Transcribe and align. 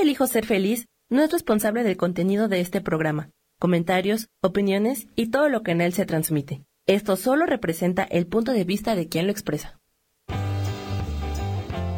elijo 0.00 0.26
ser 0.26 0.46
feliz 0.46 0.86
no 1.08 1.22
es 1.22 1.30
responsable 1.30 1.82
del 1.82 1.96
contenido 1.96 2.48
de 2.48 2.60
este 2.60 2.80
programa, 2.80 3.30
comentarios, 3.58 4.28
opiniones 4.40 5.06
y 5.16 5.30
todo 5.30 5.48
lo 5.48 5.62
que 5.62 5.72
en 5.72 5.80
él 5.80 5.92
se 5.92 6.06
transmite. 6.06 6.64
Esto 6.86 7.16
solo 7.16 7.46
representa 7.46 8.04
el 8.04 8.26
punto 8.26 8.52
de 8.52 8.64
vista 8.64 8.94
de 8.94 9.08
quien 9.08 9.26
lo 9.26 9.32
expresa. 9.32 9.80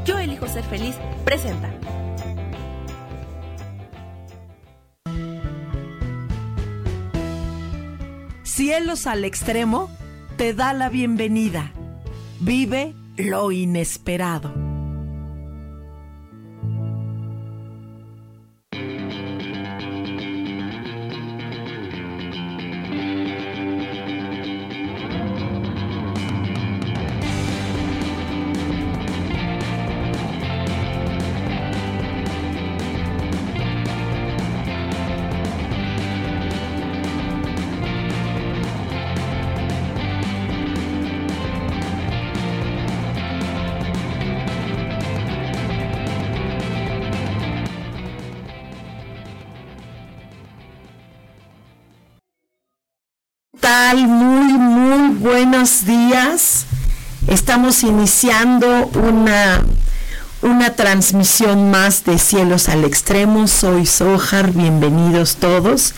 Yo 0.05 0.19
elijo 0.19 0.47
ser 0.49 0.65
feliz 0.65 0.97
presenta. 1.25 1.71
Cielos 8.43 9.07
al 9.07 9.25
extremo 9.25 9.91
te 10.37 10.55
da 10.55 10.73
la 10.73 10.89
bienvenida. 10.89 11.73
Vive 12.41 12.95
lo 13.17 13.53
inesperado. 13.53 14.68
Muy, 53.97 54.53
muy 54.53 55.15
buenos 55.15 55.87
días. 55.87 56.67
Estamos 57.27 57.83
iniciando 57.83 58.87
una, 58.89 59.63
una 60.43 60.75
transmisión 60.77 61.71
más 61.71 62.05
de 62.05 62.19
Cielos 62.19 62.69
al 62.69 62.85
Extremo. 62.85 63.49
Soy 63.49 63.87
Sojar, 63.87 64.53
bienvenidos 64.53 65.37
todos. 65.37 65.95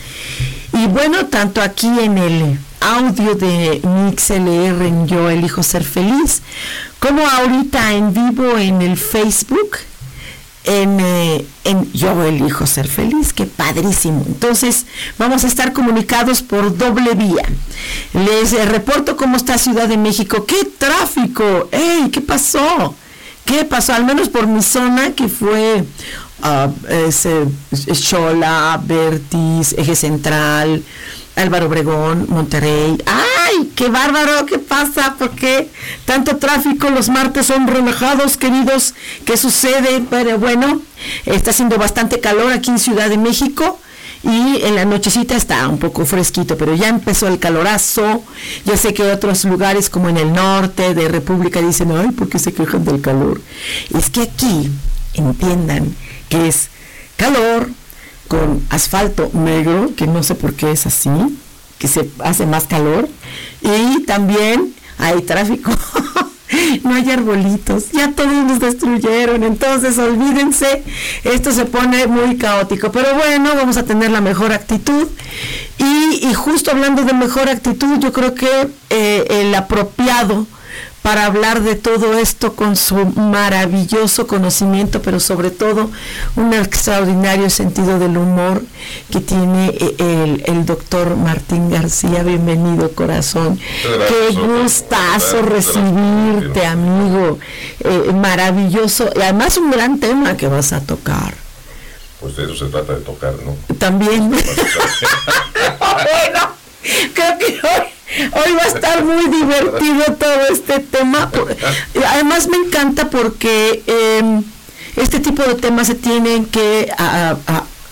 Y 0.71 0.87
bueno, 0.87 1.25
tanto 1.25 1.61
aquí 1.61 1.89
en 1.99 2.17
el 2.17 2.59
audio 2.79 3.35
de 3.35 3.81
MixLR 3.83 4.85
en 4.85 5.07
Yo 5.09 5.29
Elijo 5.29 5.61
Ser 5.61 5.83
Feliz, 5.83 6.43
como 6.99 7.27
ahorita 7.27 7.91
en 7.91 8.13
vivo 8.13 8.57
en 8.57 8.81
el 8.81 8.95
Facebook 8.95 9.71
en, 10.63 10.99
eh, 10.99 11.45
en, 11.63 11.91
Yo 11.93 12.23
elijo 12.23 12.67
ser 12.67 12.87
feliz, 12.87 13.33
qué 13.33 13.45
padrísimo. 13.45 14.23
Entonces, 14.27 14.85
vamos 15.17 15.43
a 15.43 15.47
estar 15.47 15.73
comunicados 15.73 16.41
por 16.41 16.77
doble 16.77 17.13
vía. 17.15 17.45
Les 18.13 18.53
eh, 18.53 18.65
reporto 18.65 19.17
cómo 19.17 19.37
está 19.37 19.57
Ciudad 19.57 19.87
de 19.87 19.97
México. 19.97 20.45
¡Qué 20.45 20.63
tráfico! 20.77 21.69
¡Ey! 21.71 22.09
¿Qué 22.11 22.21
pasó? 22.21 22.95
¿Qué 23.45 23.65
pasó? 23.65 23.93
Al 23.93 24.05
menos 24.05 24.29
por 24.29 24.47
mi 24.47 24.61
zona, 24.61 25.11
que 25.13 25.27
fue 25.27 25.83
uh, 26.43 27.93
Chola, 27.93 28.79
Vertis, 28.83 29.73
Eje 29.73 29.95
Central, 29.95 30.83
Álvaro 31.35 31.67
Obregón, 31.67 32.25
Monterrey. 32.29 32.97
¡Ay! 33.05 33.71
¡Qué 33.75 33.89
bárbaro! 33.89 34.45
¿Qué 34.45 34.59
pasa? 34.59 35.15
¿Por 35.17 35.31
qué 35.31 35.69
tanto 36.05 36.37
tráfico? 36.37 36.89
Los 36.89 37.09
martes 37.09 37.47
son 37.47 37.67
relajados, 37.67 38.37
queridos. 38.37 38.93
¿Qué 39.25 39.37
sucede? 39.37 40.03
Pero 40.09 40.37
bueno, 40.37 40.81
está 41.25 41.51
haciendo 41.51 41.77
bastante 41.77 42.19
calor 42.19 42.51
aquí 42.51 42.69
en 42.69 42.79
Ciudad 42.79 43.09
de 43.09 43.17
México. 43.17 43.79
Y 44.23 44.61
en 44.63 44.75
la 44.75 44.85
nochecita 44.85 45.35
está 45.35 45.67
un 45.67 45.79
poco 45.79 46.05
fresquito, 46.05 46.55
pero 46.55 46.75
ya 46.75 46.89
empezó 46.89 47.27
el 47.27 47.39
calorazo. 47.39 48.23
Ya 48.65 48.77
sé 48.77 48.93
que 48.93 49.03
otros 49.03 49.45
lugares 49.45 49.89
como 49.89 50.09
en 50.09 50.17
el 50.17 50.31
norte 50.31 50.93
de 50.93 51.07
República 51.07 51.59
dicen, 51.59 51.91
ay, 51.91 52.11
¿por 52.11 52.29
qué 52.29 52.37
se 52.37 52.53
quejan 52.53 52.85
del 52.85 53.01
calor? 53.01 53.41
Es 53.97 54.11
que 54.11 54.21
aquí 54.23 54.69
entiendan 55.15 55.95
que 56.29 56.47
es 56.47 56.69
calor, 57.17 57.69
con 58.31 58.65
asfalto 58.69 59.29
negro, 59.33 59.91
que 59.97 60.07
no 60.07 60.23
sé 60.23 60.35
por 60.35 60.53
qué 60.53 60.71
es 60.71 60.85
así, 60.85 61.09
que 61.77 61.89
se 61.89 62.09
hace 62.19 62.45
más 62.45 62.63
calor, 62.63 63.09
y 63.61 64.03
también 64.03 64.73
hay 64.97 65.21
tráfico. 65.23 65.69
no 66.83 66.95
hay 66.95 67.11
arbolitos, 67.11 67.91
ya 67.91 68.13
todos 68.13 68.31
nos 68.31 68.61
destruyeron, 68.61 69.43
entonces 69.43 69.97
olvídense, 69.97 70.81
esto 71.25 71.51
se 71.51 71.65
pone 71.65 72.07
muy 72.07 72.37
caótico, 72.37 72.89
pero 72.89 73.13
bueno, 73.15 73.49
vamos 73.53 73.75
a 73.75 73.83
tener 73.83 74.11
la 74.11 74.21
mejor 74.21 74.53
actitud. 74.53 75.09
Y, 75.77 76.33
justo 76.33 76.71
hablando 76.71 77.03
de 77.03 77.11
mejor 77.11 77.49
actitud, 77.49 77.99
yo 77.99 78.13
creo 78.13 78.33
que 78.33 78.69
eh, 78.89 79.25
el 79.29 79.53
apropiado 79.55 80.47
para 81.01 81.25
hablar 81.25 81.61
de 81.61 81.75
todo 81.75 82.17
esto 82.17 82.53
con 82.53 82.75
su 82.75 82.95
maravilloso 82.95 84.27
conocimiento, 84.27 85.01
pero 85.01 85.19
sobre 85.19 85.49
todo 85.49 85.89
un 86.35 86.53
extraordinario 86.53 87.49
sentido 87.49 87.97
del 87.97 88.17
humor 88.17 88.61
que 89.09 89.19
tiene 89.19 89.75
eh, 89.79 90.43
el, 90.45 90.65
doctor 90.65 91.15
Martín 91.15 91.69
García. 91.71 92.21
Bienvenido, 92.23 92.91
corazón. 92.91 93.59
Qué 93.81 94.37
gustazo 94.37 95.41
recibirte, 95.41 96.65
amigo. 96.65 97.39
Eh, 97.79 98.11
maravilloso. 98.13 99.09
Y 99.15 99.21
además 99.21 99.57
un 99.57 99.71
gran 99.71 99.99
tema 99.99 100.37
que 100.37 100.47
vas 100.47 100.71
a 100.71 100.81
tocar. 100.81 101.33
Pues 102.19 102.35
de 102.35 102.43
eso 102.43 102.55
se 102.55 102.65
trata 102.71 102.93
de 102.93 103.01
tocar, 103.01 103.33
¿no? 103.43 103.55
También. 103.79 104.29
bueno, 105.79 106.51
creo 107.15 107.37
que 107.39 107.59
hoy 107.67 107.90
Hoy 108.33 108.53
va 108.53 108.63
a 108.63 108.67
estar 108.67 109.03
muy 109.03 109.27
divertido 109.29 110.03
todo 110.17 110.47
este 110.51 110.79
tema. 110.79 111.31
Además 112.09 112.47
me 112.47 112.57
encanta 112.57 113.09
porque 113.09 113.83
em, 113.87 114.43
este 114.95 115.19
tipo 115.19 115.43
de 115.43 115.55
temas 115.55 115.87
se 115.87 115.95
tienen 115.95 116.45
que 116.45 116.91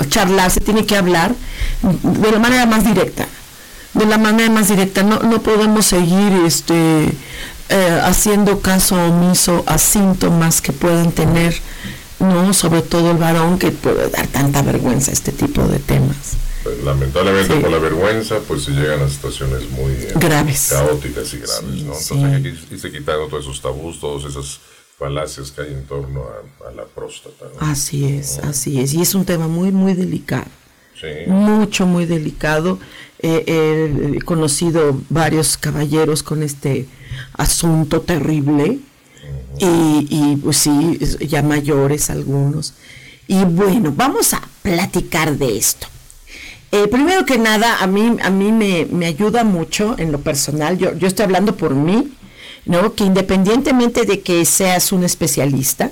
charlar, 0.09 0.51
se 0.51 0.59
tiene 0.61 0.85
que 0.85 0.97
hablar 0.97 1.33
de 1.81 2.31
la 2.31 2.39
manera 2.39 2.65
más 2.65 2.83
directa. 2.83 3.27
De 3.93 4.05
la 4.05 4.17
manera 4.17 4.49
más 4.49 4.67
directa. 4.67 5.03
No, 5.03 5.19
no 5.19 5.41
podemos 5.41 5.85
seguir 5.85 6.33
este 6.45 7.09
eh, 7.69 8.01
haciendo 8.03 8.61
caso 8.61 8.95
omiso 8.95 9.63
a 9.67 9.77
síntomas 9.77 10.59
que 10.59 10.73
puedan 10.73 11.11
tener, 11.11 11.55
no, 12.19 12.51
sobre 12.53 12.81
todo 12.81 13.11
el 13.11 13.17
varón 13.17 13.59
que 13.59 13.71
puede 13.71 14.09
dar 14.09 14.25
tanta 14.27 14.63
vergüenza 14.63 15.11
este 15.11 15.31
tipo 15.31 15.61
de 15.63 15.77
temas. 15.77 16.37
Pues, 16.63 16.83
lamentablemente 16.83 17.55
por 17.61 17.71
la 17.71 17.77
vergüenza 17.77 18.39
pues 18.45 18.63
se 18.63 18.71
llegan 18.71 19.01
a 19.01 19.07
situaciones 19.07 19.69
muy 19.69 19.93
eh, 19.93 20.11
graves. 20.15 20.67
caóticas 20.69 21.33
y 21.33 21.37
graves 21.37 21.63
¿no? 21.63 21.93
entonces 21.93 22.11
hay 22.11 22.43
que 22.43 22.49
irse 22.49 22.91
quitando 22.91 23.27
todos 23.27 23.45
esos 23.45 23.61
tabús 23.61 23.99
todas 24.01 24.29
esas 24.29 24.59
falacias 24.97 25.51
que 25.51 25.61
hay 25.61 25.69
en 25.69 25.85
torno 25.85 26.25
a, 26.67 26.71
la 26.71 26.83
próstata 26.83 27.45
así 27.61 28.03
es 28.05 28.39
así 28.39 28.81
es. 28.81 28.93
Y 28.93 29.01
es 29.01 29.15
un 29.15 29.23
tema 29.23 29.47
muy 29.47 29.71
muy 29.71 29.93
delicado. 29.93 30.47
Mucho 31.27 31.85
muy 31.85 32.05
delicado. 32.05 32.77
He 33.19 34.19
conocido 34.25 34.99
varios 35.07 35.57
caballeros 35.57 36.23
con 36.23 36.43
este 36.43 36.87
asunto 37.33 38.01
terrible. 38.01 38.79
Y, 39.57 40.07
y 40.09 40.35
pues 40.43 40.57
sí 40.57 40.99
ya 41.21 41.41
mayores 41.41 42.09
algunos. 42.09 42.73
Y 43.27 43.45
bueno 43.45 43.93
vamos 43.95 44.33
a 44.33 44.41
platicar 44.61 45.37
de 45.37 45.57
esto 45.57 45.87
eh, 46.71 46.87
primero 46.87 47.25
que 47.25 47.37
nada, 47.39 47.79
a 47.81 47.87
mí, 47.87 48.17
a 48.21 48.29
mí 48.29 48.51
me, 48.51 49.05
ayuda 49.05 49.43
mucho 49.43 49.95
en 49.97 50.11
lo 50.11 50.19
personal, 50.21 50.77
yo, 50.77 50.95
yo 50.95 51.07
estoy 51.07 51.25
hablando 51.25 51.55
por 51.57 51.73
mí, 51.73 52.11
¿no? 52.65 52.93
Que 52.93 53.05
independientemente 53.05 54.05
de 54.05 54.21
que 54.21 54.45
seas 54.45 54.91
un 54.91 55.03
especialista, 55.03 55.91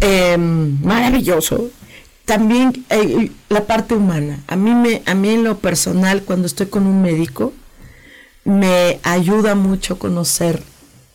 em, 0.00 0.82
maravilloso, 0.82 1.70
también 2.24 2.84
eh, 2.90 3.30
la 3.48 3.66
parte 3.66 3.94
humana. 3.94 4.42
A 4.48 4.56
mí, 4.56 4.74
me, 4.74 5.02
a 5.06 5.14
mí 5.14 5.30
en 5.30 5.44
lo 5.44 5.58
personal, 5.58 6.22
cuando 6.24 6.46
estoy 6.46 6.66
con 6.66 6.86
un 6.86 7.00
médico, 7.00 7.52
me 8.44 8.98
ayuda 9.04 9.54
mucho 9.54 9.98
conocer 9.98 10.62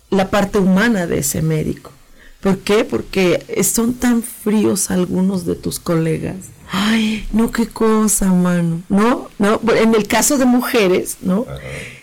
la 0.09 0.29
parte 0.29 0.59
humana 0.59 1.05
de 1.05 1.19
ese 1.19 1.41
médico. 1.41 1.91
¿Por 2.39 2.59
qué? 2.59 2.85
Porque 2.85 3.45
son 3.63 3.93
tan 3.93 4.23
fríos 4.23 4.89
algunos 4.89 5.45
de 5.45 5.55
tus 5.55 5.79
colegas 5.79 6.35
Ay, 6.75 7.27
no, 7.31 7.51
qué 7.51 7.67
cosa, 7.67 8.25
mano. 8.33 8.81
No, 8.89 9.29
no, 9.37 9.61
en 9.75 9.93
el 9.93 10.07
caso 10.07 10.39
de 10.39 10.45
mujeres, 10.45 11.17
¿no? 11.21 11.45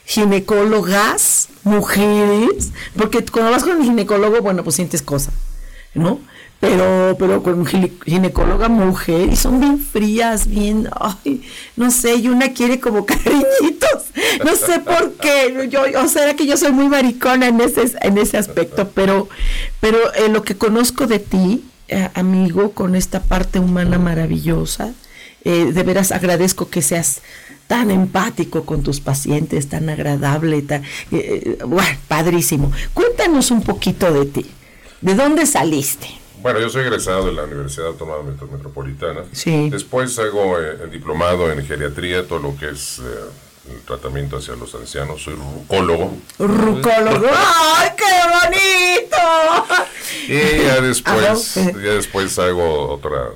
Ginecólogas, 0.05 1.49
mujeres, 1.65 2.71
porque 2.97 3.25
cuando 3.25 3.51
vas 3.51 3.65
con 3.65 3.79
el 3.79 3.83
ginecólogo, 3.83 4.41
bueno, 4.43 4.63
pues 4.63 4.77
sientes 4.77 5.03
cosas, 5.03 5.35
¿no? 5.93 6.21
Pero, 6.61 7.17
pero 7.19 7.43
con 7.43 7.67
ginecóloga 7.67 8.69
mujer, 8.69 9.31
y 9.33 9.35
son 9.35 9.59
bien 9.59 9.81
frías, 9.81 10.47
bien, 10.47 10.89
ay, 11.01 11.43
no 11.75 11.91
sé, 11.91 12.15
y 12.15 12.29
una 12.29 12.53
quiere 12.53 12.79
como 12.79 13.05
cariñitos, 13.07 14.05
no 14.45 14.55
sé 14.55 14.79
por 14.79 15.15
qué, 15.15 15.69
yo, 15.69 15.83
o 16.01 16.07
sea, 16.07 16.37
que 16.37 16.47
yo 16.47 16.57
soy 16.57 16.71
muy 16.71 16.87
maricona 16.87 17.49
en 17.49 17.61
ese, 17.61 17.91
en 18.03 18.19
ese 18.19 18.37
aspecto, 18.37 18.89
pero, 18.95 19.29
pero 19.81 19.99
eh, 20.15 20.29
lo 20.29 20.45
que 20.45 20.55
conozco 20.55 21.09
de 21.09 21.19
ti, 21.19 21.65
amigo 22.15 22.73
con 22.73 22.95
esta 22.97 23.23
parte 23.23 23.59
humana 23.59 23.99
maravillosa. 23.99 24.95
Eh, 25.45 25.73
de 25.73 25.83
veras 25.83 26.13
agradezco 26.13 26.69
que 26.69 26.83
seas 26.83 27.23
tan 27.67 27.91
empático 27.91 28.65
con 28.65 28.83
tus 28.83 29.01
pacientes, 29.01 29.69
tan 29.69 29.89
agradable, 29.89 30.61
tan, 30.63 30.83
eh, 31.13 31.59
bueno, 31.67 31.99
padrísimo. 32.09 32.73
Cuéntanos 32.93 33.51
un 33.51 33.63
poquito 33.63 34.13
de 34.13 34.27
ti. 34.27 34.47
¿De 35.01 35.15
dónde 35.15 35.47
saliste? 35.47 36.09
Bueno, 36.43 36.59
yo 36.61 36.69
soy 36.69 36.83
egresado 36.83 37.27
de 37.27 37.33
la 37.33 37.45
Universidad 37.45 37.89
Autónoma 37.89 38.23
Metropolitana. 38.23 39.25
Sí. 39.33 39.71
Después 39.71 40.19
hago 40.19 40.59
el 40.59 40.91
diplomado 40.91 41.51
en 41.53 41.65
geriatría, 41.65 42.27
todo 42.27 42.39
lo 42.39 42.57
que 42.57 42.71
es 42.71 43.01
el 43.69 43.81
tratamiento 43.83 44.39
hacia 44.39 44.55
los 44.57 44.75
ancianos. 44.75 45.23
Soy 45.23 45.35
rucólogo. 45.35 46.17
Rucólogo. 46.39 47.29
¡Ay, 47.33 47.91
qué 47.97 48.05
bonito! 48.47 49.17
Y 50.29 50.63
ya 50.65 50.81
después, 50.81 51.55
ya 51.55 51.93
después 51.95 52.39
hago 52.39 52.89
otra 52.89 53.31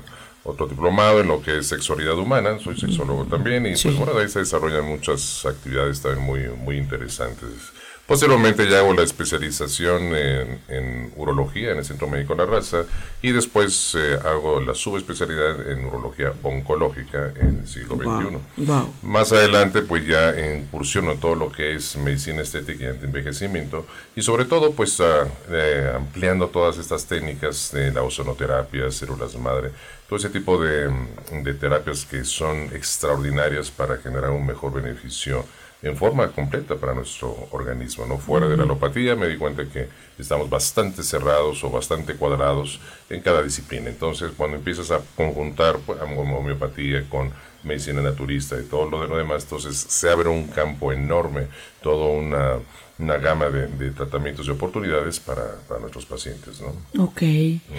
otro 0.45 0.67
diplomado 0.67 1.19
en 1.21 1.27
lo 1.27 1.41
que 1.41 1.57
es 1.57 1.67
sexualidad 1.67 2.17
humana, 2.19 2.59
soy 2.63 2.79
sexólogo 2.79 3.25
también, 3.25 3.65
y 3.65 3.71
pues 3.71 3.97
bueno, 3.97 4.17
ahí 4.17 4.29
se 4.29 4.39
desarrollan 4.39 4.85
muchas 4.85 5.43
actividades 5.43 6.01
también 6.01 6.23
muy, 6.23 6.41
muy 6.63 6.77
interesantes. 6.77 7.49
Posteriormente 8.07 8.69
ya 8.69 8.79
hago 8.79 8.93
la 8.93 9.01
especialización 9.01 10.15
en, 10.15 11.11
urología 11.15 11.71
en 11.71 11.79
el 11.79 11.85
Centro 11.85 12.07
Médico 12.07 12.35
La 12.35 12.45
Raza 12.45 12.83
y 13.21 13.31
después 13.31 13.95
eh, 13.97 14.19
hago 14.23 14.61
la 14.61 14.75
subespecialidad 14.75 15.71
en 15.71 15.85
urología 15.85 16.33
oncológica 16.43 17.33
en 17.35 17.61
el 17.61 17.67
siglo 17.67 17.95
XXI. 17.95 18.67
Más 19.01 19.31
adelante 19.31 19.81
pues 19.81 20.05
ya 20.05 20.35
incursiono 20.55 21.15
todo 21.15 21.33
lo 21.33 21.51
que 21.51 21.73
es 21.73 21.97
medicina 21.97 22.43
estética 22.43 22.83
y 22.83 22.87
antienvejecimiento 22.87 23.87
y 24.15 24.21
sobre 24.21 24.45
todo 24.45 24.71
pues 24.73 25.01
eh, 25.01 25.91
ampliando 25.95 26.49
todas 26.49 26.77
estas 26.77 27.07
técnicas 27.07 27.71
de 27.71 27.91
la 27.91 28.03
ozonoterapia, 28.03 28.91
células 28.91 29.35
madre, 29.35 29.71
todo 30.07 30.19
ese 30.19 30.29
tipo 30.29 30.61
de, 30.61 30.91
de 31.43 31.53
terapias 31.55 32.05
que 32.05 32.23
son 32.23 32.69
extraordinarias 32.71 33.71
para 33.71 33.97
generar 33.97 34.29
un 34.29 34.45
mejor 34.45 34.73
beneficio 34.73 35.43
en 35.81 35.95
forma 35.95 36.27
completa 36.31 36.75
para 36.75 36.93
nuestro 36.93 37.47
organismo. 37.51 38.05
¿no? 38.05 38.17
Fuera 38.17 38.47
de 38.47 38.57
la 38.57 38.63
alopatía 38.63 39.15
me 39.15 39.27
di 39.27 39.37
cuenta 39.37 39.65
que 39.65 39.87
estamos 40.17 40.49
bastante 40.49 41.03
cerrados 41.03 41.63
o 41.63 41.69
bastante 41.69 42.15
cuadrados 42.15 42.79
en 43.09 43.21
cada 43.21 43.43
disciplina. 43.43 43.89
Entonces, 43.89 44.31
cuando 44.35 44.57
empiezas 44.57 44.91
a 44.91 45.01
conjuntar 45.15 45.77
pues, 45.85 45.99
homeopatía 46.01 47.07
con 47.09 47.31
medicina 47.63 48.01
naturista 48.01 48.59
y 48.59 48.63
todo 48.63 48.89
lo 48.89 49.17
demás, 49.17 49.43
entonces 49.43 49.75
se 49.75 50.09
abre 50.09 50.29
un 50.29 50.47
campo 50.47 50.91
enorme, 50.91 51.47
toda 51.81 52.07
una, 52.07 52.59
una 52.99 53.17
gama 53.17 53.49
de, 53.49 53.67
de, 53.67 53.91
tratamientos 53.91 54.47
y 54.47 54.51
oportunidades 54.51 55.19
para, 55.19 55.55
para, 55.67 55.79
nuestros 55.81 56.05
pacientes. 56.05 56.61
¿no? 56.61 57.03
Ok. 57.03 57.21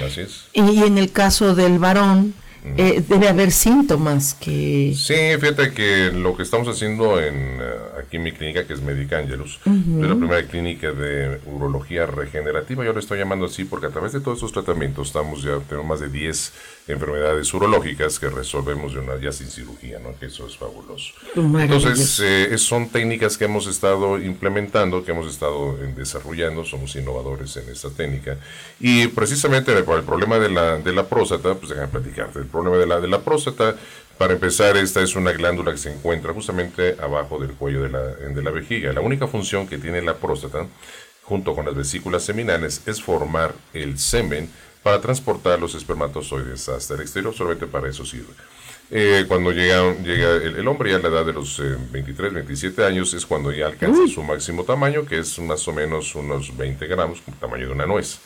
Así 0.04 0.20
es. 0.22 0.48
Y 0.52 0.82
en 0.82 0.98
el 0.98 1.12
caso 1.12 1.54
del 1.54 1.78
varón, 1.78 2.34
eh, 2.76 3.02
debe 3.08 3.28
haber 3.28 3.50
síntomas 3.50 4.34
que... 4.34 4.92
Sí, 4.96 5.14
fíjate 5.38 5.72
que 5.72 6.10
lo 6.12 6.36
que 6.36 6.42
estamos 6.42 6.68
haciendo 6.68 7.20
en, 7.20 7.58
eh, 7.60 7.64
aquí 7.98 8.16
en 8.16 8.24
mi 8.24 8.32
clínica, 8.32 8.66
que 8.66 8.72
es 8.72 8.80
Medica 8.80 9.18
Angelus, 9.18 9.58
es 9.64 10.08
la 10.08 10.14
primera 10.16 10.42
clínica 10.46 10.92
de 10.92 11.40
urología 11.46 12.06
regenerativa, 12.06 12.84
yo 12.84 12.92
le 12.92 13.00
estoy 13.00 13.18
llamando 13.18 13.46
así 13.46 13.64
porque 13.64 13.86
a 13.86 13.90
través 13.90 14.12
de 14.12 14.20
todos 14.20 14.38
estos 14.38 14.52
tratamientos 14.52 15.08
estamos 15.08 15.42
ya, 15.42 15.58
tenemos 15.60 15.86
más 15.86 16.00
de 16.00 16.08
10 16.08 16.52
enfermedades 16.88 17.52
urológicas 17.52 18.18
que 18.18 18.28
resolvemos 18.30 18.94
de 18.94 19.00
una, 19.00 19.18
ya 19.20 19.32
sin 19.32 19.48
cirugía, 19.48 19.98
¿no? 19.98 20.16
que 20.18 20.26
eso 20.26 20.46
es 20.46 20.56
fabuloso. 20.56 21.12
Entonces, 21.34 22.20
eh, 22.20 22.56
son 22.58 22.88
técnicas 22.88 23.36
que 23.36 23.46
hemos 23.46 23.66
estado 23.66 24.20
implementando, 24.20 25.04
que 25.04 25.10
hemos 25.10 25.30
estado 25.30 25.76
desarrollando, 25.96 26.64
somos 26.64 26.94
innovadores 26.94 27.56
en 27.56 27.68
esta 27.68 27.90
técnica, 27.90 28.38
y 28.78 29.08
precisamente 29.08 29.72
por 29.82 29.98
el 29.98 30.04
problema 30.04 30.38
de 30.38 30.48
la, 30.48 30.78
de 30.78 30.92
la 30.92 31.08
próstata, 31.08 31.54
pues 31.54 31.70
déjame 31.70 31.88
platicarte, 31.88 32.38
el 32.38 32.46
problema 32.46 32.76
de 32.76 32.86
la, 32.86 33.00
de 33.00 33.08
la 33.08 33.20
próstata, 33.20 33.74
para 34.18 34.32
empezar, 34.32 34.76
esta 34.78 35.02
es 35.02 35.14
una 35.14 35.32
glándula 35.32 35.72
que 35.72 35.78
se 35.78 35.92
encuentra 35.92 36.32
justamente 36.32 36.96
abajo 37.02 37.38
del 37.38 37.52
cuello 37.52 37.82
de 37.82 37.90
la, 37.90 38.02
de 38.02 38.42
la 38.42 38.50
vejiga. 38.50 38.92
La 38.94 39.02
única 39.02 39.26
función 39.26 39.66
que 39.66 39.76
tiene 39.76 40.00
la 40.00 40.14
próstata, 40.14 40.66
junto 41.22 41.54
con 41.54 41.66
las 41.66 41.74
vesículas 41.74 42.22
seminales, 42.22 42.80
es 42.86 43.02
formar 43.02 43.54
el 43.74 43.98
semen 43.98 44.48
para 44.86 45.00
transportar 45.00 45.58
los 45.58 45.74
espermatozoides 45.74 46.68
hasta 46.68 46.94
el 46.94 47.00
exterior, 47.00 47.34
solamente 47.34 47.66
para 47.66 47.90
eso 47.90 48.06
sirve. 48.06 48.32
Eh, 48.88 49.24
cuando 49.26 49.50
llega, 49.50 49.82
llega 49.96 50.36
el, 50.36 50.68
hombre 50.68 50.92
ya 50.92 50.98
a 50.98 51.00
la 51.00 51.08
edad 51.08 51.26
de 51.26 51.32
los 51.32 51.60
23, 51.90 52.30
eh, 52.30 52.34
27 52.36 52.84
años 52.84 53.12
es 53.12 53.26
cuando 53.26 53.50
ya 53.50 53.66
alcanza 53.66 54.06
su 54.06 54.22
máximo 54.22 54.62
tamaño, 54.62 55.04
que 55.04 55.18
es 55.18 55.40
más 55.40 55.66
o 55.66 55.72
menos 55.72 56.14
unos 56.14 56.56
20 56.56 56.86
gramos, 56.86 57.20
como 57.20 57.36
tamaño 57.36 57.66
de 57.66 57.72
una 57.72 57.84
nuez. 57.84 58.20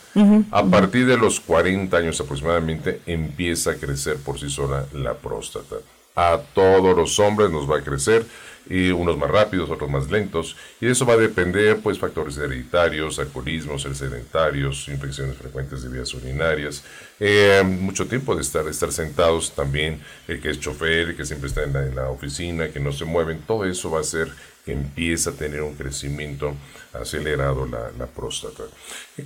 a 0.51 0.63
partir 0.67 1.07
de 1.07 1.17
los 1.17 1.41
40 1.41 1.97
años 1.97 2.21
aproximadamente 2.21 3.01
empieza 3.07 3.71
a 3.71 3.75
crecer 3.77 4.19
por 4.19 4.39
sí 4.39 4.51
sola 4.51 4.85
la 4.93 5.15
próstata. 5.15 5.77
A 6.15 6.41
todos 6.53 6.95
los 6.95 7.19
hombres 7.21 7.51
nos 7.51 7.71
va 7.71 7.79
a 7.79 7.83
crecer 7.83 8.27
y 8.69 8.91
unos 8.91 9.17
más 9.17 9.31
rápidos, 9.31 9.71
otros 9.71 9.91
más 9.91 10.11
lentos, 10.11 10.57
y 10.81 10.87
eso 10.87 11.07
va 11.07 11.15
a 11.15 11.17
depender, 11.17 11.79
pues, 11.79 11.99
factores 11.99 12.37
hereditarios, 12.39 13.19
alcoholismo, 13.19 13.79
ser 13.79 13.95
sedentarios, 13.95 14.89
infecciones 14.89 15.37
frecuentes 15.37 15.83
de 15.83 15.89
vías 15.89 16.13
urinarias, 16.15 16.85
eh, 17.19 17.63
mucho 17.65 18.07
tiempo 18.07 18.35
de 18.35 18.43
estar, 18.43 18.67
estar 18.69 18.93
sentados 18.93 19.53
también, 19.53 20.01
el 20.29 20.41
que 20.41 20.51
es 20.51 20.61
chofer, 20.61 21.11
el 21.11 21.17
que 21.17 21.25
siempre 21.25 21.49
está 21.49 21.65
en 21.65 21.73
la, 21.73 21.87
en 21.87 21.95
la 21.95 22.11
oficina, 22.11 22.71
que 22.71 22.81
no 22.81 22.93
se 22.93 23.05
mueven, 23.05 23.43
todo 23.47 23.65
eso 23.65 23.91
va 23.91 23.99
a 23.99 24.03
hacer 24.03 24.29
que 24.65 24.73
empiece 24.73 25.31
a 25.31 25.33
tener 25.33 25.63
un 25.63 25.75
crecimiento 25.75 26.55
acelerado 26.93 27.67
la, 27.67 27.91
la 27.99 28.07
próstata. 28.07 28.65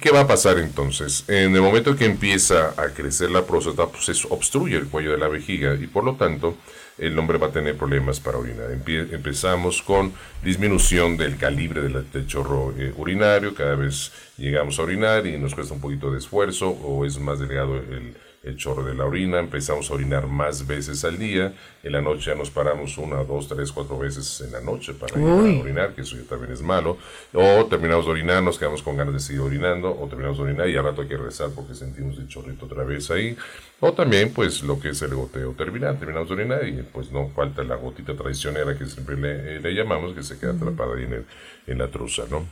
¿Qué 0.00 0.10
va 0.10 0.20
a 0.20 0.26
pasar 0.26 0.58
entonces? 0.58 1.24
En 1.28 1.54
el 1.54 1.62
momento 1.62 1.96
que 1.96 2.04
empieza 2.04 2.74
a 2.76 2.88
crecer 2.90 3.30
la 3.30 3.44
próstata, 3.44 3.86
pues 3.86 4.08
eso 4.08 4.28
obstruye 4.30 4.76
el 4.76 4.86
cuello 4.86 5.12
de 5.12 5.18
la 5.18 5.28
vejiga 5.28 5.74
y 5.74 5.86
por 5.86 6.04
lo 6.04 6.14
tanto 6.14 6.56
el 6.98 7.18
hombre 7.18 7.38
va 7.38 7.48
a 7.48 7.52
tener 7.52 7.76
problemas 7.76 8.20
para 8.20 8.38
orinar. 8.38 8.70
empezamos 8.70 9.82
con 9.82 10.12
disminución 10.42 11.16
del 11.16 11.36
calibre 11.36 11.82
del, 11.82 12.26
chorro 12.26 12.74
eh, 12.78 12.92
urinario, 12.96 13.54
cada 13.54 13.74
vez 13.74 14.12
llegamos 14.36 14.78
a 14.78 14.82
orinar 14.82 15.26
y 15.26 15.38
nos 15.38 15.54
cuesta 15.54 15.74
un 15.74 15.80
poquito 15.80 16.10
de 16.10 16.18
esfuerzo 16.18 16.70
o 16.70 17.04
es 17.04 17.18
más 17.18 17.38
delgado 17.38 17.76
el, 17.76 18.14
el 18.44 18.56
chorro 18.56 18.84
de 18.84 18.94
la 18.94 19.04
orina, 19.04 19.38
empezamos 19.38 19.90
a 19.90 19.94
orinar 19.94 20.26
más 20.26 20.66
veces 20.66 21.04
al 21.04 21.18
día, 21.18 21.54
en 21.82 21.92
la 21.92 22.00
noche 22.00 22.30
ya 22.30 22.34
nos 22.34 22.50
paramos 22.50 22.98
una, 22.98 23.24
dos, 23.24 23.48
tres, 23.48 23.72
cuatro 23.72 23.98
veces 23.98 24.42
en 24.42 24.52
la 24.52 24.60
noche 24.60 24.92
para 24.92 25.18
ir 25.18 25.26
a 25.26 25.60
orinar, 25.62 25.94
que 25.94 26.02
eso 26.02 26.16
ya 26.16 26.24
también 26.28 26.52
es 26.52 26.62
malo, 26.62 26.98
o 27.32 27.64
terminamos 27.66 28.04
de 28.04 28.12
orinar, 28.12 28.42
nos 28.42 28.58
quedamos 28.58 28.82
con 28.82 28.96
ganas 28.96 29.14
de 29.14 29.20
seguir 29.20 29.40
orinando, 29.40 29.98
o 29.98 30.06
terminamos 30.06 30.36
de 30.38 30.44
orinar 30.44 30.68
y 30.68 30.76
al 30.76 30.84
rato 30.84 31.02
hay 31.02 31.08
que 31.08 31.16
rezar 31.16 31.50
porque 31.54 31.74
sentimos 31.74 32.18
el 32.18 32.28
chorrito 32.28 32.66
otra 32.66 32.84
vez 32.84 33.10
ahí, 33.10 33.36
o 33.80 33.92
también 33.92 34.32
pues 34.32 34.62
lo 34.62 34.78
que 34.78 34.90
es 34.90 35.02
el 35.02 35.14
goteo 35.14 35.52
terminal, 35.52 35.98
terminamos 35.98 36.28
de 36.28 36.34
orinar 36.34 36.68
y 36.68 36.82
pues 36.82 37.10
no 37.10 37.28
falta 37.28 37.64
la 37.64 37.76
gotita 37.76 38.14
traicionera 38.14 38.76
que 38.76 38.86
siempre 38.86 39.16
le, 39.16 39.60
le 39.60 39.74
llamamos, 39.74 40.14
que 40.14 40.22
se 40.22 40.38
queda 40.38 40.52
atrapada 40.52 40.96
ahí 40.96 41.04
en, 41.04 41.12
el, 41.14 41.24
en 41.66 41.78
la 41.78 41.88
truza, 41.88 42.24
¿no? 42.30 42.46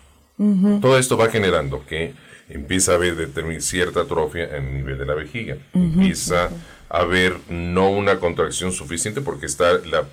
Todo 0.81 0.99
esto 0.99 1.17
va 1.17 1.29
generando 1.29 1.85
que 1.87 2.15
empieza 2.49 2.93
a 2.93 2.95
haber 2.97 3.31
cierta 3.61 4.01
atrofia 4.01 4.57
en 4.57 4.67
el 4.67 4.75
nivel 4.75 4.99
de 4.99 5.07
la 5.07 5.15
vejiga. 5.15 5.57
Empieza 5.73 6.51
a 6.89 6.99
haber 6.99 7.37
no 7.49 7.91
una 7.91 8.19
contracción 8.21 8.73
suficiente 8.73 9.21
porque 9.21 9.47
está 9.47 9.73
la, 9.79 10.07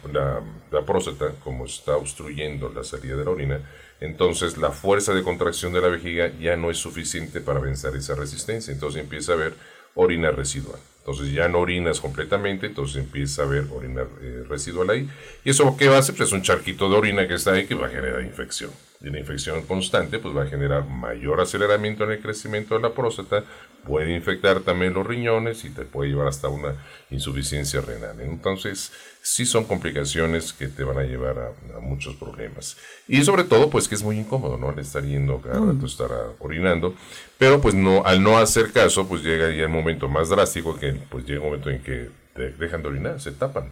la, 0.72 0.86
próstata, 0.86 1.34
como 1.44 1.66
está 1.66 1.98
obstruyendo 1.98 2.72
la 2.74 2.84
salida 2.84 3.16
de 3.16 3.26
la 3.26 3.32
orina, 3.32 3.60
entonces 4.00 4.58
la 4.58 4.72
fuerza 4.72 5.14
de 5.14 5.24
contracción 5.24 5.74
de 5.74 5.82
la 5.82 5.90
vejiga 5.90 6.32
ya 6.40 6.56
no 6.56 6.72
es 6.72 6.78
suficiente 6.78 7.42
para 7.42 7.60
vencer 7.60 7.96
esa 7.96 8.16
resistencia. 8.16 8.74
Entonces 8.74 9.02
empieza 9.02 9.34
a 9.34 9.36
haber 9.36 9.54
orina 9.96 10.32
residual. 10.32 10.80
Entonces 11.10 11.34
ya 11.34 11.48
no 11.48 11.60
orinas 11.60 12.00
completamente, 12.00 12.68
entonces 12.68 12.98
empieza 12.98 13.42
a 13.42 13.46
haber 13.46 13.66
orina 13.72 14.04
eh, 14.22 14.44
residual 14.48 14.92
ahí. 14.92 15.10
¿Y 15.44 15.50
eso 15.50 15.75
qué 15.75 15.88
va 15.88 15.96
a 15.96 16.00
hacer? 16.00 16.16
Pues 16.16 16.30
es 16.30 16.34
un 16.34 16.44
charquito 16.44 16.88
de 16.88 16.96
orina 16.96 17.28
que 17.28 17.34
está 17.34 17.54
ahí 17.54 17.66
que 17.66 17.74
va 17.74 17.88
a 17.88 17.89
generar 17.89 18.22
infección 18.22 18.70
de 19.00 19.10
una 19.10 19.20
infección 19.20 19.63
constante, 19.63 20.20
pues 20.20 20.36
va 20.36 20.44
a 20.44 20.48
generar 20.48 20.86
mayor 20.86 21.39
aceleramiento 21.39 22.04
en 22.04 22.12
el 22.12 22.20
crecimiento 22.20 22.75
de 22.75 22.82
la 22.82 22.94
próstata, 22.94 23.46
puede 23.86 24.13
infectar 24.13 24.60
también 24.60 24.94
los 24.94 25.08
riñones 25.08 25.63
y 25.63 25.70
te 25.70 25.84
puede 25.84 26.10
llevar 26.10 26.28
hasta 26.28 26.50
una 26.50 26.75
insuficiencia 27.10 27.80
renal. 27.80 28.20
Entonces, 28.20 28.92
sí 29.22 29.46
son 29.46 29.66
complicaciones 29.66 30.54
que 30.54 30.68
te 30.68 30.84
van 30.84 30.98
a 30.98 31.04
llevar 31.04 31.38
a, 31.40 31.80
muchos 31.80 32.16
problemas. 32.16 32.78
Y 33.08 33.24
sobre 33.24 33.44
todo, 33.44 33.70
pues 33.70 33.88
que 33.88 33.96
es 33.96 34.04
muy 34.04 34.18
incómodo, 34.18 34.58
¿no? 34.58 34.70
Al 34.70 34.80
estar 34.80 35.04
yendo 35.04 35.42
cada 35.42 35.60
rato, 35.60 35.74
mm. 35.74 35.86
estar 35.86 36.10
orinando. 36.40 36.96
Pero 37.38 37.62
pues 37.62 37.76
no, 37.76 38.04
al 38.06 38.22
no 38.22 38.38
hacer 38.38 38.72
caso, 38.72 39.08
pues 39.08 39.24
llega 39.24 39.50
ya 39.50 39.64
el 39.64 39.70
momento 39.70 40.08
más 40.08 40.30
drástico, 40.30 40.78
que 40.78 40.94
pues 40.94 41.26
llega 41.26 41.42
un 41.42 41.48
momento 41.48 41.70
en 41.70 41.82
que 41.82 42.10
te 42.36 42.52
dejan 42.52 42.82
de 42.82 42.90
orinar, 42.90 43.22
se 43.22 43.32
tapan. 43.32 43.72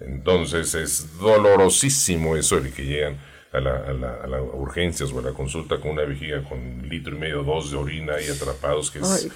Entonces 0.00 0.74
es 0.74 1.18
dolorosísimo 1.18 2.36
eso 2.36 2.58
el 2.58 2.72
que 2.72 2.84
llegan 2.84 3.18
a 3.52 3.60
la, 3.60 3.76
a, 3.76 4.26
la, 4.26 4.42
urgencias 4.42 5.12
o 5.12 5.20
a 5.20 5.22
la 5.22 5.32
consulta 5.32 5.78
con 5.78 5.92
una 5.92 6.02
vejiga 6.02 6.42
con 6.42 6.88
litro 6.88 7.14
y 7.14 7.18
medio, 7.18 7.44
dos 7.44 7.70
de 7.70 7.76
orina 7.76 8.20
y 8.20 8.28
atrapados, 8.28 8.90
que 8.90 8.98
es 8.98 9.28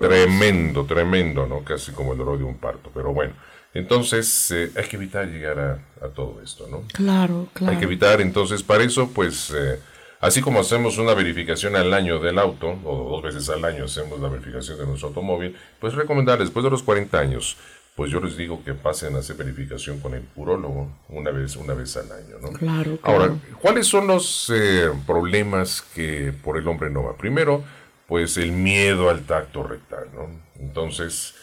tremendo, 0.00 0.84
tremendo, 0.84 1.46
¿no? 1.46 1.62
Casi 1.62 1.92
como 1.92 2.12
el 2.12 2.18
dolor 2.18 2.38
de 2.38 2.44
un 2.44 2.58
parto. 2.58 2.90
Pero 2.92 3.14
bueno, 3.14 3.34
entonces 3.74 4.50
eh, 4.50 4.70
hay 4.76 4.84
que 4.84 4.96
evitar 4.96 5.26
llegar 5.26 5.58
a, 6.00 6.08
todo 6.08 6.40
esto, 6.42 6.66
¿no? 6.68 6.82
Claro, 6.92 7.48
claro. 7.52 7.72
Hay 7.72 7.78
que 7.78 7.84
evitar, 7.84 8.20
entonces, 8.20 8.62
para 8.62 8.84
eso, 8.84 9.10
pues... 9.10 9.50
Eh, 9.50 9.78
Así 10.22 10.40
como 10.40 10.60
hacemos 10.60 10.98
una 10.98 11.14
verificación 11.14 11.74
al 11.74 11.92
año 11.92 12.20
del 12.20 12.38
auto, 12.38 12.78
o 12.84 13.10
dos 13.10 13.22
veces 13.24 13.48
al 13.50 13.64
año 13.64 13.86
hacemos 13.86 14.20
la 14.20 14.28
verificación 14.28 14.78
de 14.78 14.86
nuestro 14.86 15.08
automóvil, 15.08 15.56
pues 15.80 15.94
recomendar 15.94 16.38
después 16.38 16.62
de 16.62 16.70
los 16.70 16.84
40 16.84 17.18
años, 17.18 17.56
pues 17.96 18.12
yo 18.12 18.20
les 18.20 18.36
digo 18.36 18.62
que 18.64 18.72
pasen 18.72 19.16
a 19.16 19.18
hacer 19.18 19.34
verificación 19.34 19.98
con 19.98 20.14
el 20.14 20.22
urólogo 20.36 20.92
una 21.08 21.32
vez, 21.32 21.56
una 21.56 21.74
vez 21.74 21.96
al 21.96 22.12
año, 22.12 22.36
¿no? 22.40 22.52
Claro, 22.52 23.00
Ahora, 23.02 23.34
¿cuáles 23.60 23.88
son 23.88 24.06
los 24.06 24.48
eh, 24.54 24.92
problemas 25.08 25.82
que 25.92 26.32
por 26.44 26.56
el 26.56 26.68
hombre 26.68 26.88
no 26.88 27.02
va? 27.02 27.16
Primero, 27.16 27.64
pues 28.06 28.36
el 28.36 28.52
miedo 28.52 29.10
al 29.10 29.22
tacto 29.22 29.64
rectal, 29.64 30.06
¿no? 30.14 30.28
Entonces, 30.60 31.34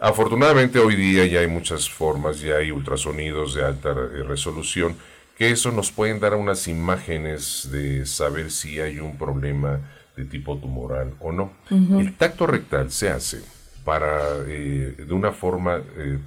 afortunadamente 0.00 0.78
hoy 0.78 0.96
día 0.96 1.26
ya 1.26 1.40
hay 1.40 1.48
muchas 1.48 1.88
formas, 1.88 2.40
ya 2.40 2.56
hay 2.56 2.70
ultrasonidos 2.70 3.54
de 3.54 3.64
alta 3.64 3.90
eh, 3.90 4.22
resolución, 4.22 4.96
que 5.36 5.50
eso 5.50 5.70
nos 5.70 5.92
pueden 5.92 6.20
dar 6.20 6.34
unas 6.34 6.66
imágenes 6.68 7.68
de 7.70 8.04
saber 8.06 8.50
si 8.50 8.80
hay 8.80 8.98
un 8.98 9.16
problema 9.16 9.80
de 10.16 10.24
tipo 10.24 10.58
tumoral 10.58 11.14
o 11.20 11.30
no. 11.30 11.52
El 11.70 12.16
tacto 12.16 12.46
rectal 12.46 12.90
se 12.90 13.08
hace 13.08 13.40
para, 13.84 14.20
eh, 14.48 14.96
de 14.98 15.14
una 15.14 15.30
forma, 15.30 15.80
eh, 15.96 16.18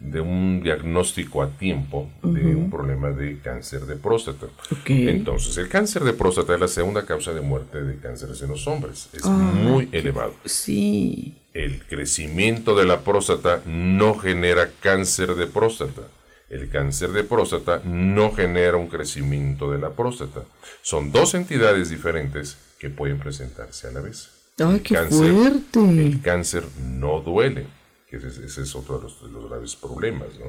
de 0.00 0.20
un 0.20 0.62
diagnóstico 0.62 1.42
a 1.42 1.50
tiempo 1.50 2.10
de 2.22 2.56
un 2.56 2.70
problema 2.70 3.10
de 3.10 3.38
cáncer 3.38 3.82
de 3.82 3.96
próstata. 3.96 4.46
Entonces, 4.86 5.56
el 5.58 5.68
cáncer 5.68 6.02
de 6.04 6.14
próstata 6.14 6.54
es 6.54 6.60
la 6.60 6.68
segunda 6.68 7.04
causa 7.04 7.32
de 7.32 7.42
muerte 7.42 7.82
de 7.82 7.98
cánceres 7.98 8.40
en 8.42 8.48
los 8.48 8.66
hombres. 8.66 9.10
Es 9.12 9.24
muy 9.26 9.88
elevado. 9.92 10.34
Sí. 10.44 11.39
El 11.52 11.84
crecimiento 11.84 12.76
de 12.76 12.86
la 12.86 13.00
próstata 13.00 13.62
no 13.66 14.14
genera 14.14 14.70
cáncer 14.80 15.34
de 15.34 15.46
próstata. 15.46 16.02
El 16.48 16.68
cáncer 16.68 17.10
de 17.10 17.24
próstata 17.24 17.80
no 17.84 18.32
genera 18.32 18.76
un 18.76 18.88
crecimiento 18.88 19.70
de 19.70 19.78
la 19.78 19.90
próstata. 19.90 20.44
Son 20.82 21.10
dos 21.12 21.34
entidades 21.34 21.90
diferentes 21.90 22.56
que 22.78 22.90
pueden 22.90 23.18
presentarse 23.18 23.88
a 23.88 23.92
la 23.92 24.00
vez. 24.00 24.30
¡Ay, 24.58 24.80
qué 24.80 24.96
fuerte! 24.96 25.80
El 25.80 26.20
cáncer 26.22 26.64
no 26.82 27.20
duele, 27.20 27.66
que 28.08 28.16
ese, 28.16 28.44
es 28.44 28.74
otro 28.74 28.98
de 28.98 29.04
los, 29.04 29.48
graves 29.48 29.74
problemas, 29.74 30.28
¿no? 30.38 30.46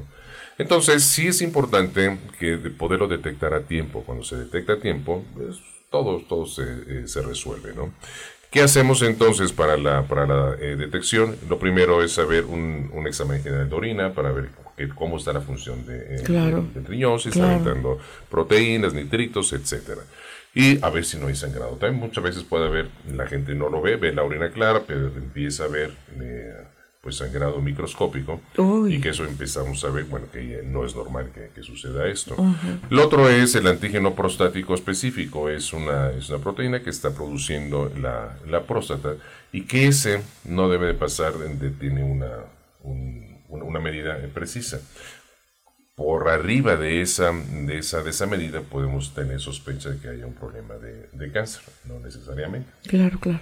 Entonces, 0.58 1.03
sí 1.03 1.27
es 1.27 1.41
importante 1.41 2.20
que 2.39 2.58
poderlo 2.58 3.08
detectar 3.08 3.53
a 3.53 3.62
tiempo. 3.62 4.03
Cuando 4.03 4.24
se 4.24 4.36
detecta 4.36 4.74
a 4.74 4.79
tiempo, 4.79 5.24
pues, 5.36 5.58
todo, 5.89 6.20
todo 6.22 6.46
se, 6.46 6.63
eh, 6.63 7.08
se 7.08 7.22
resuelve, 7.22 7.74
¿no? 7.74 7.93
¿Qué 8.51 8.62
hacemos 8.62 9.01
entonces 9.01 9.51
para 9.53 9.77
la, 9.77 10.03
para 10.03 10.27
la 10.27 10.55
eh, 10.60 10.75
detección? 10.75 11.38
Lo 11.50 11.58
primero 11.58 12.03
es 12.03 12.12
saber 12.12 12.46
un, 12.46 12.91
un, 12.93 13.08
examen 13.08 13.41
general 13.41 13.70
de 13.70 13.75
orina 13.75 14.13
para 14.13 14.31
ver 14.31 14.50
cómo 14.96 15.17
está 15.17 15.31
la 15.31 15.41
función 15.41 15.86
de, 15.86 16.17
eh, 16.17 16.24
del 16.74 16.86
riñón, 16.86 17.20
si 17.20 17.29
está 17.29 17.43
aumentando 17.43 17.98
proteínas, 18.29 18.93
nitritos, 18.93 19.53
etcétera 19.53 20.01
y 20.53 20.84
a 20.84 20.89
ver 20.89 21.05
si 21.05 21.17
no 21.17 21.27
hay 21.27 21.36
sangrado. 21.36 21.77
También 21.77 22.01
muchas 22.01 22.24
veces 22.24 22.43
puede 22.43 22.67
haber, 22.67 22.89
la 23.13 23.27
gente 23.27 23.55
no 23.55 23.70
lo 23.70 23.81
ve, 23.81 23.96
ve 23.96 24.13
la 24.13 24.24
orina 24.24 24.51
clara, 24.51 24.84
pero 24.86 25.08
empieza 25.08 25.65
a 25.65 25.67
ver 25.67 25.91
eh, 26.20 26.53
pues 27.01 27.15
sangrado 27.17 27.60
microscópico 27.62 28.39
y 28.88 29.01
que 29.01 29.10
eso 29.10 29.25
empezamos 29.25 29.84
a 29.84 29.89
ver, 29.89 30.05
bueno, 30.05 30.27
que 30.31 30.62
no 30.63 30.86
es 30.86 30.96
normal 30.96 31.31
que, 31.34 31.63
suceda 31.63 32.08
esto. 32.08 32.36
Lo 32.89 33.05
otro 33.05 33.27
es 33.27 33.55
el 33.55 33.67
antígeno 33.67 34.13
prostático 34.13 34.75
específico, 34.75 35.50
es 35.50 35.74
una, 35.74 36.12
es 36.12 36.29
una 36.29 36.39
proteína 36.39 36.81
que 36.84 36.91
está 36.91 37.12
produciendo 37.12 37.91
la, 38.00 38.38
la 38.48 38.63
próstata 38.63 39.15
y 39.51 39.63
que 39.63 39.88
ese 39.88 40.22
no 40.46 40.70
debe 40.70 40.88
de 40.88 40.93
pasar, 40.93 41.34
de, 41.34 41.70
tiene 41.72 42.03
una, 42.03 42.46
una 42.84 43.79
medida 43.79 44.17
precisa 44.34 44.79
por 45.96 46.29
arriba 46.29 46.77
de 46.77 47.01
esa, 47.01 47.31
de 47.31 47.77
esa, 47.77 48.01
de 48.01 48.10
esa 48.10 48.25
medida 48.25 48.62
podemos 48.62 49.13
tener 49.13 49.39
sospecha 49.39 49.89
de 49.89 50.00
que 50.00 50.08
haya 50.08 50.25
un 50.25 50.34
problema 50.34 50.75
de, 50.75 51.31
cáncer, 51.31 51.63
no 51.86 52.00
necesariamente. 52.00 52.72
Claro, 52.88 53.20
claro. 53.20 53.41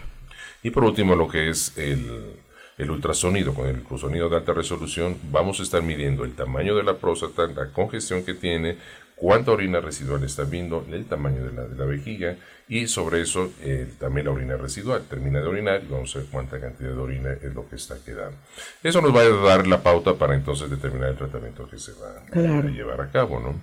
Y 0.62 0.72
por 0.72 0.84
último, 0.84 1.16
lo 1.16 1.28
que 1.28 1.50
es 1.50 1.78
el, 1.78 2.36
el 2.80 2.90
ultrasonido, 2.90 3.54
con 3.54 3.68
el 3.68 3.76
ultrasonido 3.76 4.30
de 4.30 4.38
alta 4.38 4.54
resolución, 4.54 5.18
vamos 5.32 5.60
a 5.60 5.64
estar 5.64 5.84
midiendo 5.84 6.24
el 6.24 6.34
tamaño 6.34 6.76
de 6.76 6.84
la 6.84 6.98
próstata, 6.98 7.46
la 7.48 7.72
congestión 7.72 8.24
que 8.24 8.34
tiene, 8.34 8.78
cuánta 9.18 9.52
orina 9.52 9.82
residual 9.82 10.24
está 10.24 10.46
viendo, 10.46 10.86
el 10.90 11.06
tamaño 11.06 11.44
de 11.44 11.52
la, 11.52 11.66
de 11.66 11.76
la 11.76 11.86
vejiga 11.86 12.38
y 12.70 12.88
sobre 12.88 13.22
eso 13.22 13.52
eh, 13.62 13.92
también 14.00 14.28
la 14.28 14.32
orina 14.32 14.56
residual. 14.56 15.04
Termina 15.10 15.42
de 15.42 15.48
orinar 15.48 15.82
y 15.84 15.92
vamos 15.92 16.16
a 16.16 16.20
ver 16.20 16.28
cuánta 16.32 16.60
cantidad 16.62 16.92
de 16.92 16.98
orina 16.98 17.34
es 17.34 17.54
lo 17.54 17.68
que 17.68 17.76
está 17.76 17.98
quedando. 18.04 18.38
Eso 18.82 19.02
nos 19.02 19.14
va 19.14 19.22
a 19.22 19.30
dar 19.30 19.68
la 19.68 19.84
pauta 19.84 20.14
para 20.14 20.34
entonces 20.34 20.70
determinar 20.70 21.10
el 21.10 21.18
tratamiento 21.18 21.68
que 21.70 21.78
se 21.78 21.92
va 21.94 22.24
a 22.32 22.62
llevar 22.64 23.02
a 23.02 23.12
cabo. 23.12 23.42
¿no? 23.42 23.60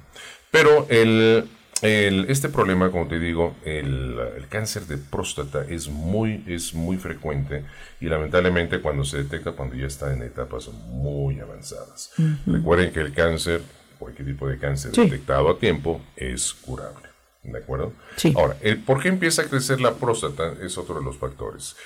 Pero 0.51 0.87
el, 0.91 1.49
este 1.83 2.49
problema, 2.49 2.91
como 2.91 3.07
te 3.07 3.19
digo, 3.19 3.55
el, 3.65 4.19
cáncer 4.49 4.87
de 4.87 4.97
próstata 4.97 5.65
es 5.69 5.89
muy, 5.89 6.43
es 6.47 6.73
muy 6.73 6.97
frecuente 6.97 7.65
y 8.01 8.07
lamentablemente 8.07 8.81
cuando 8.81 9.05
se 9.05 9.19
detecta 9.19 9.53
cuando 9.53 9.77
ya 9.77 9.87
está 9.87 10.13
en 10.13 10.23
etapas 10.23 10.69
muy 10.69 11.41
avanzadas. 11.41 12.13
Recuerden 12.47 12.93
que 12.93 13.01
el 13.01 13.13
cáncer 13.13 13.63
cualquier 13.99 14.29
tipo 14.29 14.47
de 14.47 14.59
cáncer 14.59 14.93
detectado 14.93 15.51
a 15.51 15.59
tiempo 15.59 16.01
es 16.17 16.53
curable. 16.55 17.07
¿De 17.43 17.59
acuerdo? 17.59 17.93
Sí. 18.17 18.35
Ahora, 18.37 18.57
el 18.61 18.83
por 18.83 19.01
qué 19.01 19.09
empieza 19.09 19.43
a 19.43 19.45
crecer 19.45 19.81
la 19.81 19.95
próstata 19.95 20.55
es 20.63 20.77
otro 20.79 20.97
de 20.99 21.05
los 21.05 21.17
factores. 21.17 21.77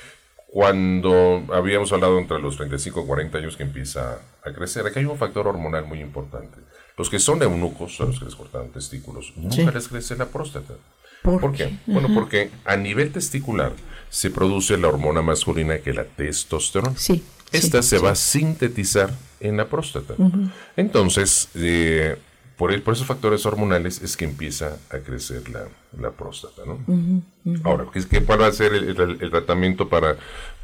Cuando 0.47 1.44
habíamos 1.52 1.92
hablado 1.92 2.18
entre 2.18 2.40
los 2.40 2.56
35 2.56 3.02
y 3.02 3.06
40 3.06 3.38
años 3.38 3.56
que 3.56 3.62
empieza 3.62 4.20
a 4.42 4.52
crecer, 4.52 4.87
aquí 4.87 4.99
hay 5.00 5.04
un 5.04 5.18
factor 5.18 5.47
hormonal 5.47 5.85
muy 5.85 6.00
importante. 6.00 6.59
Los 7.00 7.09
que 7.09 7.19
son 7.19 7.42
eunucos, 7.42 7.99
a 8.02 8.04
los 8.04 8.19
que 8.19 8.26
les 8.26 8.35
cortan 8.35 8.69
testículos, 8.69 9.33
nunca 9.35 9.71
les 9.71 9.88
crece 9.88 10.16
la 10.16 10.26
próstata. 10.26 10.75
¿Por, 11.23 11.50
qué? 11.50 11.78
Bueno, 11.87 12.09
porque 12.14 12.50
a 12.66 12.76
nivel 12.76 13.11
testicular 13.11 13.73
se 14.11 14.28
produce 14.28 14.76
la 14.76 14.88
hormona 14.88 15.23
masculina 15.23 15.78
que 15.78 15.90
es 15.90 15.97
la 15.97 16.04
testosterona. 16.04 16.95
Sí. 16.99 17.25
Esta 17.52 17.80
se 17.80 17.97
va 17.97 18.11
a 18.11 18.14
sintetizar 18.14 19.14
en 19.40 19.57
la 19.57 19.64
próstata. 19.64 20.12
Entonces, 20.76 21.49
eh, 21.54 22.19
por, 22.59 22.83
por, 22.83 22.92
esos 22.92 23.07
factores 23.07 23.47
hormonales 23.47 24.02
es 24.02 24.14
que 24.14 24.26
empieza 24.26 24.76
a 24.90 24.99
crecer 24.99 25.49
la, 25.49 25.69
la 25.99 26.11
próstata. 26.11 26.64
¿no? 26.66 27.23
Ahora, 27.64 27.87
¿qué, 27.90 28.23
¿cuál 28.23 28.42
va 28.42 28.49
a 28.49 28.52
ser 28.52 28.75
el, 28.75 29.30
tratamiento 29.30 29.88
para, 29.88 30.19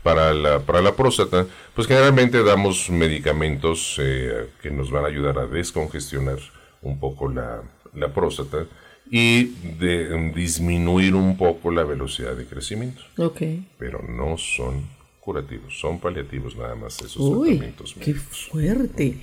para, 0.06 0.32
la, 0.32 0.60
para 0.60 0.80
la 0.80 0.94
próstata? 0.94 1.48
Pues 1.74 1.88
generalmente 1.88 2.44
damos 2.44 2.88
medicamentos 2.90 3.96
eh, 3.98 4.50
que 4.62 4.70
nos 4.70 4.92
van 4.92 5.04
a 5.04 5.08
ayudar 5.08 5.36
a 5.36 5.46
descongestionar 5.46 6.38
un 6.80 7.00
poco 7.00 7.28
la, 7.28 7.60
la 7.92 8.14
próstata 8.14 8.66
y 9.10 9.46
de, 9.80 10.30
disminuir 10.32 11.16
un 11.16 11.36
poco 11.36 11.72
la 11.72 11.82
velocidad 11.82 12.36
de 12.36 12.46
crecimiento. 12.46 13.02
Okay. 13.18 13.66
Pero 13.80 14.00
no 14.00 14.38
son 14.38 14.84
curativos, 15.18 15.76
son 15.76 15.98
paliativos 15.98 16.54
nada 16.54 16.76
más 16.76 17.00
esos 17.00 17.16
Uy, 17.16 17.60
¡Qué 18.00 18.14
fuerte! 18.14 19.18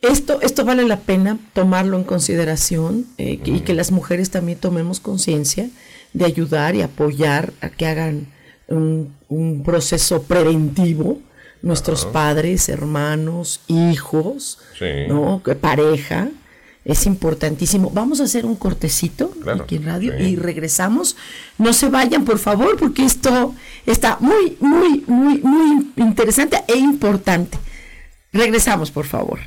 Esto, 0.00 0.40
esto 0.40 0.64
vale 0.64 0.84
la 0.84 1.00
pena 1.00 1.38
tomarlo 1.52 1.98
en 1.98 2.04
consideración 2.04 3.04
eh, 3.18 3.38
y 3.44 3.60
que 3.60 3.74
las 3.74 3.92
mujeres 3.92 4.30
también 4.30 4.58
tomemos 4.58 4.98
conciencia 4.98 5.68
de 6.14 6.24
ayudar 6.24 6.74
y 6.74 6.80
apoyar 6.80 7.52
a 7.60 7.68
que 7.68 7.84
hagan 7.84 8.28
un, 8.72 9.62
proceso 9.64 10.22
preventivo 10.22 11.20
nuestros 11.62 12.04
padres, 12.06 12.68
hermanos, 12.68 13.60
hijos, 13.68 14.58
¿no? 15.08 15.40
pareja, 15.60 16.28
es 16.84 17.06
importantísimo. 17.06 17.90
Vamos 17.90 18.20
a 18.20 18.24
hacer 18.24 18.44
un 18.44 18.56
cortecito 18.56 19.32
aquí 19.60 19.76
en 19.76 19.84
radio 19.84 20.18
y 20.18 20.36
regresamos. 20.36 21.16
No 21.58 21.72
se 21.72 21.88
vayan, 21.88 22.24
por 22.24 22.38
favor, 22.38 22.76
porque 22.76 23.04
esto 23.04 23.54
está 23.86 24.16
muy, 24.20 24.56
muy, 24.58 25.04
muy, 25.06 25.38
muy 25.38 25.92
interesante 25.96 26.62
e 26.66 26.76
importante. 26.76 27.58
Regresamos, 28.32 28.90
por 28.90 29.06
favor. 29.06 29.38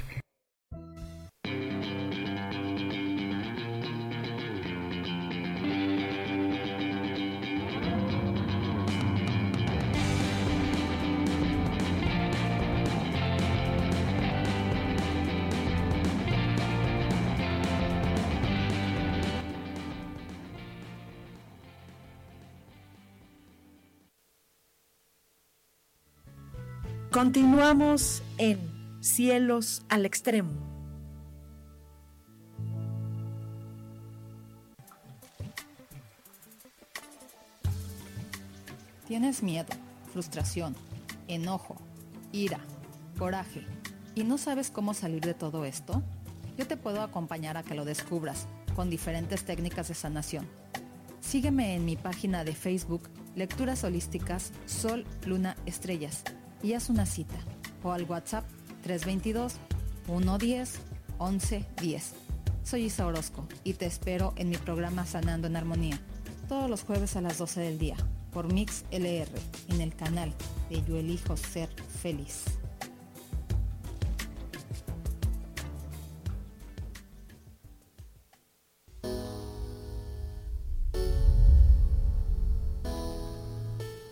Continuamos 27.15 28.21
en 28.37 28.59
Cielos 28.99 29.85
al 29.87 30.05
Extremo. 30.05 30.51
¿Tienes 39.07 39.41
miedo, 39.43 39.69
frustración, 40.11 40.75
enojo, 41.29 41.77
ira, 42.33 42.59
coraje 43.17 43.65
y 44.13 44.25
no 44.25 44.37
sabes 44.37 44.69
cómo 44.69 44.93
salir 44.93 45.21
de 45.21 45.33
todo 45.33 45.63
esto? 45.63 46.03
Yo 46.57 46.67
te 46.67 46.75
puedo 46.75 47.01
acompañar 47.01 47.55
a 47.55 47.63
que 47.63 47.75
lo 47.75 47.85
descubras 47.85 48.45
con 48.75 48.89
diferentes 48.89 49.45
técnicas 49.45 49.87
de 49.87 49.93
sanación 49.93 50.45
Sígueme 51.21 51.75
en 51.75 51.85
mi 51.85 51.95
página 51.95 52.43
de 52.43 52.53
Facebook 52.53 53.09
Lecturas 53.37 53.85
Holísticas 53.85 54.51
Sol, 54.65 55.05
Luna, 55.25 55.55
Estrellas 55.65 56.25
y 56.65 56.73
haz 56.73 56.89
una 56.89 57.05
cita 57.05 57.35
o 57.83 57.91
al 57.91 58.05
WhatsApp 58.05 58.43
322 58.81 59.53
110 60.07 60.79
1110. 61.19 62.13
Soy 62.63 62.85
Isa 62.85 63.05
Orozco 63.05 63.47
y 63.63 63.73
te 63.73 63.85
espero 63.85 64.33
en 64.35 64.49
mi 64.49 64.57
programa 64.57 65.05
Sanando 65.05 65.45
en 65.45 65.55
Armonía 65.55 65.99
todos 66.49 66.67
los 66.67 66.83
jueves 66.83 67.15
a 67.15 67.21
las 67.21 67.37
12 67.37 67.61
del 67.61 67.77
día 67.77 67.95
por 68.33 68.51
Mix 68.51 68.83
LR 68.89 69.29
en 69.69 69.81
el 69.81 69.95
canal 69.95 70.33
de 70.69 70.83
Yo 70.83 70.97
Elijo 70.97 71.37
Ser 71.37 71.69
Feliz. 72.01 72.43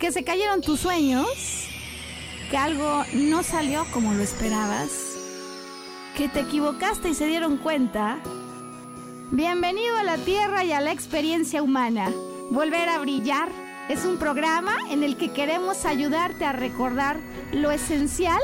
que 0.03 0.11
se 0.11 0.25
cayeron 0.25 0.59
tus 0.59 0.81
sueños, 0.81 1.62
que 2.53 2.57
algo 2.59 3.03
no 3.15 3.41
salió 3.41 3.83
como 3.91 4.13
lo 4.13 4.21
esperabas, 4.21 4.91
que 6.15 6.29
te 6.29 6.41
equivocaste 6.41 7.09
y 7.09 7.15
se 7.15 7.25
dieron 7.25 7.57
cuenta. 7.57 8.19
Bienvenido 9.31 9.97
a 9.97 10.03
la 10.03 10.17
Tierra 10.17 10.63
y 10.63 10.71
a 10.71 10.79
la 10.79 10.91
experiencia 10.91 11.63
humana. 11.63 12.11
Volver 12.51 12.89
a 12.89 12.99
brillar 12.99 13.49
es 13.89 14.05
un 14.05 14.17
programa 14.17 14.75
en 14.91 15.01
el 15.01 15.17
que 15.17 15.31
queremos 15.31 15.83
ayudarte 15.85 16.45
a 16.45 16.51
recordar 16.51 17.17
lo 17.53 17.71
esencial 17.71 18.39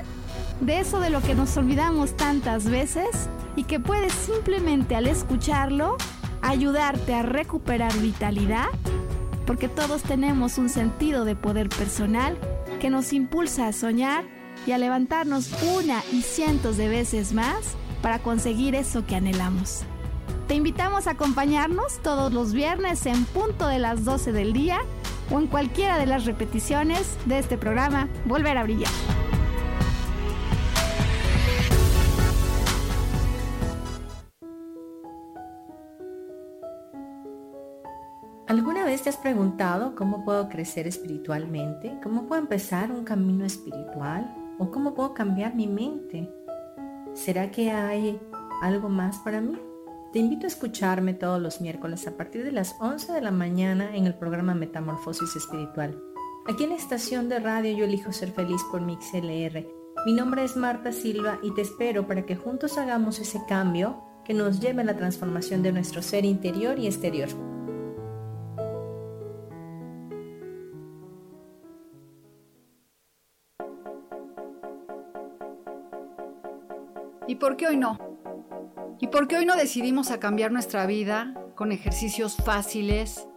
de 0.60 0.80
eso 0.80 1.00
de 1.00 1.12
lo 1.12 1.22
que 1.22 1.36
nos 1.36 1.56
olvidamos 1.56 2.18
tantas 2.18 2.66
veces 2.66 3.30
y 3.56 3.66
que 3.66 3.80
puedes 3.80 4.14
simplemente 4.14 4.96
al 4.96 5.06
escucharlo 5.06 5.98
ayudarte 6.42 7.14
a 7.14 7.22
recuperar 7.22 7.96
vitalidad 8.00 8.70
porque 9.46 9.68
todos 9.68 10.02
tenemos 10.02 10.58
un 10.58 10.70
sentido 10.70 11.26
de 11.26 11.36
poder 11.36 11.70
personal 11.70 12.40
que 12.80 12.90
nos 12.90 13.14
impulsa 13.14 13.68
a 13.68 13.74
soñar 13.74 14.24
y 14.66 14.72
a 14.72 14.78
levantarnos 14.78 15.52
una 15.78 16.02
y 16.12 16.22
cientos 16.22 16.78
de 16.78 16.90
veces 16.90 17.34
más 17.34 17.76
para 18.02 18.20
conseguir 18.20 18.76
eso 18.76 19.06
que 19.06 19.16
anhelamos. 19.16 19.84
Te 20.48 20.56
invitamos 20.56 21.06
a 21.06 21.12
acompañarnos 21.12 22.00
todos 22.02 22.34
los 22.34 22.54
viernes 22.54 23.06
en 23.06 23.26
punto 23.26 23.68
de 23.68 23.80
las 23.80 24.04
12 24.04 24.32
del 24.32 24.54
día 24.54 24.80
o 25.30 25.40
en 25.40 25.48
cualquiera 25.48 25.98
de 26.00 26.08
las 26.08 26.26
repeticiones 26.26 27.18
de 27.26 27.40
este 27.40 27.58
programa 27.58 28.08
Volver 28.26 28.58
a 28.58 28.64
Brillar. 28.64 29.19
Te 38.98 39.10
has 39.10 39.18
preguntado 39.18 39.94
cómo 39.96 40.26
puedo 40.26 40.50
crecer 40.50 40.88
espiritualmente? 40.88 42.00
¿Cómo 42.02 42.26
puedo 42.26 42.42
empezar 42.42 42.92
un 42.92 43.04
camino 43.04 43.46
espiritual? 43.46 44.36
¿O 44.58 44.72
cómo 44.72 44.96
puedo 44.96 45.14
cambiar 45.14 45.54
mi 45.54 45.68
mente? 45.68 46.28
¿Será 47.14 47.52
que 47.52 47.70
hay 47.70 48.20
algo 48.64 48.90
más 48.90 49.20
para 49.20 49.42
mí? 49.42 49.58
Te 50.12 50.18
invito 50.18 50.48
a 50.48 50.48
escucharme 50.48 51.14
todos 51.14 51.40
los 51.40 51.62
miércoles 51.62 52.08
a 52.08 52.18
partir 52.18 52.44
de 52.44 52.52
las 52.52 52.76
11 52.82 53.14
de 53.14 53.22
la 53.22 53.30
mañana 53.30 53.96
en 53.96 54.08
el 54.08 54.16
programa 54.16 54.56
Metamorfosis 54.56 55.36
Espiritual. 55.36 56.02
Aquí 56.48 56.64
en 56.64 56.72
la 56.72 56.76
estación 56.76 57.30
de 57.30 57.40
radio 57.40 57.78
Yo 57.78 57.86
elijo 57.86 58.12
ser 58.12 58.32
feliz 58.32 58.62
por 58.72 58.82
MixLR. 58.82 59.68
Mi 60.08 60.14
nombre 60.14 60.44
es 60.44 60.58
Marta 60.58 60.92
Silva 60.92 61.38
y 61.44 61.54
te 61.54 61.62
espero 61.62 62.08
para 62.08 62.26
que 62.26 62.36
juntos 62.36 62.80
hagamos 62.80 63.20
ese 63.20 63.40
cambio 63.48 64.02
que 64.26 64.34
nos 64.34 64.60
lleve 64.60 64.82
a 64.82 64.86
la 64.86 64.98
transformación 64.98 65.62
de 65.62 65.74
nuestro 65.74 66.02
ser 66.02 66.26
interior 66.26 66.80
y 66.80 66.88
exterior. 66.88 67.30
¿Y 77.30 77.36
por 77.36 77.58
qué 77.58 77.68
hoy 77.68 77.78
no? 77.78 78.00
¿Y 79.00 79.06
por 79.06 79.28
qué 79.28 79.38
hoy 79.38 79.46
no 79.46 79.56
decidimos 79.56 80.10
cambiar 80.20 80.52
nuestra 80.52 80.88
vida 80.88 81.36
con 81.54 81.72
ejercicios 81.72 82.36
fáciles, 82.38 83.28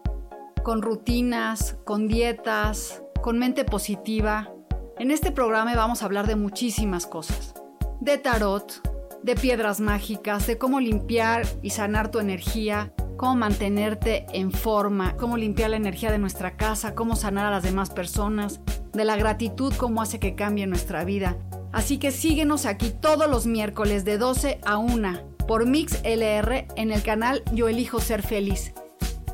con 0.63 0.81
rutinas, 0.81 1.77
con 1.85 2.09
dietas, 2.09 3.03
con 3.21 3.39
mente 3.39 3.67
positiva? 3.67 4.51
En 4.99 5.11
este 5.11 5.31
programa 5.31 5.77
vamos 5.77 6.01
a 6.01 6.07
hablar 6.07 6.27
de 6.27 6.37
muchísimas 6.37 7.07
cosas. 7.07 7.53
De 8.01 8.17
tarot, 8.17 8.81
de 9.23 9.35
piedras 9.35 9.79
mágicas, 9.79 10.47
de 10.47 10.57
cómo 10.57 10.81
limpiar 10.81 11.43
y 11.61 11.69
sanar 11.69 12.11
tu 12.11 12.19
energía, 12.19 12.95
cómo 13.19 13.37
mantenerte 13.37 14.25
en 14.33 14.53
forma, 14.53 15.19
cómo 15.19 15.37
limpiar 15.37 15.69
la 15.69 15.77
energía 15.77 16.11
de 16.11 16.19
nuestra 16.19 16.57
casa, 16.57 16.95
cómo 16.95 17.15
sanar 17.15 17.45
a 17.45 17.51
las 17.51 17.63
demás 17.63 17.91
personas, 17.91 18.63
de 18.95 19.05
la 19.05 19.17
gratitud, 19.17 19.75
cómo 19.77 20.01
hace 20.01 20.19
que 20.19 20.35
cambie 20.35 20.67
nuestra 20.67 21.05
vida 21.05 21.37
Así 21.73 21.99
que 21.99 22.11
síguenos 22.11 22.67
aquí 22.67 22.91
todos 22.91 23.29
los 23.29 23.47
miércoles 23.47 24.05
de 24.05 24.19
12 24.19 24.61
a 24.65 24.77
1 24.77 25.37
por 25.49 25.67
Mix 25.67 26.01
LR 26.05 26.69
en 26.77 26.93
el 26.93 27.03
canal 27.03 27.43
Yo 27.53 27.69
Elijo 27.69 28.01
Ser 28.01 28.23
Feliz. 28.23 28.73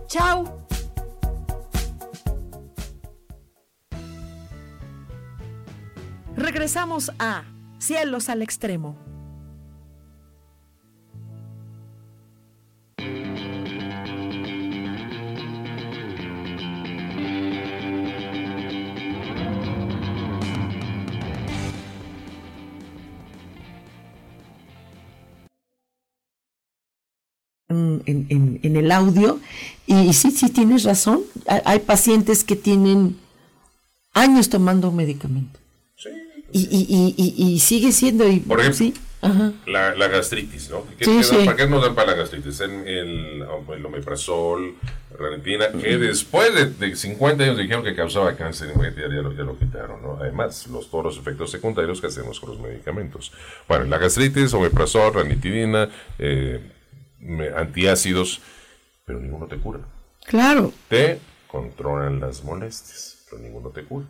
¡Chao! 0.06 0.66
Regresamos 6.36 7.10
a 7.18 7.44
Cielos 7.78 8.28
al 8.28 8.42
Extremo. 8.42 8.96
En, 28.06 28.60
el 28.62 28.92
audio. 28.92 29.40
Y, 29.86 30.12
sí, 30.12 30.30
sí, 30.30 30.50
tienes 30.50 30.84
razón. 30.84 31.22
Hay, 31.64 31.80
pacientes 31.80 32.44
que 32.44 32.56
tienen 32.56 33.16
años 34.14 34.48
tomando 34.48 34.92
medicamento. 34.92 35.58
Sí. 35.96 36.10
Y, 36.52 37.58
sigue 37.60 37.92
siendo. 37.92 38.28
Y, 38.28 38.40
Por 38.40 38.60
ejemplo, 38.60 39.00
La, 39.66 40.08
gastritis, 40.08 40.70
¿no? 40.70 40.84
¿Qué, 40.98 41.06
¿Para 41.44 41.56
qué 41.56 41.66
nos 41.66 41.82
dan 41.82 41.94
para 41.94 42.12
la 42.12 42.16
gastritis? 42.18 42.60
El, 42.60 42.70
el, 42.86 43.44
el 43.74 43.86
omeprazol, 43.86 44.76
ranitidina, 45.18 45.70
que 45.72 45.98
después 45.98 46.78
de, 46.78 46.94
50 46.96 47.42
años 47.42 47.58
dijeron 47.58 47.82
que 47.82 47.94
causaba 47.94 48.36
cáncer, 48.36 48.72
ya, 48.76 49.08
ya, 49.08 49.22
lo, 49.22 49.32
ya 49.32 49.42
lo 49.42 49.58
quitaron, 49.58 50.02
¿no? 50.02 50.18
Además, 50.20 50.66
los, 50.68 50.90
todos 50.90 51.04
los 51.04 51.18
efectos 51.18 51.50
secundarios 51.50 52.00
que 52.00 52.06
hacemos 52.06 52.38
con 52.40 52.50
los 52.50 52.60
medicamentos. 52.60 53.32
Bueno, 53.66 53.84
la 53.86 53.98
gastritis, 53.98 54.54
omeprazol, 54.54 55.14
ranitidina, 55.14 55.88
eh, 56.18 56.60
antiácidos, 57.56 58.40
pero 59.04 59.20
ninguno 59.20 59.46
te 59.46 59.56
cura. 59.56 59.80
Claro. 60.26 60.72
Te 60.88 61.18
controlan 61.46 62.20
las 62.20 62.44
molestias, 62.44 63.24
pero 63.28 63.42
ninguno 63.42 63.70
te 63.70 63.82
cura. 63.84 64.06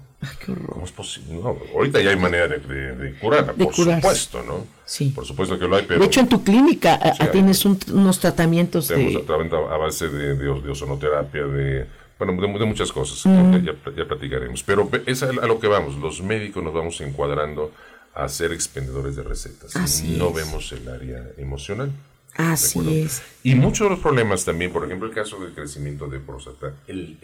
¿Cómo 0.66 0.85
es 0.85 0.90
posible? 0.90 1.40
ahorita 1.75 2.01
ya 2.01 2.11
hay 2.11 2.16
manera 2.16 2.49
de, 2.49 2.59
de, 2.59 3.18
curarla, 3.21 3.53
por 3.53 3.73
supuesto, 3.73 4.42
¿no? 4.42 4.66
Sí. 4.85 5.11
Por 5.14 5.25
supuesto 5.25 5.59
que 5.59 5.68
lo 5.68 5.77
hay, 5.77 5.85
pero... 5.87 6.01
De 6.01 6.07
hecho, 6.07 6.21
en 6.21 6.29
tu 6.29 6.42
clínica 6.42 6.99
tienes 7.31 7.64
unos 7.64 8.18
tratamientos 8.18 8.88
tenemos 8.88 9.12
de... 9.12 9.18
tratamiento 9.21 9.71
a 9.71 9.77
base 9.77 10.09
de, 10.09 10.35
de, 10.35 10.71
ozonoterapia, 10.71 11.44
de... 11.44 11.87
Bueno, 12.18 12.33
de, 12.42 12.66
muchas 12.66 12.90
cosas, 12.90 13.23
ya, 13.23 13.73
ya, 13.97 14.05
platicaremos. 14.05 14.64
Pero 14.64 14.90
es 15.07 15.23
a, 15.23 15.31
lo 15.31 15.61
que 15.61 15.68
vamos, 15.68 15.97
los 15.99 16.21
médicos 16.21 16.64
nos 16.64 16.75
vamos 16.75 17.01
encuadrando 17.01 17.71
a 18.12 18.29
ser 18.29 18.53
expendedores 18.53 19.14
de 19.14 19.23
recetas. 19.23 19.77
Así 19.77 20.16
no 20.18 20.33
vemos 20.33 20.73
el 20.73 20.88
área 20.88 21.25
emocional. 21.37 21.92
Así 22.35 23.03
es. 23.03 23.23
Y 23.43 23.55
muchos 23.55 23.87
de 23.87 23.91
los 23.91 24.01
problemas 24.01 24.45
también, 24.45 24.73
por 24.73 24.85
ejemplo, 24.85 25.09
el 25.09 25.14
caso 25.14 25.41
del 25.41 25.55
crecimiento 25.55 26.09
de 26.09 26.21
próstata, 26.21 26.75
el, 26.87 27.19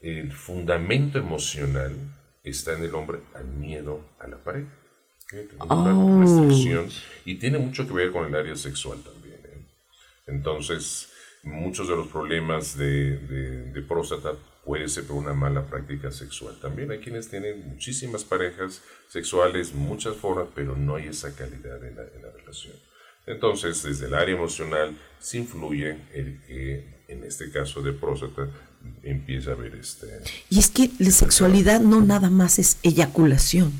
el, 0.00 0.32
fundamento 0.32 1.18
emocional 1.18 1.94
está 2.42 2.72
en 2.72 2.84
el 2.84 2.94
hombre 2.94 3.20
al 3.34 3.46
miedo 3.46 4.00
a 4.18 4.26
la 4.26 4.38
pareja. 4.38 4.68
Oh. 5.58 6.20
restricción 6.20 6.88
y 7.24 7.34
tiene 7.34 7.58
mucho 7.58 7.84
que 7.88 7.92
ver 7.92 8.12
con 8.12 8.26
el 8.26 8.34
área 8.34 8.54
sexual 8.54 9.02
también. 9.02 9.40
¿eh? 9.44 9.66
Entonces, 10.28 11.08
muchos 11.42 11.88
de 11.88 11.96
los 11.96 12.08
problemas 12.08 12.76
de, 12.76 13.18
de, 13.18 13.82
próstata 13.82 14.34
puede 14.64 14.88
ser 14.88 15.04
por 15.04 15.16
una 15.16 15.32
mala 15.32 15.66
práctica 15.66 16.10
sexual. 16.10 16.58
También 16.60 16.90
hay 16.90 16.98
quienes 16.98 17.28
tienen 17.28 17.68
muchísimas 17.68 18.24
parejas 18.24 18.82
sexuales, 19.08 19.74
muchas 19.74 20.16
formas, 20.16 20.48
pero 20.54 20.76
no 20.76 20.96
hay 20.96 21.08
esa 21.08 21.34
calidad 21.34 21.84
en 21.84 21.96
la, 21.96 22.02
en 22.02 22.22
la 22.22 22.30
relación. 22.30 22.74
Entonces, 23.26 23.82
desde 23.82 24.06
el 24.06 24.14
área 24.14 24.36
emocional 24.36 24.96
se 25.18 25.38
influye 25.38 25.96
el 26.14 26.40
que, 26.46 26.84
en 27.08 27.24
este 27.24 27.50
caso 27.50 27.82
de 27.82 27.92
próstata, 27.92 28.48
empieza 29.02 29.50
a 29.50 29.54
haber 29.54 29.74
este... 29.74 30.06
Y 30.48 30.58
es 30.60 30.70
que 30.70 30.90
la 30.98 31.10
sexualidad 31.10 31.80
no 31.80 32.00
nada 32.00 32.30
más 32.30 32.58
es 32.58 32.78
eyaculación. 32.82 33.72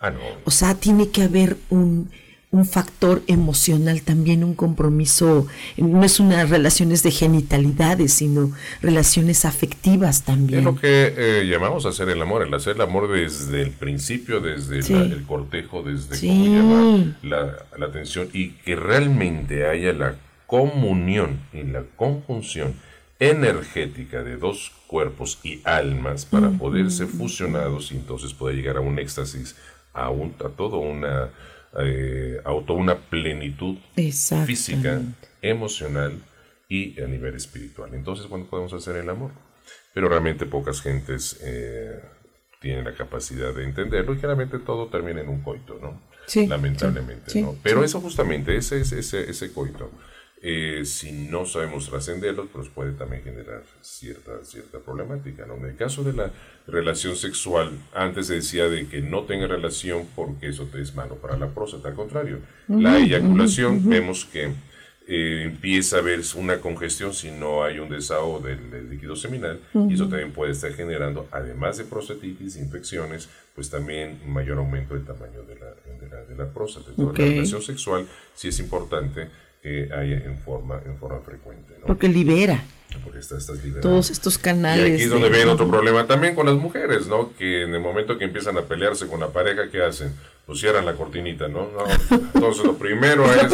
Ah, 0.00 0.10
no. 0.10 0.20
O 0.44 0.50
sea, 0.50 0.74
tiene 0.74 1.10
que 1.10 1.22
haber 1.22 1.56
un, 1.70 2.10
un 2.54 2.66
factor 2.66 3.20
emocional 3.26 4.02
también, 4.02 4.44
un 4.44 4.54
compromiso, 4.54 5.48
no 5.76 6.04
es 6.04 6.20
unas 6.20 6.50
relaciones 6.50 7.02
de 7.02 7.10
genitalidades, 7.10 8.12
sino 8.12 8.52
relaciones 8.80 9.44
afectivas 9.44 10.22
también. 10.22 10.60
Es 10.60 10.64
lo 10.64 10.76
que 10.76 11.14
eh, 11.16 11.46
llamamos 11.50 11.84
hacer 11.84 12.08
el 12.10 12.22
amor, 12.22 12.46
el 12.46 12.54
hacer 12.54 12.76
el 12.76 12.82
amor 12.82 13.10
desde 13.10 13.60
el 13.60 13.72
principio, 13.72 14.40
desde 14.40 14.78
el 14.78 15.24
cortejo, 15.24 15.82
desde 15.82 16.16
cómo 16.28 17.12
la, 17.22 17.56
la 17.76 17.86
atención 17.86 18.28
y 18.32 18.50
que 18.50 18.76
realmente 18.76 19.66
haya 19.66 19.92
la 19.92 20.14
comunión 20.46 21.40
y 21.52 21.64
la 21.64 21.82
conjunción 21.96 22.74
energética 23.18 24.22
de 24.22 24.36
dos 24.36 24.70
cuerpos 24.86 25.40
y 25.42 25.60
almas 25.64 26.24
para 26.24 26.50
poderse 26.50 27.06
fusionados 27.06 27.90
y 27.90 27.96
entonces 27.96 28.32
poder 28.32 28.54
llegar 28.54 28.76
a 28.76 28.80
un 28.80 29.00
éxtasis, 29.00 29.56
a, 29.92 30.10
un, 30.10 30.36
a 30.38 30.50
todo 30.50 30.78
una 30.78 31.30
eh, 31.80 32.40
auto 32.44 32.74
una 32.74 32.96
plenitud 32.98 33.76
física, 34.46 35.00
emocional 35.42 36.20
y 36.68 37.00
a 37.00 37.06
nivel 37.06 37.34
espiritual. 37.34 37.94
Entonces, 37.94 38.26
¿cuándo 38.26 38.48
podemos 38.48 38.72
hacer 38.72 38.96
el 38.96 39.08
amor? 39.08 39.32
Pero 39.92 40.08
realmente 40.08 40.46
pocas 40.46 40.80
gentes 40.80 41.38
eh, 41.42 42.00
tienen 42.60 42.84
la 42.84 42.94
capacidad 42.94 43.54
de 43.54 43.64
entenderlo 43.64 44.12
y 44.12 44.16
generalmente 44.16 44.58
todo 44.58 44.88
termina 44.88 45.20
en 45.20 45.28
un 45.28 45.42
coito, 45.42 45.78
¿no? 45.80 46.00
Lamentablemente, 46.48 47.40
¿no? 47.40 47.56
Pero 47.62 47.84
eso 47.84 48.00
justamente, 48.00 48.56
ese, 48.56 48.80
ese, 48.80 49.30
ese 49.30 49.52
coito 49.52 49.90
eh, 50.46 50.84
si 50.84 51.10
no 51.10 51.46
sabemos 51.46 51.88
trascenderlos, 51.88 52.48
pues 52.52 52.68
puede 52.68 52.92
también 52.92 53.22
generar 53.22 53.62
cierta, 53.80 54.44
cierta 54.44 54.78
problemática. 54.78 55.46
¿no? 55.46 55.54
En 55.56 55.64
el 55.64 55.74
caso 55.74 56.04
de 56.04 56.12
la 56.12 56.30
relación 56.66 57.16
sexual, 57.16 57.70
antes 57.94 58.26
se 58.26 58.34
decía 58.34 58.68
de 58.68 58.86
que 58.86 59.00
no 59.00 59.22
tenga 59.22 59.46
relación 59.46 60.06
porque 60.14 60.48
eso 60.48 60.64
te 60.64 60.82
es 60.82 60.94
malo 60.94 61.14
para 61.14 61.38
la 61.38 61.48
próstata. 61.48 61.88
Al 61.88 61.94
contrario, 61.94 62.40
la 62.68 62.98
eyaculación 62.98 63.88
vemos 63.88 64.26
que 64.26 64.52
eh, 65.06 65.44
empieza 65.46 65.96
a 65.96 66.00
haber 66.00 66.20
una 66.36 66.60
congestión 66.60 67.14
si 67.14 67.30
no 67.30 67.64
hay 67.64 67.78
un 67.78 67.88
desahogo 67.88 68.40
del, 68.40 68.90
líquido 68.90 69.16
seminal 69.16 69.60
y 69.72 69.94
eso 69.94 70.08
también 70.10 70.32
puede 70.32 70.52
estar 70.52 70.74
generando, 70.74 71.26
además 71.30 71.78
de 71.78 71.84
prostatitis, 71.84 72.56
infecciones, 72.56 73.30
pues 73.54 73.70
también 73.70 74.20
mayor 74.26 74.58
aumento 74.58 74.92
del 74.92 75.06
tamaño 75.06 75.42
de 75.44 75.56
la, 75.58 75.70
de 76.28 76.36
la, 76.36 76.52
próstata. 76.52 76.90
Entonces, 76.90 77.18
la 77.18 77.30
relación 77.30 77.62
sexual 77.62 78.06
sí 78.34 78.48
es 78.48 78.60
importante 78.60 79.28
que 79.64 79.88
hay 79.96 80.12
en 80.12 80.36
forma, 80.36 80.78
en 80.84 80.98
forma 80.98 81.20
frecuente. 81.20 81.72
Porque 81.86 82.06
libera. 82.06 82.62
Porque 83.02 83.18
estás, 83.18 83.50
Todos 83.80 84.10
estos 84.10 84.36
canales. 84.36 84.90
Y 84.90 84.92
aquí 84.92 85.02
es 85.04 85.10
donde 85.10 85.30
ven 85.30 85.48
otro 85.48 85.66
problema 85.68 86.06
también 86.06 86.34
con 86.34 86.44
las 86.44 86.56
mujeres, 86.56 87.06
¿no? 87.06 87.32
Que 87.38 87.62
en 87.62 87.74
el 87.74 87.80
momento 87.80 88.18
que 88.18 88.24
empiezan 88.24 88.58
a 88.58 88.62
pelearse 88.62 89.06
con 89.06 89.20
la 89.20 89.28
pareja, 89.28 89.62
¿qué 89.72 89.82
hacen? 89.82 90.14
Pues 90.44 90.60
cierran 90.60 90.84
la 90.84 90.92
cortinita, 90.92 91.48
¿no? 91.48 91.70
entonces 92.10 92.62
lo 92.66 92.76
primero 92.76 93.24
es, 93.34 93.50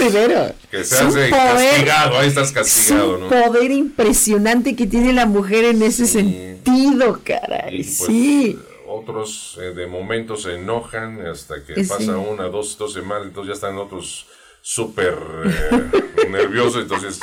que 0.68 0.82
se 0.82 0.98
hace 0.98 1.30
castigado, 1.30 2.18
ahí 2.18 2.26
estás 2.26 2.50
castigado, 2.50 3.16
¿no? 3.16 3.28
poder 3.28 3.70
impresionante 3.70 4.74
que 4.74 4.88
tiene 4.88 5.12
la 5.12 5.24
mujer 5.24 5.66
en 5.66 5.82
ese 5.82 6.06
sentido, 6.06 7.20
caray, 7.24 7.84
pues, 7.84 7.96
sí. 7.96 8.58
Otros 8.88 9.56
eh, 9.62 9.72
de 9.72 9.86
momento 9.86 10.36
se 10.36 10.56
enojan 10.56 11.24
hasta 11.24 11.64
que 11.64 11.74
pasa 11.84 12.18
una, 12.18 12.48
dos, 12.48 12.76
dos 12.76 12.92
semanas, 12.92 13.28
entonces 13.28 13.50
ya 13.50 13.54
están 13.54 13.78
otros 13.78 14.26
súper 14.62 15.16
eh, 15.44 16.28
nervioso, 16.30 16.80
entonces 16.80 17.20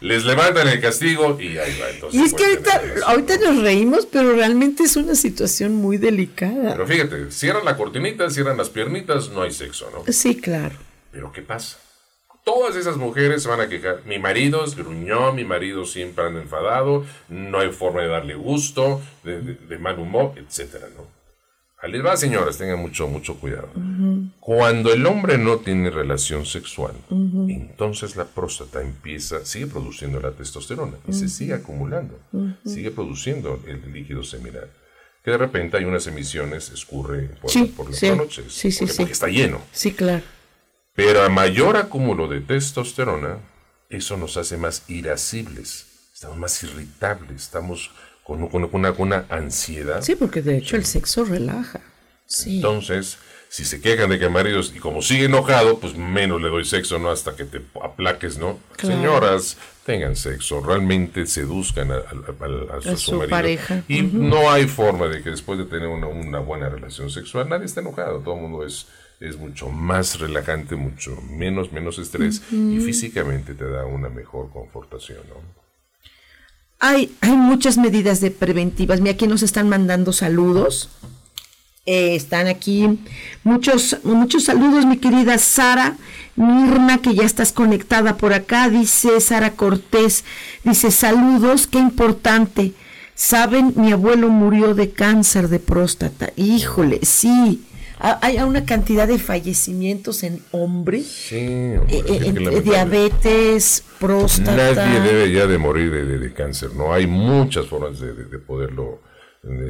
les 0.00 0.24
levantan 0.24 0.66
el 0.68 0.80
castigo 0.80 1.38
y 1.40 1.58
ahí 1.58 1.78
va. 1.78 1.90
Entonces, 1.90 2.20
y 2.20 2.24
es 2.24 2.34
que 2.34 2.44
ahorita, 2.44 2.82
ahorita 3.06 3.36
nos 3.38 3.62
reímos, 3.62 4.06
pero 4.06 4.34
realmente 4.34 4.82
es 4.84 4.96
una 4.96 5.14
situación 5.14 5.74
muy 5.74 5.98
delicada. 5.98 6.72
Pero 6.72 6.86
fíjate, 6.86 7.30
cierran 7.30 7.64
la 7.64 7.76
cortinita, 7.76 8.30
cierran 8.30 8.56
las 8.56 8.70
piernitas, 8.70 9.28
no 9.30 9.42
hay 9.42 9.52
sexo, 9.52 9.90
¿no? 9.92 10.10
Sí, 10.12 10.36
claro. 10.36 10.76
Pero 11.12 11.32
¿qué 11.32 11.42
pasa? 11.42 11.78
Todas 12.44 12.74
esas 12.76 12.96
mujeres 12.96 13.42
se 13.42 13.48
van 13.50 13.60
a 13.60 13.68
quejar. 13.68 14.02
Mi 14.06 14.18
marido 14.18 14.64
es 14.64 14.74
gruñón, 14.74 15.36
mi 15.36 15.44
marido 15.44 15.84
siempre 15.84 16.24
anda 16.24 16.40
enfadado, 16.40 17.04
no 17.28 17.58
hay 17.58 17.70
forma 17.70 18.00
de 18.00 18.08
darle 18.08 18.34
gusto, 18.34 19.02
de, 19.22 19.40
de 19.40 19.78
mal 19.78 19.98
humor, 19.98 20.32
etcétera, 20.36 20.88
¿no? 20.96 21.19
Ahí 21.82 21.98
va, 22.00 22.14
señoras, 22.16 22.58
tengan 22.58 22.78
mucho, 22.78 23.08
mucho 23.08 23.36
cuidado. 23.36 23.70
Cuando 24.38 24.92
el 24.92 25.06
hombre 25.06 25.38
no 25.38 25.58
tiene 25.58 25.90
relación 25.90 26.44
sexual, 26.44 26.92
entonces 27.10 28.16
la 28.16 28.26
próstata 28.26 28.82
empieza, 28.82 29.44
sigue 29.46 29.66
produciendo 29.66 30.20
la 30.20 30.32
testosterona 30.32 30.98
y 31.08 31.12
se 31.14 31.28
sigue 31.28 31.54
acumulando, 31.54 32.18
sigue 32.64 32.90
produciendo 32.90 33.62
el 33.66 33.92
líquido 33.92 34.22
seminal. 34.22 34.70
Que 35.24 35.32
de 35.32 35.38
repente 35.38 35.76
hay 35.76 35.84
unas 35.84 36.06
emisiones, 36.06 36.70
escurre 36.70 37.28
por, 37.40 37.50
por 37.76 37.90
las 37.90 38.16
noches, 38.16 38.52
sí, 38.52 38.72
sí, 38.72 38.86
porque, 38.86 39.12
está 39.12 39.28
lleno. 39.28 39.60
Sí, 39.70 39.92
claro. 39.92 40.22
Pero 40.94 41.22
a 41.22 41.28
mayor 41.28 41.76
acúmulo 41.76 42.26
de 42.26 42.40
testosterona, 42.40 43.38
eso 43.88 44.16
nos 44.16 44.36
hace 44.36 44.56
más 44.56 44.84
irascibles, 44.88 46.10
estamos 46.12 46.38
más 46.38 46.62
irritables, 46.62 47.42
estamos 47.42 47.90
con, 48.30 48.74
una, 48.74 48.92
una, 48.96 49.26
ansiedad. 49.28 50.02
Sí, 50.02 50.14
porque 50.14 50.40
de 50.40 50.56
hecho 50.56 50.76
el 50.76 50.84
sexo 50.84 51.24
relaja. 51.24 51.80
Sí. 52.26 52.56
Entonces, 52.56 53.18
si 53.48 53.64
se 53.64 53.80
quejan 53.80 54.08
de 54.10 54.20
que 54.20 54.26
el 54.26 54.30
marido, 54.30 54.60
y 54.60 54.78
como 54.78 55.02
sigue 55.02 55.24
enojado, 55.24 55.80
pues 55.80 55.96
menos 55.96 56.40
le 56.40 56.48
doy 56.48 56.64
sexo, 56.64 57.00
¿no? 57.00 57.10
Hasta 57.10 57.34
que 57.34 57.44
te 57.44 57.60
aplaques, 57.82 58.38
¿no? 58.38 58.60
Señoras, 58.80 59.56
tengan 59.84 60.14
sexo, 60.14 60.60
realmente 60.60 61.26
seduzcan 61.26 61.90
a, 61.90 62.96
su, 62.96 63.26
pareja. 63.28 63.82
Y 63.88 64.02
no 64.02 64.48
hay 64.48 64.68
forma 64.68 65.08
de 65.08 65.24
que 65.24 65.30
después 65.30 65.58
de 65.58 65.64
tener 65.64 65.88
una, 65.88 66.38
buena 66.38 66.68
relación 66.68 67.10
sexual, 67.10 67.48
nadie 67.48 67.66
está 67.66 67.80
enojado, 67.80 68.20
todo 68.20 68.36
el 68.36 68.42
mundo 68.42 68.64
es, 68.64 68.86
es 69.18 69.36
mucho 69.36 69.68
más 69.70 70.20
relajante, 70.20 70.76
mucho 70.76 71.20
menos, 71.28 71.72
menos 71.72 71.98
estrés 71.98 72.42
y 72.52 72.78
físicamente 72.78 73.54
te 73.54 73.68
da 73.68 73.84
una 73.86 74.08
mejor 74.08 74.50
confortación, 74.50 75.18
¿no? 75.28 75.69
Hay, 76.80 77.14
hay 77.20 77.36
muchas 77.36 77.78
medidas 77.78 78.20
de 78.20 78.30
preventivas. 78.30 79.00
Mira, 79.00 79.12
aquí 79.12 79.26
nos 79.26 79.42
están 79.42 79.68
mandando 79.68 80.12
saludos. 80.12 80.88
Eh, 81.86 82.14
están 82.14 82.46
aquí 82.46 83.00
muchos, 83.42 83.98
muchos 84.04 84.44
saludos, 84.44 84.84
mi 84.84 84.98
querida 84.98 85.38
Sara 85.38 85.96
Mirna, 86.36 86.98
que 86.98 87.14
ya 87.14 87.24
estás 87.24 87.52
conectada 87.52 88.16
por 88.16 88.32
acá. 88.32 88.68
Dice 88.68 89.20
Sara 89.20 89.52
Cortés, 89.52 90.24
dice 90.62 90.90
saludos, 90.90 91.66
qué 91.66 91.78
importante. 91.78 92.74
Saben, 93.14 93.74
mi 93.76 93.92
abuelo 93.92 94.28
murió 94.28 94.74
de 94.74 94.90
cáncer 94.90 95.48
de 95.48 95.58
próstata. 95.58 96.32
Híjole, 96.36 97.00
sí. 97.02 97.62
Hay 98.00 98.38
una 98.38 98.64
cantidad 98.64 99.06
de 99.06 99.18
fallecimientos 99.18 100.22
en 100.22 100.42
hombres. 100.52 101.06
Sí, 101.06 101.36
eh, 101.36 101.80
eh, 101.88 102.62
diabetes, 102.64 103.84
próstata. 103.98 104.56
Nadie 104.74 105.00
debe 105.00 105.32
ya 105.32 105.46
de 105.46 105.58
morir 105.58 105.90
de, 105.92 106.32
cáncer, 106.32 106.70
¿no? 106.74 106.94
Hay 106.94 107.06
muchas 107.06 107.66
formas 107.66 108.00
de, 108.00 108.12
poderlo 108.38 109.02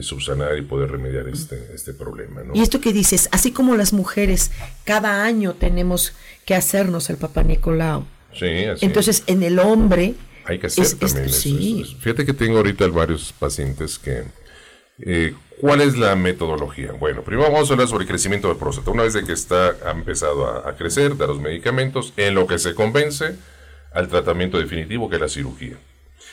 subsanar 0.01 0.57
y 0.59 0.63
poder 0.63 0.91
remediar 0.93 1.29
este, 1.29 1.73
este 1.75 1.93
problema, 1.93 2.43
¿no? 2.43 2.55
Y 2.55 2.61
esto 2.61 2.81
que 2.81 2.93
dices, 2.93 3.29
así 3.33 3.51
como 3.51 3.77
las 3.77 3.93
mujeres, 3.93 4.53
cada 4.85 5.25
año 5.25 5.55
tenemos 5.55 6.13
que 6.45 6.55
hacernos 6.55 7.11
el 7.11 7.17
Papa 7.17 7.43
Nicolau. 7.43 8.05
Sí, 8.33 8.65
así 8.65 8.87
Entonces, 8.87 9.25
en 9.27 9.43
el 9.43 9.59
hombre... 9.59 10.15
Hay 10.45 10.59
que 10.59 10.69
hacer 10.69 10.87
también 10.99 11.27
eso, 11.27 11.49
Fíjate 12.01 12.25
que 12.25 12.33
tengo 12.33 12.59
ahorita 12.59 12.87
varios 12.89 13.33
pacientes 13.33 13.99
que... 13.99 14.25
Eh, 15.01 15.35
¿Cuál 15.61 15.81
es 15.83 15.99
la 15.99 16.17
metodología? 16.17 16.93
Bueno, 16.93 17.23
primero 17.23 17.51
vamos 17.51 17.69
a 17.69 17.75
hablar 17.75 17.89
sobre 17.89 18.05
el 18.05 18.09
crecimiento 18.09 18.49
de 18.49 18.55
próstata. 18.55 18.91
Una 18.91 19.03
vez 19.03 19.13
de 19.13 19.25
que 19.25 19.33
está 19.33 19.77
ha 19.85 19.91
empezado 19.91 20.47
a, 20.47 20.69
a 20.69 20.77
crecer, 20.77 21.17
dar 21.17 21.29
los 21.29 21.41
medicamentos, 21.41 22.13
en 22.17 22.35
lo 22.35 22.47
que 22.47 22.59
se 22.59 22.75
convence 22.75 23.37
al 23.93 24.09
tratamiento 24.09 24.59
definitivo 24.59 25.09
que 25.09 25.17
es 25.17 25.23
la 25.23 25.29
cirugía. 25.29 25.77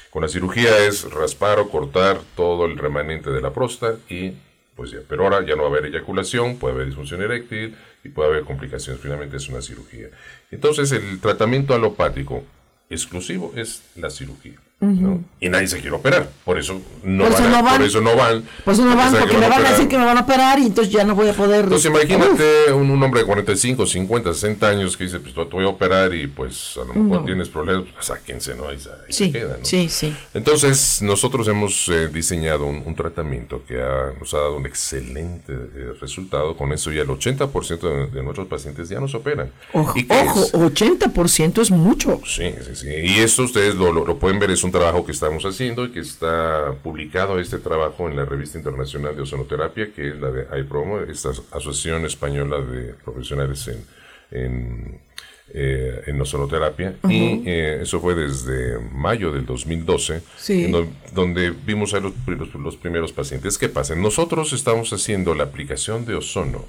Con 0.09 0.21
la 0.21 0.29
cirugía 0.29 0.77
es 0.85 1.11
raspar 1.11 1.59
o 1.59 1.69
cortar 1.69 2.19
todo 2.35 2.65
el 2.65 2.77
remanente 2.77 3.29
de 3.29 3.41
la 3.41 3.51
próstata 3.51 3.99
y 4.09 4.33
pues 4.75 4.91
ya, 4.91 4.99
pero 5.09 5.23
ahora 5.23 5.43
ya 5.45 5.55
no 5.55 5.63
va 5.63 5.69
a 5.69 5.71
haber 5.71 5.87
eyaculación, 5.87 6.57
puede 6.57 6.75
haber 6.75 6.85
disfunción 6.85 7.21
eréctil 7.23 7.75
y 8.03 8.09
puede 8.09 8.29
haber 8.29 8.43
complicaciones. 8.43 9.01
Finalmente 9.01 9.37
es 9.37 9.49
una 9.49 9.61
cirugía. 9.61 10.09
Entonces 10.51 10.91
el 10.91 11.19
tratamiento 11.19 11.73
alopático 11.73 12.43
exclusivo 12.89 13.51
es 13.55 13.83
la 13.95 14.11
cirugía. 14.11 14.59
Y 14.79 15.49
nadie 15.49 15.67
se 15.67 15.79
quiere 15.79 15.95
operar, 15.95 16.29
por 16.45 16.59
eso 16.59 16.79
no, 17.03 17.23
van, 17.23 17.77
por 17.77 17.81
eso 17.81 17.99
no 17.99 18.15
van. 18.15 18.43
Por 18.63 18.75
eso 18.75 18.85
no 18.85 18.95
van, 18.95 19.11
porque 19.11 19.35
me 19.35 19.49
van 19.49 19.65
a 19.65 19.71
decir 19.71 19.87
que 19.87 19.97
me 19.97 20.05
van 20.05 20.17
a 20.19 20.21
operar 20.21 20.59
y 20.59 20.67
entonces 20.67 20.93
ya 20.93 21.03
no 21.03 21.15
voy 21.15 21.29
a 21.29 21.33
poder. 21.33 21.63
Entonces 21.63 21.89
imagínate 21.89 22.71
un, 22.71 22.91
un, 22.91 23.01
hombre 23.01 23.21
de 23.21 23.25
45, 23.25 23.87
50, 23.87 24.33
60 24.35 24.67
años 24.67 24.95
que 24.95 25.05
dice, 25.05 25.19
pues 25.19 25.33
te 25.33 25.43
voy 25.43 25.65
a 25.65 25.69
operar 25.69 26.13
y 26.13 26.27
pues 26.27 26.77
a 26.77 26.85
lo 26.85 26.93
mejor 26.93 27.25
tienes 27.25 27.49
problemas, 27.49 27.85
pues, 27.91 28.05
sáquense, 28.05 28.53
¿no? 28.53 28.67
Ahí, 28.67 28.77
se 29.09 29.31
queda, 29.31 29.57
¿no? 29.57 29.65
Sí, 29.65 29.89
sí. 29.89 30.15
Entonces 30.35 31.01
nosotros 31.01 31.47
hemos 31.47 31.89
eh, 31.89 32.07
diseñado 32.09 32.67
un, 32.67 32.95
tratamiento 32.95 33.63
que 33.67 33.83
nos 34.19 34.33
ha 34.35 34.37
dado 34.37 34.57
un 34.57 34.67
excelente 34.67 35.53
eh, 35.53 35.93
resultado. 35.99 36.55
Con 36.55 36.71
eso 36.71 36.91
ya 36.91 37.01
el 37.01 37.07
80% 37.07 38.11
de, 38.11 38.21
nuestros 38.21 38.47
pacientes 38.47 38.89
ya 38.89 38.99
nos 38.99 39.15
operan. 39.15 39.51
Ojo, 39.73 39.95
ojo 40.09 40.69
80% 40.69 41.61
es 41.61 41.71
mucho. 41.71 42.21
Sí, 42.27 42.53
sí, 42.63 42.75
sí. 42.75 42.87
Y 42.89 43.19
eso 43.19 43.41
ustedes 43.41 43.73
lo, 43.73 43.91
lo, 43.91 44.05
lo 44.05 44.17
pueden 44.19 44.39
ver, 44.39 44.51
es 44.51 44.66
un 44.67 44.71
trabajo 44.73 45.05
que 45.05 45.11
estamos 45.13 45.43
haciendo 45.45 45.85
y 45.85 45.91
que 45.91 46.01
está 46.01 46.73
publicado 46.83 47.39
este 47.39 47.57
trabajo 47.57 48.07
en 48.09 48.15
la 48.15 48.25
revista 48.25 48.57
internacional 48.57 49.15
de 49.15 49.21
ozonoterapia, 49.21 49.91
que 49.93 50.09
es 50.09 50.19
la 50.19 50.29
de 50.29 50.45
AIPROMO, 50.51 50.99
esta 51.01 51.29
asociación 51.51 52.05
española 52.05 52.59
de 52.61 52.93
profesionales 53.05 53.67
en, 54.31 54.99
eh, 55.53 56.01
en 56.07 56.19
ozonoterapia 56.21 56.95
y 57.07 57.43
eh, 57.47 57.79
eso 57.81 58.01
fue 58.01 58.13
desde 58.15 58.77
mayo 58.91 59.31
del 59.31 59.45
2012, 59.45 60.21
Sí. 60.37 60.65
en 60.65 60.71
do- 60.73 60.87
donde 61.13 61.51
vimos 61.51 61.93
a 61.93 61.99
los, 62.01 62.13
los- 62.27 62.53
los 62.55 62.75
primeros 62.75 63.13
pacientes. 63.13 63.57
¿Qué 63.57 63.69
pasa? 63.69 63.95
Nosotros 63.95 64.51
estamos 64.51 64.91
haciendo 64.91 65.33
la 65.33 65.45
aplicación 65.45 66.05
de 66.05 66.15
ozono 66.15 66.65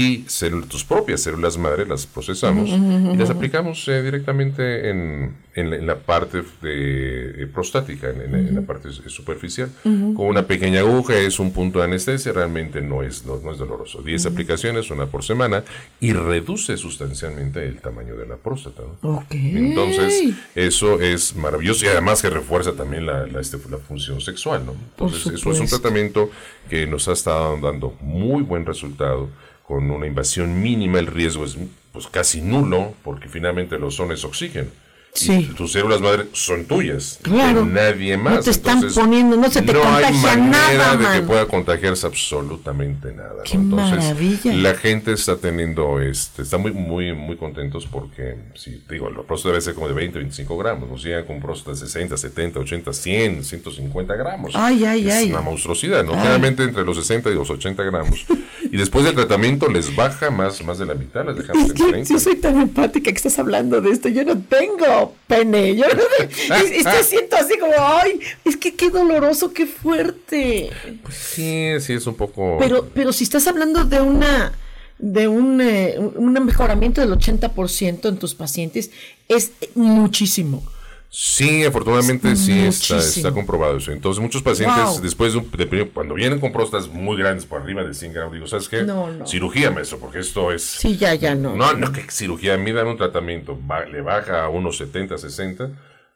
y 0.00 0.24
tus 0.68 0.84
propias 0.84 1.22
células 1.22 1.58
madre 1.58 1.84
las 1.84 2.06
procesamos 2.06 2.68
y 2.70 3.16
las 3.16 3.30
aplicamos 3.30 3.88
eh, 3.88 4.00
directamente 4.02 4.90
en, 4.90 5.34
en 5.56 5.70
la, 5.70 5.76
en 5.76 5.86
la 5.88 5.96
parte 5.96 6.42
de, 6.62 7.42
eh, 7.42 7.46
prostática, 7.52 8.08
en, 8.10 8.20
en 8.20 8.30
la- 8.32 8.38
en 8.38 8.54
la 8.54 8.62
parte 8.62 8.90
superficial. 8.92 9.70
Con 9.82 10.26
una 10.26 10.46
pequeña 10.46 10.80
aguja 10.80 11.16
es 11.18 11.40
un 11.40 11.50
punto 11.52 11.80
de 11.80 11.86
anestesia, 11.86 12.32
realmente 12.32 12.80
no 12.80 13.02
es, 13.02 13.26
no, 13.26 13.40
no 13.42 13.50
es 13.50 13.58
doloroso. 13.58 14.00
10 14.02 14.26
aplicaciones, 14.26 14.88
una 14.92 15.06
por 15.06 15.24
semana, 15.24 15.64
y 16.00 16.12
reduce 16.12 16.76
sustancialmente 16.76 17.66
el 17.66 17.80
tamaño 17.80 18.14
de 18.14 18.26
la 18.26 18.36
próstata. 18.36 18.82
¿no? 19.02 19.16
Ok. 19.16 19.32
Entonces, 19.32 20.32
eso 20.54 21.00
es 21.00 21.34
maravilloso 21.34 21.84
y 21.86 21.88
además 21.88 22.22
que 22.22 22.30
refuerza 22.30 22.72
también 22.74 23.04
la, 23.04 23.26
la, 23.26 23.40
este, 23.40 23.58
la 23.68 23.78
función 23.78 24.20
sexual, 24.20 24.64
¿no? 24.64 24.72
Entonces, 24.90 25.26
eso 25.26 25.50
es 25.50 25.58
un 25.58 25.66
tratamiento 25.66 26.30
que 26.70 26.86
nos 26.86 27.08
ha 27.08 27.12
estado 27.14 27.58
dando 27.60 27.96
muy 28.00 28.42
buen 28.42 28.64
resultado 28.64 29.28
con 29.68 29.90
una 29.90 30.06
invasión 30.06 30.62
mínima, 30.62 30.98
el 30.98 31.06
riesgo 31.06 31.44
es 31.44 31.58
pues 31.92 32.06
casi 32.06 32.40
nulo 32.40 32.94
porque 33.04 33.28
finalmente 33.28 33.76
el 33.76 33.84
ozono 33.84 34.14
es 34.14 34.24
oxígeno. 34.24 34.70
Sí. 35.14 35.50
Tus 35.56 35.72
células 35.72 36.00
madre 36.00 36.26
son 36.32 36.64
tuyas, 36.66 37.18
Claro. 37.22 37.64
de 37.64 37.72
nadie 37.72 38.16
más. 38.16 38.34
No 38.34 38.40
te 38.42 38.50
están 38.50 38.74
Entonces, 38.76 38.98
poniendo, 39.02 39.36
no 39.36 39.50
se 39.50 39.62
te 39.62 39.72
no 39.72 39.80
hay 39.82 40.04
contagia 40.04 40.36
manera 40.36 40.48
nada, 40.48 40.92
de 40.96 41.04
que 41.04 41.18
man. 41.18 41.26
pueda 41.26 41.46
contagiarse 41.46 42.06
absolutamente 42.06 43.12
nada. 43.12 43.34
¿no? 43.38 43.42
Qué 43.42 43.56
Entonces, 43.56 43.98
maravilla. 43.98 44.52
la 44.54 44.74
gente 44.74 45.12
está 45.12 45.36
teniendo, 45.36 46.00
este, 46.00 46.42
está 46.42 46.56
muy, 46.58 46.72
muy, 46.72 47.12
muy 47.14 47.36
contentos 47.36 47.86
porque, 47.90 48.36
si 48.54 48.82
digo, 48.88 49.10
la 49.10 49.22
próstata 49.22 49.52
debe 49.54 49.60
ser 49.60 49.74
como 49.74 49.88
de 49.88 49.94
20, 49.94 50.18
25 50.18 50.56
gramos, 50.56 50.88
nos 50.88 51.02
llegan 51.02 51.24
con 51.24 51.40
próstata 51.40 51.72
de 51.72 51.76
60, 51.78 52.16
70, 52.16 52.60
80, 52.60 52.92
100, 52.92 53.44
150 53.44 54.14
gramos. 54.14 54.52
Ay, 54.54 54.84
ay, 54.84 55.08
es 55.08 55.14
ay. 55.14 55.30
una 55.32 55.40
monstruosidad, 55.40 56.04
¿no? 56.04 56.12
Generalmente 56.12 56.62
entre 56.62 56.84
los 56.84 56.96
60 56.96 57.30
y 57.30 57.34
los 57.34 57.50
80 57.50 57.82
gramos. 57.82 58.24
y 58.70 58.76
después 58.76 59.04
del 59.04 59.14
tratamiento 59.14 59.68
les 59.68 59.94
baja 59.96 60.30
más, 60.30 60.62
más 60.64 60.78
de 60.78 60.86
la 60.86 60.94
mitad, 60.94 61.26
les 61.26 61.36
dejamos 61.36 61.70
en 61.70 61.74
que 61.76 61.84
30. 61.84 62.06
sí 62.06 62.18
soy 62.20 62.36
tan 62.36 62.60
empática 62.60 63.10
que 63.10 63.16
estás 63.16 63.38
hablando 63.38 63.80
de 63.80 63.90
esto. 63.90 64.08
Yo 64.08 64.24
no 64.24 64.38
tengo 64.38 64.97
pene. 65.26 65.76
Yo 65.76 65.84
y- 65.86 66.80
y 66.80 66.84
te 66.84 67.02
siento 67.04 67.36
así 67.36 67.58
como, 67.58 67.72
ay, 67.78 68.20
es 68.44 68.56
que 68.56 68.74
qué 68.74 68.90
doloroso, 68.90 69.52
qué 69.52 69.66
fuerte. 69.66 70.70
Sí, 71.10 71.68
sí, 71.80 71.92
es 71.94 72.06
un 72.06 72.14
poco... 72.14 72.56
Pero, 72.58 72.88
pero 72.94 73.12
si 73.12 73.24
estás 73.24 73.46
hablando 73.46 73.84
de 73.84 74.00
una 74.00 74.52
de 74.98 75.28
un, 75.28 75.60
eh, 75.60 75.94
un 75.98 76.32
mejoramiento 76.44 77.00
del 77.00 77.12
80% 77.12 78.08
en 78.08 78.18
tus 78.18 78.34
pacientes, 78.34 78.90
es 79.28 79.52
muchísimo. 79.76 80.62
Sí, 81.10 81.64
afortunadamente 81.64 82.36
sí 82.36 82.58
está, 82.66 82.98
está 82.98 83.32
comprobado 83.32 83.78
eso. 83.78 83.92
Entonces, 83.92 84.22
muchos 84.22 84.42
pacientes, 84.42 84.84
Wow. 84.84 85.00
después 85.00 85.32
de, 85.32 85.38
un- 85.38 85.50
de 85.50 85.88
cuando 85.88 86.14
vienen 86.14 86.38
con 86.38 86.52
próstatas 86.52 86.88
muy 86.88 87.16
grandes, 87.16 87.46
por 87.46 87.62
arriba 87.62 87.82
de 87.82 87.94
100 87.94 88.12
gramos, 88.12 88.34
digo, 88.34 88.46
¿sabes 88.46 88.68
qué? 88.68 88.82
No, 88.82 89.10
no. 89.10 89.26
Cirugía, 89.26 89.70
maestro, 89.70 89.98
porque 89.98 90.18
esto 90.18 90.52
es... 90.52 90.62
Sí, 90.62 90.96
ya, 90.98 91.14
ya 91.14 91.34
no. 91.34 91.56
No, 91.56 91.72
no, 91.72 91.92
que 91.92 92.02
cirugía, 92.10 92.54
a 92.54 92.58
mí 92.58 92.72
dan 92.72 92.86
un 92.88 92.98
tratamiento, 92.98 93.58
ba- 93.60 93.86
le 93.86 94.02
baja 94.02 94.44
a 94.44 94.48
unos 94.50 94.76
70, 94.76 95.16
60, 95.16 95.70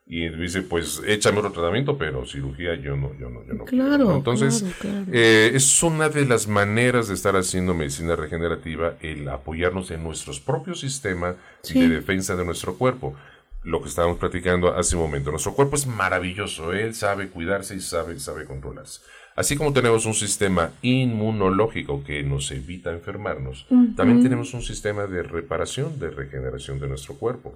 y 0.06 0.28
dice, 0.28 0.60
pues 0.60 1.00
échame 1.06 1.38
otro 1.38 1.52
tratamiento, 1.52 1.96
pero 1.96 2.26
cirugía 2.26 2.74
yo 2.74 2.94
no, 2.96 3.12
yo 3.18 3.30
no, 3.30 3.46
yo 3.46 3.54
no 3.54 3.64
quiero, 3.64 3.86
Claro, 3.86 4.04
¿no? 4.04 4.16
Entonces, 4.16 4.62
claro, 4.78 5.04
claro. 5.04 5.06
eh, 5.12 5.52
es 5.54 5.82
una 5.82 6.10
de 6.10 6.26
las 6.26 6.48
maneras 6.48 7.08
de 7.08 7.14
estar 7.14 7.34
haciendo 7.36 7.72
medicina 7.72 8.14
regenerativa, 8.14 8.94
el 9.00 9.26
apoyarnos 9.28 9.90
en 9.90 10.02
nuestro 10.02 10.34
propio 10.44 10.74
sistema 10.74 11.36
Sí. 11.62 11.80
de 11.80 11.88
defensa 11.88 12.36
de 12.36 12.44
nuestro 12.44 12.74
cuerpo. 12.76 13.14
Lo 13.64 13.80
que 13.80 13.88
estábamos 13.88 14.18
platicando 14.18 14.74
hace 14.74 14.96
un 14.96 15.02
momento. 15.02 15.30
Nuestro 15.30 15.54
cuerpo 15.54 15.76
es 15.76 15.86
maravilloso, 15.86 16.72
él 16.72 16.94
sabe 16.94 17.28
cuidarse 17.28 17.76
y 17.76 17.80
sabe, 17.80 18.18
sabe 18.18 18.44
controlarse. 18.44 19.00
Así 19.34 19.56
como 19.56 19.72
tenemos 19.72 20.04
un 20.04 20.12
sistema 20.12 20.72
inmunológico 20.82 22.04
que 22.04 22.22
nos 22.22 22.50
evita 22.50 22.90
enfermarnos, 22.90 23.66
también 23.96 24.22
tenemos 24.22 24.52
un 24.52 24.60
sistema 24.60 25.06
de 25.06 25.22
reparación, 25.22 25.98
de 25.98 26.10
regeneración 26.10 26.78
de 26.78 26.88
nuestro 26.88 27.14
cuerpo. 27.14 27.54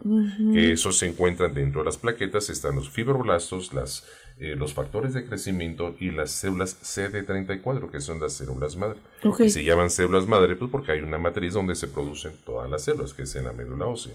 Que 0.54 0.72
eso 0.72 0.90
se 0.92 1.06
encuentra 1.06 1.48
dentro 1.48 1.82
de 1.82 1.86
las 1.86 1.98
plaquetas, 1.98 2.48
están 2.48 2.76
los 2.76 2.88
fibroblastos, 2.88 3.74
las, 3.74 4.06
eh, 4.38 4.56
los 4.56 4.72
factores 4.72 5.12
de 5.12 5.26
crecimiento 5.26 5.94
y 6.00 6.12
las 6.12 6.30
células 6.30 6.78
CD34, 6.82 7.90
que 7.90 8.00
son 8.00 8.20
las 8.20 8.32
células 8.32 8.76
madre. 8.76 8.98
Ok. 9.22 9.40
Y 9.40 9.50
se 9.50 9.62
llaman 9.62 9.90
células 9.90 10.26
madre 10.26 10.56
pues, 10.56 10.70
porque 10.70 10.92
hay 10.92 11.00
una 11.00 11.18
matriz 11.18 11.52
donde 11.52 11.74
se 11.74 11.88
producen 11.88 12.32
todas 12.46 12.70
las 12.70 12.84
células, 12.84 13.12
que 13.12 13.24
es 13.24 13.36
en 13.36 13.44
la 13.44 13.52
médula 13.52 13.84
ósea. 13.84 14.14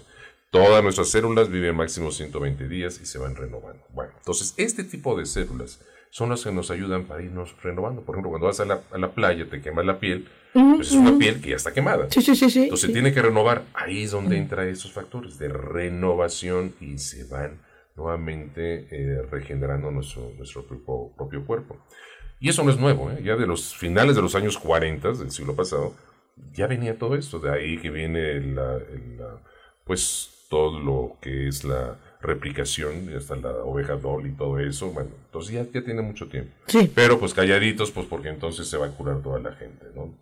Todas 0.52 0.82
nuestras 0.82 1.08
células 1.08 1.48
viven 1.48 1.74
máximo 1.74 2.10
120 2.12 2.68
días 2.68 3.00
y 3.02 3.06
se 3.06 3.16
van 3.18 3.34
renovando. 3.34 3.82
Bueno, 3.88 4.12
entonces 4.18 4.52
este 4.58 4.84
tipo 4.84 5.16
de 5.18 5.24
células 5.24 5.80
son 6.10 6.28
las 6.28 6.44
que 6.44 6.52
nos 6.52 6.70
ayudan 6.70 7.04
para 7.04 7.22
irnos 7.22 7.56
renovando. 7.62 8.02
Por 8.02 8.14
ejemplo, 8.14 8.28
cuando 8.28 8.48
vas 8.48 8.60
a 8.60 8.66
la, 8.66 8.80
a 8.92 8.98
la 8.98 9.12
playa, 9.12 9.48
te 9.48 9.62
quemas 9.62 9.86
la 9.86 9.98
piel, 9.98 10.28
pues 10.52 10.88
es 10.88 10.92
una 10.92 11.16
piel 11.16 11.40
que 11.40 11.50
ya 11.50 11.56
está 11.56 11.72
quemada. 11.72 12.06
Sí, 12.10 12.20
sí, 12.20 12.36
sí, 12.36 12.50
sí. 12.50 12.64
Entonces 12.64 12.88
sí. 12.88 12.92
tiene 12.92 13.14
que 13.14 13.22
renovar. 13.22 13.62
Ahí 13.72 14.02
es 14.02 14.10
donde 14.10 14.36
entran 14.36 14.68
esos 14.68 14.92
factores 14.92 15.38
de 15.38 15.48
renovación 15.48 16.74
y 16.82 16.98
se 16.98 17.24
van 17.24 17.58
nuevamente 17.96 18.88
eh, 18.90 19.22
regenerando 19.30 19.90
nuestro, 19.90 20.32
nuestro 20.36 20.66
propio, 20.66 21.12
propio 21.16 21.46
cuerpo. 21.46 21.78
Y 22.40 22.50
eso 22.50 22.62
no 22.62 22.70
es 22.70 22.76
nuevo, 22.76 23.10
¿eh? 23.10 23.22
ya 23.24 23.36
de 23.36 23.46
los 23.46 23.74
finales 23.74 24.16
de 24.16 24.20
los 24.20 24.34
años 24.34 24.58
40 24.58 25.12
del 25.12 25.30
siglo 25.30 25.56
pasado, 25.56 25.94
ya 26.52 26.66
venía 26.66 26.98
todo 26.98 27.14
esto. 27.16 27.38
De 27.38 27.50
ahí 27.50 27.78
que 27.78 27.88
viene 27.88 28.38
la, 28.40 28.74
la- 29.16 29.40
pues 29.84 30.41
todo 30.52 30.78
lo 30.78 31.16
que 31.22 31.48
es 31.48 31.64
la 31.64 31.96
replicación, 32.20 33.08
y 33.10 33.14
hasta 33.16 33.36
la 33.36 33.52
oveja 33.64 33.96
doll 33.96 34.26
y 34.26 34.32
todo 34.32 34.58
eso. 34.60 34.90
Bueno, 34.92 35.10
entonces 35.26 35.54
ya, 35.54 35.62
ya 35.72 35.82
tiene 35.82 36.02
mucho 36.02 36.28
tiempo. 36.28 36.52
Sí. 36.66 36.90
Pero 36.94 37.18
pues 37.18 37.32
calladitos, 37.32 37.90
pues 37.90 38.06
porque 38.06 38.28
entonces 38.28 38.68
se 38.68 38.76
va 38.76 38.86
a 38.86 38.90
curar 38.90 39.22
toda 39.22 39.40
la 39.40 39.52
gente, 39.54 39.86
¿no? 39.96 40.14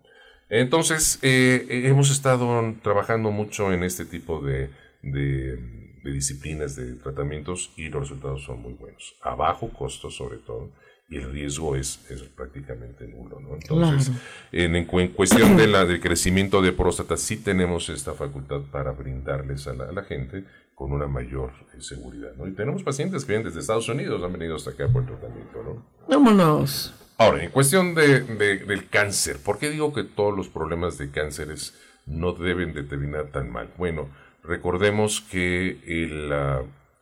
Entonces, 0.49 1.19
eh, 1.23 1.66
eh, 1.69 1.83
hemos 1.88 2.11
estado 2.11 2.75
trabajando 2.83 3.31
mucho 3.33 3.73
en 3.73 3.83
este 3.83 4.05
tipo 4.05 4.40
de, 4.40 4.71
de- 5.03 5.57
de 6.05 6.12
disciplinas, 6.12 6.77
de 6.77 6.95
tratamientos, 6.95 7.73
y 7.77 7.88
los 7.88 8.03
resultados 8.03 8.45
son 8.45 8.62
muy 8.62 8.73
buenos. 8.75 9.16
A 9.21 9.35
bajo 9.35 9.69
costo, 9.69 10.11
sobre 10.11 10.38
todo, 10.38 10.71
y 11.11 11.16
el 11.16 11.33
riesgo 11.33 11.75
es, 11.75 12.01
es 12.09 12.23
prácticamente 12.23 13.07
nulo, 13.09 13.40
¿no? 13.40 13.55
Entonces, 13.57 14.09
Claro. 14.11 14.20
en, 14.53 14.77
en 14.77 14.85
cu- 14.87 15.01
en 15.01 15.09
cuestión 15.09 15.57
de 15.57 15.66
la, 15.66 15.85
del 15.85 16.01
crecimiento 16.01 16.62
de 16.62 16.73
próstata, 16.73 17.16
sí 17.16 17.37
tenemos 17.37 17.88
esta 17.88 18.14
facultad 18.14 18.61
para 18.70 18.92
brindarles 18.92 19.66
a 19.66 19.75
la, 19.75 19.85
a 19.88 19.92
la 19.92 20.05
gente 20.05 20.44
con 20.77 20.92
una 20.92 21.09
mayor 21.09 21.51
eh, 21.77 21.81
seguridad, 21.83 22.31
¿no? 22.38 22.46
Y 22.46 22.53
tenemos 22.53 22.83
pacientes 22.85 23.25
que 23.25 23.33
vienen 23.33 23.46
desde 23.49 23.61
Estados 23.61 23.88
Unidos, 23.88 24.23
han 24.23 24.33
venido 24.33 24.55
hasta 24.57 24.70
acá 24.70 24.88
por 24.88 25.03
el 25.03 25.09
tratamiento, 25.09 25.62
¿no? 25.62 25.85
Vámonos. 26.09 26.94
Ahora, 27.18 27.42
en 27.44 27.51
cuestión 27.51 27.94
de, 27.94 28.20
de- 28.20 28.59
del 28.59 28.88
cáncer, 28.88 29.38
¿por 29.44 29.59
qué 29.59 29.68
digo 29.68 29.92
que 29.92 30.05
todos 30.05 30.35
los 30.35 30.49
problemas 30.49 30.96
de 30.96 31.11
cánceres 31.11 31.75
no 32.07 32.33
deben 32.33 32.73
de 32.73 32.83
terminar 32.85 33.27
tan 33.27 33.51
mal? 33.51 33.68
Bueno, 33.77 34.09
recordemos 34.44 35.20
que 35.20 35.81
el, 35.87 36.33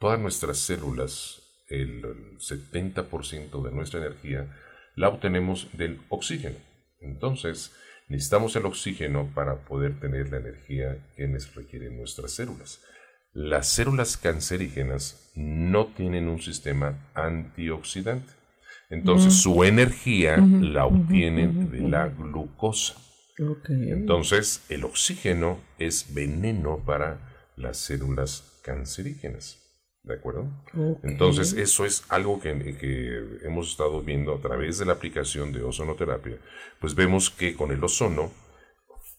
todas 0.01 0.19
nuestras 0.19 0.59
células, 0.59 1.43
el 1.69 2.03
70% 2.39 3.63
de 3.63 3.73
nuestra 3.73 4.01
energía, 4.01 4.55
la 4.97 5.09
obtenemos 5.09 5.69
del 5.73 6.01
oxígeno. 6.09 6.57
Entonces, 7.01 7.73
necesitamos 8.09 8.57
el 8.57 8.67
oxígeno 8.67 9.31
para 9.35 9.57
poder 9.65 10.01
tener 10.01 10.31
la 10.31 10.39
energía 10.39 10.99
que 11.17 11.29
nos 11.29 11.55
requieren 11.55 11.97
nuestras 11.97 12.33
células. 12.33 12.81
Las 13.33 13.69
células 13.69 14.17
cancerígenas 14.17 15.31
no 15.37 15.87
tienen 15.87 16.29
un 16.29 16.41
sistema 16.41 17.11
antioxidante. 17.15 18.33
Entonces, 18.91 19.35
su 19.35 19.65
energía 19.65 20.39
la 20.39 20.87
obtienen 20.87 21.71
de 21.71 21.81
la 21.83 22.09
glucosa. 22.09 22.95
Entonces, 23.69 24.65
el 24.71 24.85
oxígeno 24.85 25.61
es 25.79 26.15
veneno 26.15 26.83
para 26.85 27.53
las 27.57 27.77
células 27.77 28.59
cancerígenas. 28.65 29.68
¿De 30.09 30.15
acuerdo? 30.15 30.49
Entonces, 31.03 31.53
eso 31.53 31.85
es 31.85 32.03
algo 32.09 32.41
que, 32.41 32.79
que 32.79 33.47
hemos 33.47 33.69
estado 33.71 34.01
viendo 34.01 34.35
a 34.35 34.41
través 34.41 34.79
de 34.79 34.87
la 34.87 34.95
aplicación 34.95 35.53
de 35.53 35.63
ozonoterapia. 35.63 36.39
Pues 36.81 36.95
vemos 36.95 37.29
que 37.29 37.55
con 37.55 37.73
el 37.73 37.85
ozono 37.85 38.33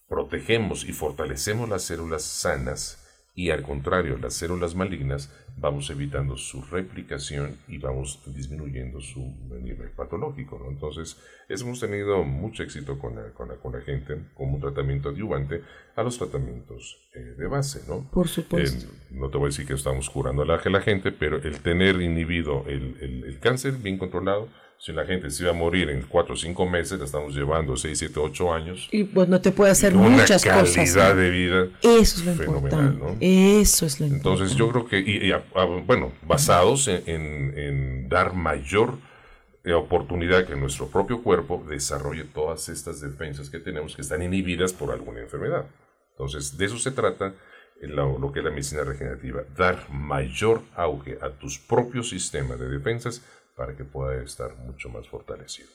protegemos 0.08 0.84
y 0.84 0.91
fortalecemos 0.91 1.69
las 1.69 1.84
células 1.84 2.23
sanas 2.23 2.98
y 3.43 3.52
al 3.52 3.63
contrario, 3.63 4.17
las 4.17 4.34
células 4.34 4.75
malignas 4.75 5.32
vamos 5.58 5.89
evitando 5.89 6.36
su 6.36 6.62
replicación 6.63 7.56
y 7.69 7.78
vamos 7.78 8.19
disminuyendo 8.36 8.99
su 8.99 9.21
nivel 9.62 9.91
patológico. 9.91 10.60
¿no? 10.62 10.69
Entonces, 10.69 11.17
hemos 11.47 11.80
tenido 11.80 12.23
mucho 12.23 12.63
éxito 12.63 12.99
con 12.99 13.15
la, 13.15 13.32
con 13.34 13.47
la, 13.47 13.56
con 13.56 13.71
la 13.73 13.82
gente 13.82 14.17
como 14.34 14.56
un 14.56 14.62
tratamiento 14.62 15.10
adyuvante 15.10 15.62
a 15.95 16.04
los 16.04 16.17
tratamientos 16.17 16.97
eh, 17.13 17.19
de 17.38 17.47
base. 17.47 17.82
¿no? 17.88 18.10
Por 18.12 18.28
supuesto. 18.28 18.88
Eh, 18.88 18.89
no 19.12 19.30
te 19.30 19.38
voy 19.38 19.45
a 19.47 19.49
decir 19.52 19.65
que 19.65 19.73
estamos 19.73 20.10
curando 20.10 20.41
a 20.41 20.45
la, 20.45 20.56
a 20.56 20.69
la 20.69 20.82
gente, 20.82 21.12
pero 21.13 21.38
el 21.38 21.60
tener 21.62 22.02
inhibido 22.02 22.65
el, 22.67 22.97
el- 23.02 23.23
el 23.23 23.39
cáncer 23.39 23.73
bien 23.73 23.97
controlado, 23.97 24.49
si 24.80 24.94
la 24.94 25.06
gente 25.06 25.30
se 25.30 25.44
iba 25.44 25.52
a 25.52 25.56
morir 25.56 25.89
en 25.89 26.04
4 26.04 26.34
o 26.34 26.38
5 26.38 26.65
meses, 26.65 26.98
la 27.00 27.06
estamos 27.06 27.36
llevando 27.36 27.76
6, 27.76 27.98
7, 28.00 28.18
8 28.20 28.54
años. 28.54 28.88
Y 28.92 29.04
bueno, 29.04 29.42
te 29.42 29.52
puede 29.52 29.72
hacer 29.72 29.92
con 29.94 30.04
una 30.04 30.18
muchas 30.22 30.44
calidad 30.44 30.62
cosas. 30.86 31.15
de 31.18 31.30
vida 31.30 31.68
Eso 31.82 32.00
es 32.20 32.26
lo 32.26 32.34
fenomenal, 32.34 32.94
importante. 32.94 33.06
¿no? 33.06 33.18
Eso 33.62 33.86
es 33.86 34.00
lo 34.00 34.06
Entonces 34.08 34.52
importante. 34.54 34.58
yo 34.58 34.70
creo 34.72 34.88
que, 34.88 35.00
y, 35.00 35.28
y 35.28 35.32
a- 35.34 35.44
a- 35.56 35.65
bueno, 35.65 36.13
basados 36.22 36.88
en, 36.88 37.04
en- 37.08 37.58
en 37.58 38.10
dar 38.10 38.34
mayor 38.34 38.98
eh, 39.65 39.74
oportunidad 39.74 40.46
que 40.48 40.56
nuestro 40.56 40.88
propio 40.88 41.22
cuerpo 41.22 41.62
desarrolle 41.70 42.24
todas 42.24 42.70
estas 42.70 43.02
defensas 43.02 43.50
que 43.50 43.60
tenemos 43.60 43.94
que 43.94 44.02
están 44.02 44.22
inhibidas 44.24 44.72
por 44.72 44.92
alguna 44.92 45.20
enfermedad. 45.20 45.65
Entonces, 46.12 46.58
de 46.58 46.65
eso 46.65 46.78
se 46.80 46.92
trata 46.92 47.34
la- 47.82 48.04
lo 48.06 48.32
que 48.32 48.39
es 48.39 48.46
la 48.46 48.52
medicina 48.52 48.86
regenerativa, 48.86 49.42
dar 49.58 49.89
mayor 49.92 50.62
auge 50.76 51.18
a 51.22 51.30
tus 51.32 51.60
propios 51.60 52.08
sistemas 52.10 52.58
de 52.58 52.70
defensas 52.70 53.22
para 53.60 53.76
que 53.76 53.84
pueda 53.84 54.24
estar 54.24 54.56
mucho 54.65 54.88
más 54.88 55.06
fortalecido. 55.10 55.67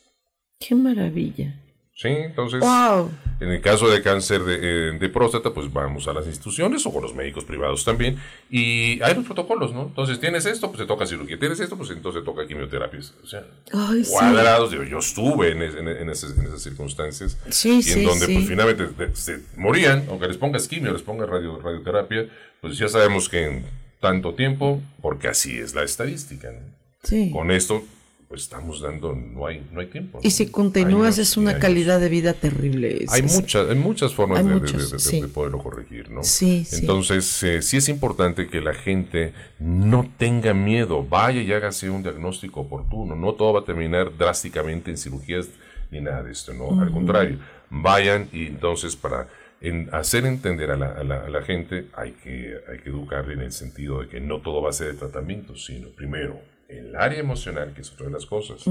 Qué 0.59 0.75
maravilla. 0.75 1.61
Sí, 1.97 2.09
entonces, 2.09 2.61
Wow. 2.61 3.11
en 3.40 3.51
el 3.51 3.61
caso 3.61 3.88
de 3.90 4.03
cáncer 4.03 4.42
de, 4.42 4.55
eh, 4.57 4.99
de 4.99 5.09
próstata, 5.11 5.53
pues 5.53 5.70
vamos 5.70 6.09
a 6.09 6.14
las 6.14 6.27
instituciones 6.27 6.85
o 6.87 6.92
con 6.92 7.03
los 7.03 7.14
médicos 7.14 7.44
privados 7.44 7.85
también. 7.85 8.16
Y 8.51 9.01
hay 9.03 9.14
los 9.14 9.27
protocolos, 9.27 9.73
¿no? 9.75 9.83
Entonces, 9.83 10.18
tienes 10.18 10.47
esto, 10.47 10.68
pues 10.68 10.79
te 10.81 10.87
toca 10.87 11.07
cirugía. 11.07 11.38
Tienes 11.38 11.61
esto, 11.61 11.77
pues 11.77 11.90
entonces 11.90 12.23
te 12.23 12.25
toca 12.25 12.47
quimioterapia. 12.49 13.01
O 13.23 13.27
sea, 13.27 13.44
Ay, 13.73 14.03
sí. 14.03 14.11
cuadrados. 14.11 14.70
Digo, 14.73 14.83
yo 14.83 14.99
estuve 14.99 15.53
en, 15.53 15.62
en- 15.62 15.87
en 15.88 16.09
esas, 16.11 16.37
en 16.38 16.47
esas 16.47 16.62
circunstancias. 16.62 17.37
Sí, 17.51 17.77
y 17.79 17.83
sí, 17.83 18.01
en 18.01 18.07
donde, 18.07 18.27
sí. 18.27 18.35
pues 18.35 18.49
finalmente 18.49 18.87
te- 18.87 19.14
se 19.14 19.40
morían, 19.57 20.07
aunque 20.09 20.27
les 20.27 20.38
pongas 20.38 20.66
quimio, 20.66 20.90
les 20.92 21.03
pongas 21.03 21.29
radio, 21.29 21.61
radioterapia, 21.61 22.29
pues 22.62 22.77
ya 22.79 22.88
sabemos 22.88 23.29
que 23.29 23.44
en 23.44 23.66
tanto 24.01 24.35
tiempo, 24.35 24.83
porque 25.01 25.29
así 25.29 25.59
es 25.59 25.75
la 25.77 25.85
estadística, 25.85 26.51
¿no? 26.51 26.75
Sí. 27.05 27.31
Con 27.31 27.51
esto, 27.51 27.85
pues 28.29 28.43
estamos 28.43 28.81
dando, 28.81 29.14
no 29.14 29.47
hay, 29.47 29.64
no 29.71 29.81
hay 29.81 29.87
tiempo. 29.87 30.19
Y 30.23 30.31
si 30.33 30.47
continúas 30.49 31.19
Años 31.19 31.19
es 31.31 31.37
una 31.37 31.59
calidad 31.61 32.01
de 32.01 32.09
vida 32.09 32.33
terrible. 32.33 33.05
Hay, 33.11 33.21
es- 33.23 33.35
muchas, 33.35 33.69
hay 33.71 33.77
muchas 33.77 34.12
formas 34.14 34.38
Hay 34.40 34.45
de, 34.47 34.51
de- 34.55 34.61
muchos, 34.61 34.90
de- 34.90 34.97
de- 34.97 35.03
sí. 35.03 35.21
de 35.21 35.29
poderlo 35.29 35.59
corregir, 35.62 36.11
¿no? 36.11 36.25
Sí, 36.25 36.64
sí. 36.64 36.77
Entonces, 36.81 37.43
eh, 37.45 37.62
sí 37.62 37.77
es 37.77 37.88
importante 37.88 38.49
que 38.49 38.61
la 38.61 38.75
gente 38.75 39.33
no 39.61 40.11
tenga 40.19 40.53
miedo, 40.55 41.05
vaya 41.07 41.40
y 41.43 41.53
hágase 41.53 41.90
un 41.90 42.03
diagnóstico 42.03 42.61
oportuno. 42.62 43.14
No 43.14 43.35
todo 43.35 43.53
va 43.53 43.61
a 43.61 43.64
terminar 43.64 44.17
drásticamente 44.17 44.90
en 44.90 44.99
cirugías 44.99 45.47
ni 45.93 46.01
nada 46.01 46.25
de 46.25 46.33
esto, 46.33 46.53
¿no? 46.55 46.81
Al 46.81 46.90
contrario, 46.90 47.38
vayan 47.71 48.29
y 48.33 48.47
entonces 48.47 48.97
para 48.97 49.29
en 49.61 49.88
hacer 49.93 50.27
entender 50.27 50.71
a 50.73 50.77
la, 50.77 50.88
a 50.93 51.05
la- 51.05 51.25
a 51.25 51.29
la 51.31 51.43
gente 51.43 51.87
hay 51.95 52.12
que, 52.12 52.55
hay 52.69 52.79
que 52.81 52.90
educarle 52.90 53.35
en 53.35 53.40
el 53.43 53.53
sentido 53.53 54.01
de 54.01 54.09
que 54.09 54.21
no 54.21 54.40
todo 54.40 54.61
va 54.61 54.71
a 54.71 54.73
ser 54.73 54.88
de 54.93 54.99
tratamiento, 54.99 55.55
sino 55.57 55.88
primero 55.90 56.38
el 56.78 56.96
área 56.96 57.18
emocional, 57.20 57.72
que 57.74 57.80
es 57.82 57.92
otra 57.92 58.06
de 58.06 58.12
las 58.12 58.26
cosas 58.26 58.64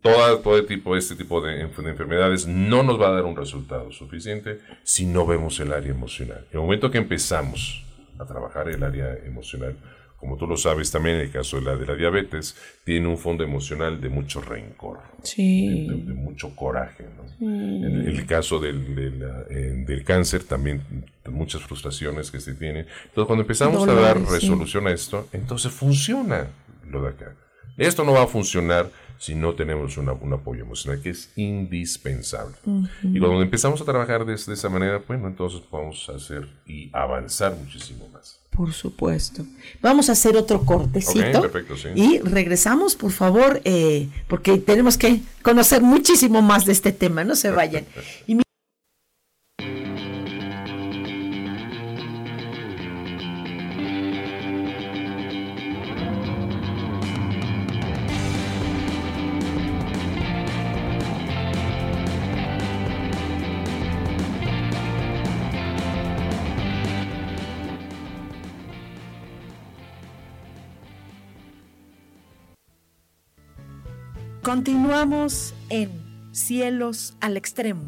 toda, 0.00 0.40
todo 0.42 0.64
tipo, 0.64 0.96
este 0.96 1.16
tipo 1.16 1.40
de, 1.40 1.54
de 1.56 1.60
enfermedades 1.90 2.46
no 2.46 2.82
nos 2.82 3.00
va 3.00 3.08
a 3.08 3.12
dar 3.12 3.24
un 3.24 3.36
resultado 3.36 3.90
suficiente 3.90 4.60
si 4.84 5.06
no 5.06 5.26
vemos 5.26 5.58
el 5.60 5.72
área 5.72 5.90
emocional. 5.90 6.44
En 6.52 6.58
el 6.58 6.60
momento 6.60 6.90
que 6.90 6.98
empezamos 6.98 7.84
a 8.18 8.24
trabajar 8.24 8.68
el 8.68 8.82
área 8.82 9.12
emocional, 9.26 9.76
como 10.16 10.36
tú 10.36 10.46
lo 10.48 10.56
sabes 10.56 10.90
también 10.90 11.16
en 11.16 11.22
el 11.22 11.30
caso 11.30 11.58
de 11.58 11.62
la, 11.64 11.76
de 11.76 11.86
la 11.86 11.94
diabetes, 11.94 12.56
tiene 12.84 13.06
un 13.08 13.18
fondo 13.18 13.44
emocional 13.44 14.00
de 14.00 14.08
mucho 14.08 14.40
rencor, 14.40 14.98
de, 14.98 15.26
Sí. 15.26 15.86
de- 15.88 15.94
de 15.96 16.14
mucho 16.14 16.54
coraje. 16.56 17.04
¿no? 17.16 17.46
En 17.46 18.00
el, 18.06 18.26
caso 18.26 18.58
del, 18.58 18.94
de 18.96 19.10
la- 19.12 19.44
eh, 19.50 19.84
del 19.86 20.02
cáncer, 20.04 20.42
también 20.44 20.82
muchas 21.28 21.62
frustraciones 21.62 22.30
que 22.32 22.40
se 22.40 22.54
tienen. 22.54 22.86
Entonces, 23.04 23.26
cuando 23.26 23.42
empezamos 23.42 23.82
a 23.86 23.94
dar 23.94 24.14
Dolores, 24.14 24.28
sí. 24.28 24.34
resolución 24.48 24.86
a 24.88 24.90
esto, 24.92 25.28
entonces 25.32 25.70
funciona 25.72 26.46
lo 26.90 27.02
de 27.02 27.08
acá. 27.10 27.34
Esto 27.76 28.04
no 28.04 28.12
va 28.12 28.24
a 28.24 28.26
funcionar 28.26 28.90
si 29.18 29.34
no 29.34 29.54
tenemos 29.54 29.96
una- 29.96 30.12
un 30.12 30.32
apoyo 30.32 30.62
emocional, 30.62 31.00
que 31.02 31.10
es 31.10 31.30
indispensable. 31.36 32.54
Y 33.02 33.18
cuando 33.18 33.40
empezamos 33.42 33.80
a 33.80 33.84
trabajar 33.84 34.24
de, 34.24 34.34
de 34.34 34.54
esa 34.54 34.68
manera, 34.68 35.02
bueno, 35.06 35.26
entonces 35.28 35.60
vamos 35.70 36.08
a 36.08 36.16
hacer 36.16 36.48
y 36.66 36.90
avanzar 36.92 37.54
muchísimo 37.56 38.08
más. 38.08 38.40
Por 38.50 38.72
supuesto. 38.72 39.44
Vamos 39.80 40.08
a 40.08 40.12
hacer 40.12 40.36
otro 40.36 40.62
cortecito. 40.64 41.38
Ok, 41.38 41.42
perfecto, 41.50 41.76
sí. 41.76 41.88
Y 41.94 42.18
regresamos, 42.18 42.96
por 42.96 43.12
favor, 43.12 43.60
eh, 43.64 44.08
porque 44.26 44.58
tenemos 44.58 44.98
que 44.98 45.20
conocer 45.42 45.80
muchísimo 45.82 46.42
más 46.42 46.64
de 46.64 46.72
este 46.72 46.90
tema. 46.90 47.22
No 47.22 47.36
se 47.36 47.50
vayan. 47.50 47.84
Y 48.26 48.34
Continuamos 74.48 75.52
en 75.68 75.90
Cielos 76.32 77.14
al 77.20 77.36
Extremo. 77.36 77.82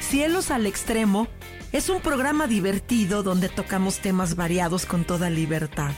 Cielos 0.00 0.50
al 0.50 0.64
Extremo 0.64 1.28
es 1.70 1.90
un 1.90 2.00
programa 2.00 2.46
divertido 2.46 3.22
donde 3.22 3.50
tocamos 3.50 3.98
temas 3.98 4.36
variados 4.36 4.86
con 4.86 5.04
toda 5.04 5.28
libertad. 5.28 5.92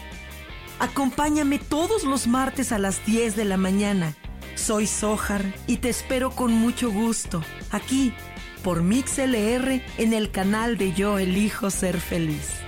Acompáñame 0.81 1.61
todos 1.61 2.03
los 2.03 2.27
martes 2.27 2.73
a 2.73 2.81
las 2.81 3.07
10 3.07 3.37
de 3.37 3.45
la 3.45 3.57
mañana. 3.57 4.17
Soy 4.57 4.89
Sojar 4.89 5.45
y 5.69 5.77
te 5.77 5.91
espero 5.91 6.33
con 6.33 6.53
mucho 6.53 6.91
gusto, 6.91 7.45
aquí, 7.71 8.13
por 8.65 8.83
MixLR, 8.83 9.81
en 9.99 10.13
el 10.13 10.33
canal 10.33 10.77
de 10.77 10.93
Yo 10.93 11.21
Elijo 11.21 11.71
Ser 11.71 12.01
Feliz. 12.01 12.62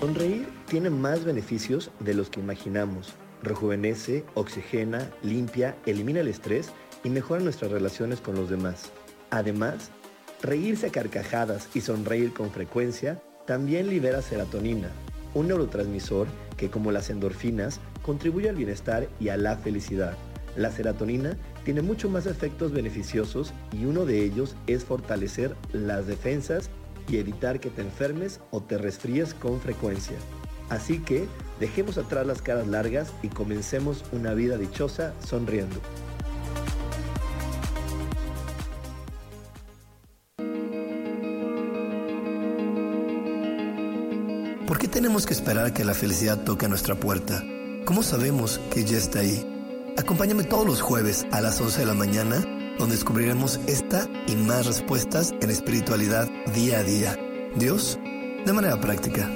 Sonreír 0.00 0.48
tiene 0.66 0.88
más 0.88 1.26
beneficios 1.26 1.90
de 2.00 2.14
los 2.14 2.30
que 2.30 2.40
imaginamos. 2.40 3.12
Rejuvenece, 3.42 4.24
oxigena, 4.32 5.10
limpia, 5.22 5.76
elimina 5.84 6.20
el 6.20 6.28
estrés 6.28 6.70
y 7.04 7.10
mejora 7.10 7.42
nuestras 7.42 7.70
relaciones 7.70 8.22
con 8.22 8.34
los 8.34 8.48
demás. 8.48 8.92
Además, 9.28 9.90
reírse 10.40 10.86
a 10.86 10.90
carcajadas 10.90 11.68
y 11.74 11.82
sonreír 11.82 12.32
con 12.32 12.50
frecuencia 12.50 13.22
también 13.46 13.90
libera 13.90 14.22
serotonina, 14.22 14.88
un 15.34 15.48
neurotransmisor 15.48 16.28
que 16.56 16.70
como 16.70 16.92
las 16.92 17.10
endorfinas 17.10 17.78
contribuye 18.00 18.48
al 18.48 18.56
bienestar 18.56 19.06
y 19.20 19.28
a 19.28 19.36
la 19.36 19.58
felicidad. 19.58 20.16
La 20.56 20.72
serotonina 20.72 21.36
tiene 21.62 21.82
mucho 21.82 22.08
más 22.08 22.24
efectos 22.24 22.72
beneficiosos 22.72 23.52
y 23.78 23.84
uno 23.84 24.06
de 24.06 24.24
ellos 24.24 24.56
es 24.66 24.82
fortalecer 24.82 25.54
las 25.74 26.06
defensas 26.06 26.70
y 27.10 27.18
evitar 27.18 27.60
que 27.60 27.70
te 27.70 27.82
enfermes 27.82 28.40
o 28.50 28.62
te 28.62 28.78
resfríes 28.78 29.34
con 29.34 29.60
frecuencia. 29.60 30.16
Así 30.68 31.00
que 31.00 31.26
dejemos 31.58 31.98
atrás 31.98 32.26
las 32.26 32.42
caras 32.42 32.68
largas 32.68 33.12
y 33.22 33.28
comencemos 33.28 34.04
una 34.12 34.34
vida 34.34 34.56
dichosa 34.56 35.12
sonriendo. 35.26 35.80
¿Por 44.66 44.78
qué 44.78 44.86
tenemos 44.86 45.26
que 45.26 45.34
esperar 45.34 45.72
que 45.72 45.84
la 45.84 45.94
felicidad 45.94 46.44
toque 46.44 46.66
a 46.66 46.68
nuestra 46.68 46.94
puerta? 46.94 47.42
¿Cómo 47.84 48.04
sabemos 48.04 48.60
que 48.72 48.84
ya 48.84 48.98
está 48.98 49.18
ahí? 49.18 49.44
Acompáñame 49.98 50.44
todos 50.44 50.64
los 50.64 50.80
jueves 50.80 51.26
a 51.32 51.40
las 51.40 51.60
11 51.60 51.80
de 51.80 51.86
la 51.86 51.94
mañana, 51.94 52.59
donde 52.80 52.94
descubriremos 52.96 53.60
esta 53.66 54.08
y 54.26 54.34
más 54.36 54.64
respuestas 54.66 55.32
en 55.42 55.50
espiritualidad 55.50 56.28
día 56.54 56.78
a 56.78 56.82
día. 56.82 57.14
Dios, 57.54 57.98
de 58.46 58.52
manera 58.54 58.80
práctica. 58.80 59.28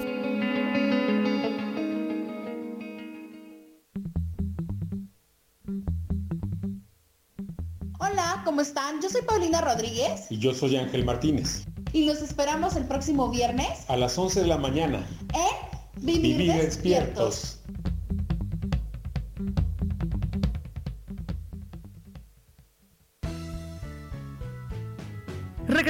Hola, 7.98 8.42
¿cómo 8.44 8.61
están? 8.61 9.00
Yo 9.02 9.09
soy 9.09 9.22
Paulina 9.22 9.61
Rodríguez 9.61 10.26
Y 10.30 10.38
yo 10.38 10.54
soy 10.54 10.77
Ángel 10.77 11.04
Martínez. 11.04 11.64
y 11.92 12.06
los 12.06 12.23
esperamos 12.23 12.77
el 12.77 12.85
próximo 12.87 13.31
viernes 13.31 13.69
A 13.88 13.96
las 13.96 14.19
11 14.19 14.40
de 14.42 14.46
la 14.46 14.58
mañana. 14.58 15.06
en 15.33 16.04
Vivir, 16.04 16.37
Vivir 16.37 16.52
despiertos. 16.54 16.64
despiertos. 16.64 17.63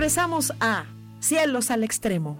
Regresamos 0.05 0.53
a 0.61 0.85
Cielos 1.19 1.71
al 1.71 1.83
Extremo. 1.83 2.39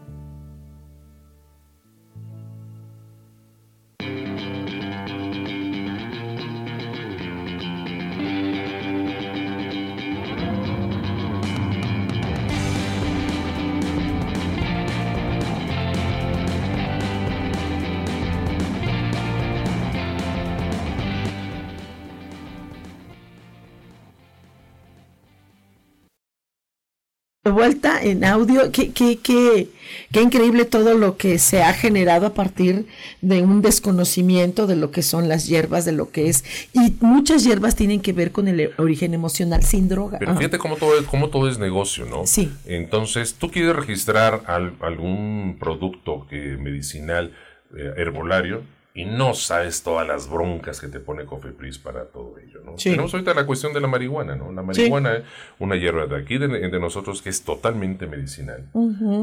Vuelta 27.51 28.03
en 28.03 28.25
audio. 28.25 28.73
Qué, 28.73 28.91
qué, 28.93 29.19
qué, 29.19 29.69
qué 30.13 30.23
increíble 30.23 30.65
todo 30.65 30.95
lo 30.95 31.17
que 31.17 31.39
se 31.39 31.63
ha 31.63 31.73
generado 31.75 32.27
a 32.27 32.35
partir 32.35 32.87
de 33.21 33.43
un 33.43 33.61
desconocimiento 33.63 34.67
de 34.67 34.77
lo 34.77 34.91
que 34.91 35.03
son 35.03 35.29
las 35.29 35.47
hierbas, 35.47 35.85
de 35.85 35.93
lo 35.93 36.11
que 36.11 36.29
es. 36.29 36.45
Y 36.73 36.95
muchas 37.01 37.45
hierbas 37.45 37.77
tienen 37.77 38.01
que 38.01 38.13
ver 38.13 38.33
con 38.33 38.49
el 38.49 38.71
origen 38.79 39.15
emocional 39.15 39.63
sin 39.63 39.89
droga. 39.89 40.19
Pero 40.19 40.35
fíjate 40.37 40.59
cómo 40.59 40.77
todo, 40.77 40.99
es, 40.99 41.05
cómo 41.07 41.29
todo 41.31 41.49
es 41.49 41.59
negocio, 41.59 42.07
¿no? 42.07 42.27
Sí. 42.27 42.51
Entonces, 42.67 43.35
tú 43.35 43.51
quieres 43.51 43.77
registrar 43.77 44.43
al- 44.47 44.75
algún 44.81 45.57
producto 45.61 46.27
que 46.29 46.57
medicinal, 46.57 47.33
eh, 47.77 47.93
herbolario, 47.97 48.63
y 48.97 49.07
no 49.07 49.35
sabes 49.35 49.83
todas 49.83 50.07
las 50.07 50.31
broncas 50.31 50.81
que 50.81 50.87
te 50.87 51.01
pone 51.01 51.25
Cofepris 51.25 51.79
para 51.79 52.05
todo 52.05 52.39
ello, 52.39 52.61
¿no? 52.65 52.79
Sí. 52.79 52.91
Tenemos 52.91 53.13
ahorita 53.13 53.35
la 53.35 53.45
cuestión 53.45 53.73
de 53.73 53.81
la 53.81 53.89
marihuana, 53.89 54.37
¿no? 54.37 54.53
La 54.53 54.63
marihuana 54.63 55.17
es 55.17 55.25
una 55.59 55.75
hierba 55.75 56.07
de 56.07 56.17
aquí, 56.17 56.39
de, 56.39 56.47
de 56.47 56.81
nosotros, 56.81 57.21
que 57.21 57.29
es 57.29 57.43
totalmente 57.43 58.07
medicinal. 58.07 58.65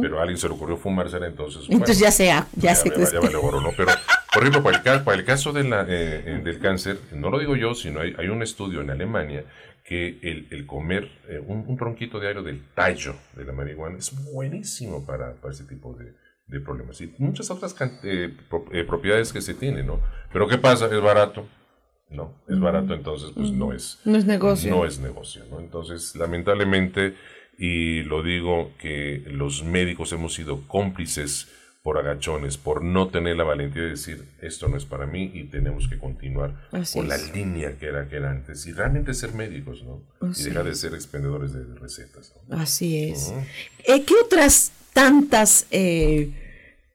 Pero 0.01 0.19
a 0.19 0.23
alguien 0.23 0.37
se 0.37 0.49
le 0.49 0.55
ocurrió 0.55 0.75
fumársela, 0.75 1.25
entonces... 1.25 1.69
Entonces 1.69 1.97
bueno, 1.97 2.05
ya 2.05 2.11
sea, 2.11 2.47
ya, 2.57 2.73
ya 2.73 3.19
vale 3.21 3.37
oro, 3.37 3.61
¿no? 3.61 3.69
Pero, 3.77 3.93
por 4.33 4.43
ejemplo, 4.43 4.61
para 4.61 4.95
el, 4.95 5.03
para 5.03 5.17
el 5.17 5.23
caso 5.23 5.53
de 5.53 5.63
la, 5.63 5.83
eh, 5.83 6.23
eh, 6.25 6.41
del 6.43 6.59
cáncer, 6.59 6.99
no 7.13 7.29
lo 7.29 7.39
digo 7.39 7.55
yo, 7.55 7.73
sino 7.73 8.01
hay, 8.01 8.13
hay 8.17 8.27
un 8.27 8.43
estudio 8.43 8.81
en 8.81 8.89
Alemania 8.89 9.45
que 9.85 10.19
el, 10.21 10.47
el 10.51 10.65
comer 10.65 11.09
eh, 11.29 11.41
un, 11.47 11.63
un 11.65 11.77
tronquito 11.77 12.19
diario 12.19 12.43
del 12.43 12.61
tallo 12.75 13.15
de 13.37 13.45
la 13.45 13.53
marihuana 13.53 13.97
es 13.97 14.11
buenísimo 14.33 15.05
para, 15.05 15.33
para 15.35 15.53
ese 15.53 15.63
tipo 15.63 15.93
de, 15.93 16.13
de 16.51 16.59
problemas. 16.59 16.99
Y 17.01 17.13
muchas 17.17 17.49
otras 17.49 17.75
eh, 18.03 18.35
eh, 18.73 18.83
propiedades 18.83 19.31
que 19.31 19.41
se 19.41 19.53
tienen, 19.53 19.87
¿no? 19.87 19.99
Pero 20.31 20.47
¿qué 20.47 20.57
pasa? 20.57 20.85
Es 20.85 21.01
barato. 21.01 21.47
No, 22.09 22.33
es 22.49 22.59
barato, 22.59 22.93
entonces 22.93 23.31
pues 23.33 23.51
no 23.51 23.71
es 23.71 23.99
No 24.03 24.17
es 24.17 24.25
negocio. 24.25 24.69
no 24.69 24.85
es 24.85 24.99
negocio, 24.99 25.45
¿no? 25.49 25.61
Entonces, 25.61 26.13
lamentablemente, 26.15 27.15
y 27.57 28.03
lo 28.03 28.21
digo 28.21 28.71
que 28.77 29.23
los 29.27 29.63
médicos 29.63 30.11
hemos 30.11 30.33
sido 30.33 30.67
cómplices 30.67 31.47
por 31.83 31.97
agachones, 31.97 32.57
por 32.57 32.83
no 32.83 33.07
tener 33.07 33.37
la 33.37 33.43
valentía 33.43 33.81
de 33.83 33.89
decir 33.91 34.25
esto 34.41 34.67
no 34.67 34.77
es 34.77 34.85
para 34.85 35.07
mí 35.07 35.31
y 35.33 35.45
tenemos 35.45 35.87
que 35.87 35.97
continuar 35.97 36.67
Así 36.71 36.99
con 36.99 37.07
la 37.07 37.17
línea 37.17 37.79
que 37.79 37.87
era 37.87 38.07
que 38.07 38.17
era 38.17 38.29
antes 38.29 38.67
y 38.67 38.73
realmente 38.73 39.15
ser 39.15 39.33
médicos, 39.33 39.83
¿no? 39.83 40.03
Así 40.19 40.43
y 40.43 40.45
dejar 40.47 40.65
de 40.65 40.75
ser 40.75 40.93
expendedores 40.93 41.53
de 41.53 41.63
recetas. 41.79 42.35
¿no? 42.47 42.57
Así 42.57 43.09
es. 43.09 43.33
Eh, 43.87 44.03
¿Qué 44.05 44.13
otras 44.23 44.71
tantas 44.93 45.67
eh, 45.71 46.29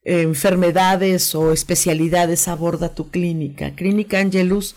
enfermedades 0.04 1.34
o 1.34 1.52
especialidades 1.52 2.48
aborda 2.48 2.94
tu 2.94 3.10
clínica? 3.10 3.74
Clínica 3.74 4.18
Angelus. 4.20 4.76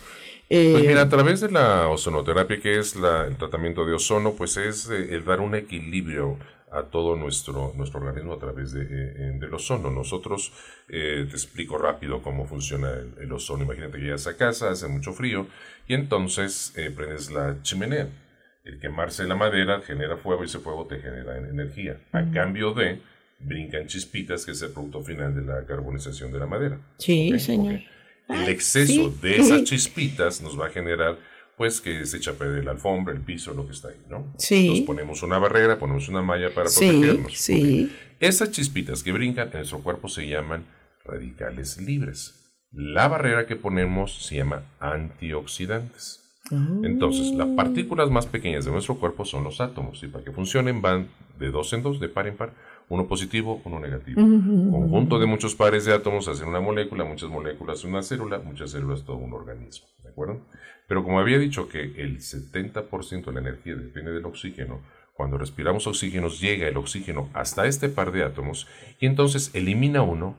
eh, 0.50 0.70
Pues 0.74 0.86
mira, 0.86 1.02
a 1.04 1.10
través 1.10 1.42
de 1.42 1.52
la 1.52 1.88
ozonoterapia, 1.88 2.60
que 2.60 2.80
es 2.80 2.96
la- 2.96 3.26
el 3.28 3.38
tratamiento 3.38 3.86
de 3.86 3.94
ozono, 3.94 4.34
pues 4.34 4.58
es 4.58 4.90
eh, 4.90 5.14
el 5.16 5.24
dar 5.26 5.40
un 5.42 5.54
equilibrio 5.56 6.38
a 6.72 6.84
todo 6.84 7.16
nuestro, 7.16 7.74
nuestro 7.76 8.00
organismo 8.00 8.34
a 8.34 8.40
través 8.40 8.72
de, 8.72 8.86
del 8.86 9.54
ozono. 9.54 9.90
Nosotros, 9.90 10.52
eh, 10.88 11.26
te 11.28 11.34
explico 11.36 11.78
rápido 11.80 12.22
cómo 12.22 12.46
funciona 12.48 12.92
el, 12.92 13.14
el 13.22 13.32
ozono. 13.32 13.64
Imagínate 13.64 13.98
que 13.98 14.04
llegas 14.06 14.28
a 14.28 14.38
casa, 14.38 14.70
hace 14.70 14.88
mucho 14.88 15.14
frío, 15.14 15.48
y 15.88 15.94
entonces 15.96 16.74
eh, 16.76 16.92
prendes 16.96 17.32
la 17.32 17.58
chimenea. 17.64 18.08
El 18.64 18.80
quemarse 18.80 19.24
la 19.24 19.36
madera 19.36 19.82
genera 19.82 20.18
fuego 20.18 20.44
y 20.44 20.46
ese 20.46 20.60
fuego 20.60 20.86
te 20.86 21.00
genera 21.00 21.38
en- 21.38 21.46
energía. 21.50 21.98
A 22.12 22.24
cambio 22.32 22.74
de, 22.74 23.02
brincan 23.40 23.88
chispitas, 23.88 24.46
que 24.46 24.52
es 24.52 24.62
el 24.62 24.72
producto 24.72 25.02
final 25.04 25.34
de 25.36 25.42
la 25.42 25.66
carbonización 25.66 26.32
de 26.32 26.40
la 26.40 26.46
madera. 26.46 26.80
sí, 26.98 27.32
Ok, 27.34 27.40
señor. 27.40 27.80
El 28.28 28.48
exceso 28.50 29.10
sí, 29.12 29.18
de 29.22 29.38
esas 29.38 29.64
chispitas 29.64 30.42
nos 30.42 30.60
va 30.60 30.68
a 30.68 30.70
generar, 30.70 31.18
pues, 31.58 31.82
que 31.82 32.06
se 32.06 32.20
chapee 32.20 32.62
la 32.62 32.72
alfombra, 32.72 33.12
el 33.14 33.22
piso, 33.22 33.54
lo 33.56 33.66
que 33.66 33.72
está 33.74 33.88
ahí, 33.88 33.96
¿no? 34.08 34.32
Sí. 34.38 34.62
Entonces 34.68 34.86
ponemos 34.86 35.24
una 35.24 35.40
barrera, 35.40 35.80
ponemos 35.80 36.08
una 36.10 36.22
malla 36.22 36.54
para 36.54 36.70
Sí, 36.70 36.90
protegernos. 36.90 37.34
sí. 37.38 37.92
Esas 38.20 38.52
chispitas 38.52 39.02
que 39.02 39.12
brincan 39.14 39.48
en 39.48 39.54
nuestro 39.60 39.80
cuerpo 39.80 40.10
se 40.10 40.28
llaman 40.28 40.66
radicales 41.06 41.82
libres. 41.82 42.36
La 42.72 43.08
barrera 43.08 43.48
que 43.48 43.56
ponemos 43.56 44.24
se 44.28 44.36
llama 44.36 44.62
antioxidantes. 44.80 46.18
Entonces, 46.84 47.32
las 47.36 47.48
partículas 47.50 48.10
más 48.10 48.26
pequeñas 48.26 48.66
de 48.66 48.72
nuestro 48.72 48.96
cuerpo 48.96 49.24
son 49.24 49.44
los 49.44 49.62
átomos 49.62 50.02
y 50.04 50.08
para 50.08 50.24
que 50.24 50.32
funcionen 50.32 50.82
van 50.82 51.08
de 51.40 51.52
dos 51.52 51.72
en 51.74 51.84
dos, 51.84 52.00
de 52.00 52.10
par 52.10 52.28
en 52.28 52.38
par, 52.38 52.54
uno 52.90 53.08
positivo, 53.08 53.62
uno 53.64 53.80
negativo. 53.80 54.20
Conjunto 54.20 55.20
de 55.20 55.26
muchos 55.26 55.56
pares 55.56 55.86
de 55.86 55.94
átomos 55.94 56.28
hacen 56.28 56.48
una 56.48 56.60
molécula, 56.60 57.06
muchas 57.06 57.30
moléculas 57.30 57.84
una 57.84 58.02
célula, 58.02 58.40
muchas 58.40 58.72
células 58.72 59.06
todo 59.06 59.18
un 59.18 59.34
organismo, 59.34 59.88
¿de 60.04 60.10
acuerdo? 60.10 60.42
Pero 60.88 61.04
como 61.04 61.20
había 61.20 61.38
dicho 61.38 61.70
que 61.70 61.82
el 61.82 62.18
70% 62.18 63.26
de 63.26 63.32
la 63.32 63.40
energía 63.40 63.76
depende 63.76 64.12
del 64.12 64.26
oxígeno, 64.26 64.82
cuando 65.14 65.38
respiramos 65.38 65.86
oxígeno 65.86 66.30
llega 66.30 66.68
el 66.68 66.78
oxígeno 66.78 67.30
hasta 67.34 67.68
este 67.68 67.90
par 67.90 68.12
de 68.12 68.24
átomos 68.24 68.68
y 69.00 69.06
entonces 69.06 69.52
elimina 69.54 70.02
uno 70.02 70.36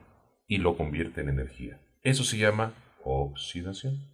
y 0.47 0.57
lo 0.57 0.75
convierte 0.75 1.21
en 1.21 1.29
energía. 1.29 1.79
Eso 2.03 2.23
se 2.23 2.37
llama 2.37 2.73
oxidación. 3.03 4.11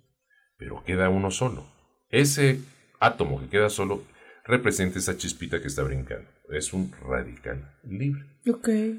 Pero 0.57 0.83
queda 0.83 1.09
uno 1.09 1.31
solo. 1.31 1.65
Ese 2.09 2.59
átomo 2.99 3.39
que 3.39 3.47
queda 3.47 3.69
solo 3.69 4.03
representa 4.43 4.99
esa 4.99 5.17
chispita 5.17 5.61
que 5.61 5.67
está 5.67 5.83
brincando. 5.83 6.29
Es 6.49 6.73
un 6.73 6.91
radical 7.07 7.69
libre. 7.83 8.23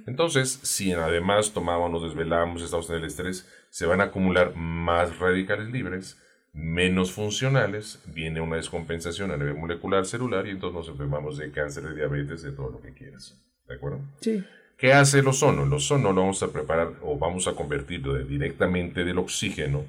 Entonces, 0.07 0.51
si 0.63 0.93
además 0.93 1.53
tomamos, 1.53 1.91
nos 1.91 2.03
desvelamos, 2.03 2.63
estamos 2.63 2.89
en 2.91 2.97
el 2.97 3.05
estrés, 3.05 3.49
se 3.71 3.87
van 3.87 4.01
a 4.01 4.05
acumular 4.05 4.55
más 4.55 5.19
radicales 5.19 5.69
libres, 5.71 6.19
menos 6.53 7.13
funcionales, 7.13 8.03
viene 8.07 8.41
una 8.41 8.57
descompensación 8.57 9.31
a 9.31 9.37
nivel 9.37 9.55
molecular 9.55 10.05
celular 10.05 10.47
y 10.47 10.51
entonces 10.51 10.77
nos 10.77 10.89
enfermamos 10.89 11.39
de 11.39 11.51
cáncer, 11.51 11.85
de 11.85 11.95
diabetes, 11.95 12.43
de 12.43 12.53
todo 12.53 12.71
lo 12.71 12.81
que 12.83 12.93
quieras. 12.93 13.39
¿De 13.67 13.75
acuerdo? 13.77 14.01
Sí. 14.21 14.45
¿Qué 14.77 14.93
hace 14.93 15.21
el 15.21 15.29
ozono? 15.29 15.65
El 15.65 15.73
ozono 15.73 16.13
lo 16.13 16.21
vamos 16.21 16.43
a 16.43 16.53
preparar 16.53 16.93
o 17.03 17.19
vamos 17.19 17.49
a 17.49 17.53
convertirlo 17.55 18.15
de- 18.15 18.25
directamente 18.25 19.05
del 19.05 19.19
oxígeno, 19.19 19.85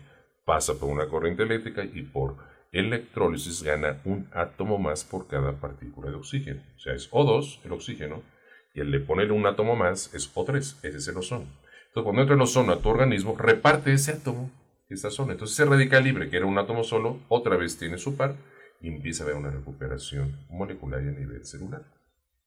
pasa 0.46 0.74
por 0.80 0.90
una 0.90 1.08
corriente 1.08 1.44
eléctrica 1.44 1.84
y 1.84 2.02
por 2.04 2.36
electrólisis 2.72 3.64
gana 3.64 4.02
un 4.06 4.28
átomo 4.32 4.78
más 4.78 5.04
por 5.04 5.28
cada 5.28 5.60
partícula 5.60 6.10
de 6.10 6.18
oxígeno. 6.18 6.62
O 6.76 6.80
sea, 6.80 6.94
es 6.94 7.10
O2, 7.12 7.60
el 7.66 7.72
oxígeno, 7.72 8.22
y 8.74 8.82
el 8.82 8.92
de 8.92 9.00
ponerle 9.00 9.34
un 9.34 9.46
átomo 9.46 9.76
más 9.76 10.14
es 10.14 10.34
O3, 10.36 10.58
ese 10.58 10.98
es 10.98 11.08
el 11.08 11.18
ozono. 11.18 11.48
Entonces, 11.88 12.04
cuando 12.04 12.22
entra 12.22 12.36
el 12.36 12.42
ozono 12.42 12.74
a 12.74 12.80
tu 12.80 12.90
organismo, 12.90 13.36
reparte 13.38 13.92
ese 13.92 14.12
átomo, 14.12 14.52
esta 14.90 15.10
zona. 15.10 15.34
Entonces, 15.34 15.60
ese 15.60 15.70
radical 15.70 16.04
libre, 16.04 16.30
que 16.30 16.38
era 16.38 16.46
un 16.46 16.58
átomo 16.58 16.84
solo, 16.84 17.20
otra 17.30 17.58
vez 17.58 17.78
tiene 17.78 17.98
su 17.98 18.16
par 18.16 18.36
y 18.82 18.88
empieza 18.90 19.24
a 19.24 19.26
haber 19.26 19.38
una 19.38 19.52
recuperación 19.52 20.46
molecular 20.50 21.04
y 21.04 21.08
a 21.08 21.12
nivel 21.12 21.46
celular 21.46 21.99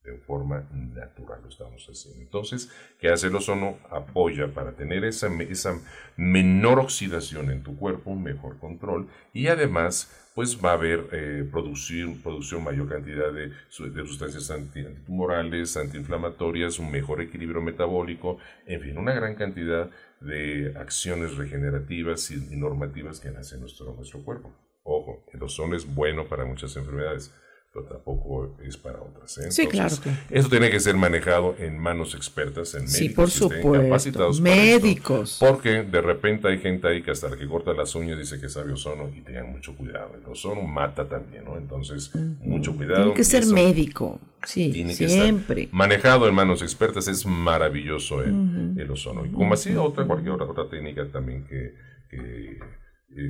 de 0.05 0.18
forma 0.18 0.68
natural 0.72 1.40
lo 1.42 1.48
estamos 1.48 1.86
haciendo. 1.88 2.20
Entonces, 2.22 2.70
¿qué 2.98 3.09
hace 3.09 3.28
el 3.28 3.36
ozono? 3.36 3.78
Apoya 3.90 4.48
para 4.48 4.72
tener 4.72 5.05
esa, 5.05 5.28
esa 5.42 5.78
menor 6.16 6.80
oxidación 6.80 7.50
en 7.50 7.62
tu 7.62 7.76
cuerpo, 7.76 8.14
mejor 8.14 8.59
control 8.59 9.09
y 9.32 9.46
además 9.46 10.11
pues 10.34 10.59
va 10.64 10.70
a 10.70 10.74
haber 10.74 11.09
eh, 11.12 11.46
producir, 11.50 12.20
producción 12.22 12.64
mayor 12.64 12.88
cantidad 12.88 13.30
de, 13.32 13.53
su- 13.68 13.92
de 13.92 14.07
sustancias 14.07 14.50
anti- 14.50 14.80
antitumorales, 14.80 15.76
antiinflamatorias, 15.76 16.78
un 16.78 16.90
mejor 16.90 17.20
equilibrio 17.20 17.61
metabólico, 17.61 18.38
en 18.66 18.80
fin, 18.80 18.96
una 18.96 19.12
gran 19.12 19.34
cantidad 19.34 19.90
de 20.20 20.72
acciones 20.78 21.36
regenerativas 21.36 22.30
y, 22.30 22.36
normativas 22.57 23.20
que 23.20 23.28
hacen 23.28 23.61
nuestro, 23.61 23.92
nuestro 23.94 24.20
cuerpo. 24.24 24.50
Ojo, 24.84 25.22
el 25.32 25.42
ozono 25.42 25.76
es 25.76 25.84
bueno 25.94 26.26
para 26.26 26.44
muchas 26.44 26.74
enfermedades, 26.76 27.32
pero 27.72 27.86
tampoco 27.86 28.54
es 28.62 28.76
para 28.76 29.00
otras. 29.00 29.38
¿eh? 29.38 29.50
Sí, 29.50 29.66
claro, 29.66 29.88
Entonces, 29.88 30.00
claro. 30.00 30.18
Eso 30.30 30.48
tiene 30.50 30.70
que 30.70 30.78
ser 30.78 30.94
manejado 30.94 31.54
en 31.58 31.78
manos 31.78 32.14
expertas, 32.14 32.74
en 32.74 32.86
Sí, 32.86 33.04
médicos 33.04 33.14
por 33.14 33.24
que 33.26 33.32
estén 33.32 33.62
supuesto. 33.62 33.82
capacitados 33.84 34.36
esto. 34.36 34.42
Médicos. 34.42 35.36
Porque 35.40 35.82
de 35.82 36.00
repente 36.02 36.48
hay 36.48 36.58
gente 36.58 36.88
ahí 36.88 37.02
que 37.02 37.12
hasta 37.12 37.30
la 37.30 37.36
que 37.36 37.46
corta 37.48 37.72
las 37.72 37.94
uñas 37.94 38.18
dice 38.18 38.38
que 38.38 38.50
sabe 38.50 38.72
ozono 38.72 39.08
y 39.16 39.22
tengan 39.22 39.50
mucho 39.50 39.74
cuidado. 39.74 40.10
El 40.14 40.30
ozono 40.30 40.62
mata 40.62 41.08
también, 41.08 41.44
¿no? 41.44 41.56
Entonces, 41.56 42.10
mucho 42.40 42.76
cuidado. 42.76 43.04
Tiene 43.04 43.14
que 43.14 43.24
ser 43.24 43.42
eso 43.44 43.54
médico. 43.54 44.20
Sí, 44.44 44.70
tiene 44.72 44.94
que 44.94 45.08
siempre. 45.08 45.62
estar 45.62 45.74
manejado 45.74 46.28
en 46.28 46.34
manos 46.34 46.60
expertas. 46.60 47.08
Es 47.08 47.24
maravilloso 47.24 48.22
el, 48.22 48.90
ozono. 48.90 49.24
Y 49.24 49.30
como 49.30 49.54
así 49.54 49.74
otra, 49.76 50.04
cualquier 50.06 50.32
otra, 50.32 50.46
otra 50.46 50.68
técnica 50.68 51.06
también 51.10 51.44
que, 51.44 51.74
que, 52.10 52.58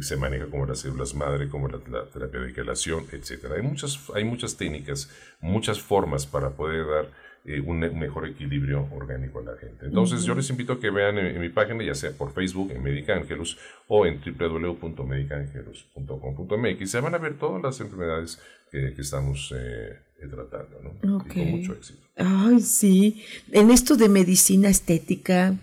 se 0.00 0.16
maneja 0.16 0.46
como 0.46 0.66
las 0.66 0.80
células 0.80 1.14
madre, 1.14 1.48
como 1.48 1.68
la, 1.68 1.78
la 1.90 2.04
terapia 2.06 2.40
de 2.40 2.52
quelación, 2.52 3.04
etcétera. 3.12 3.54
Hay 3.56 3.62
muchas, 3.62 4.00
hay 4.14 4.24
muchas 4.24 4.56
técnicas, 4.56 5.08
muchas 5.40 5.80
formas 5.80 6.26
para 6.26 6.50
poder 6.50 6.86
dar 6.86 7.08
eh, 7.44 7.58
un, 7.60 7.82
un 7.82 7.98
mejor 7.98 8.28
equilibrio 8.28 8.86
orgánico 8.92 9.40
a 9.40 9.42
la 9.42 9.56
gente. 9.56 9.86
Entonces, 9.86 10.20
Ujú. 10.20 10.28
yo 10.28 10.34
les 10.36 10.48
invito 10.50 10.74
a 10.74 10.80
que 10.80 10.90
vean 10.90 11.18
en, 11.18 11.26
en 11.26 11.40
mi 11.40 11.48
página, 11.48 11.82
ya 11.82 11.94
sea 11.96 12.12
por 12.12 12.32
Facebook, 12.32 12.70
en 12.70 12.80
Medica 12.82 13.16
Angelus, 13.16 13.58
o 13.88 14.06
en 14.06 14.20
www.medicangelus.com.mx. 14.22 16.90
Se 16.90 17.00
van 17.00 17.14
a 17.14 17.18
ver 17.18 17.38
todas 17.38 17.62
las 17.62 17.80
enfermedades 17.80 18.40
que, 18.70 18.94
que 18.94 19.02
estamos 19.02 19.52
eh, 19.56 19.98
eh, 20.20 20.28
tratando, 20.28 20.80
¿no? 21.02 21.16
Ok. 21.16 21.26
Y 21.34 21.38
con 21.40 21.50
mucho 21.50 21.72
éxito. 21.74 22.00
Ay, 22.16 22.60
sí. 22.60 23.24
En 23.50 23.70
esto 23.70 23.96
de 23.96 24.08
medicina 24.08 24.68
estética, 24.68 25.54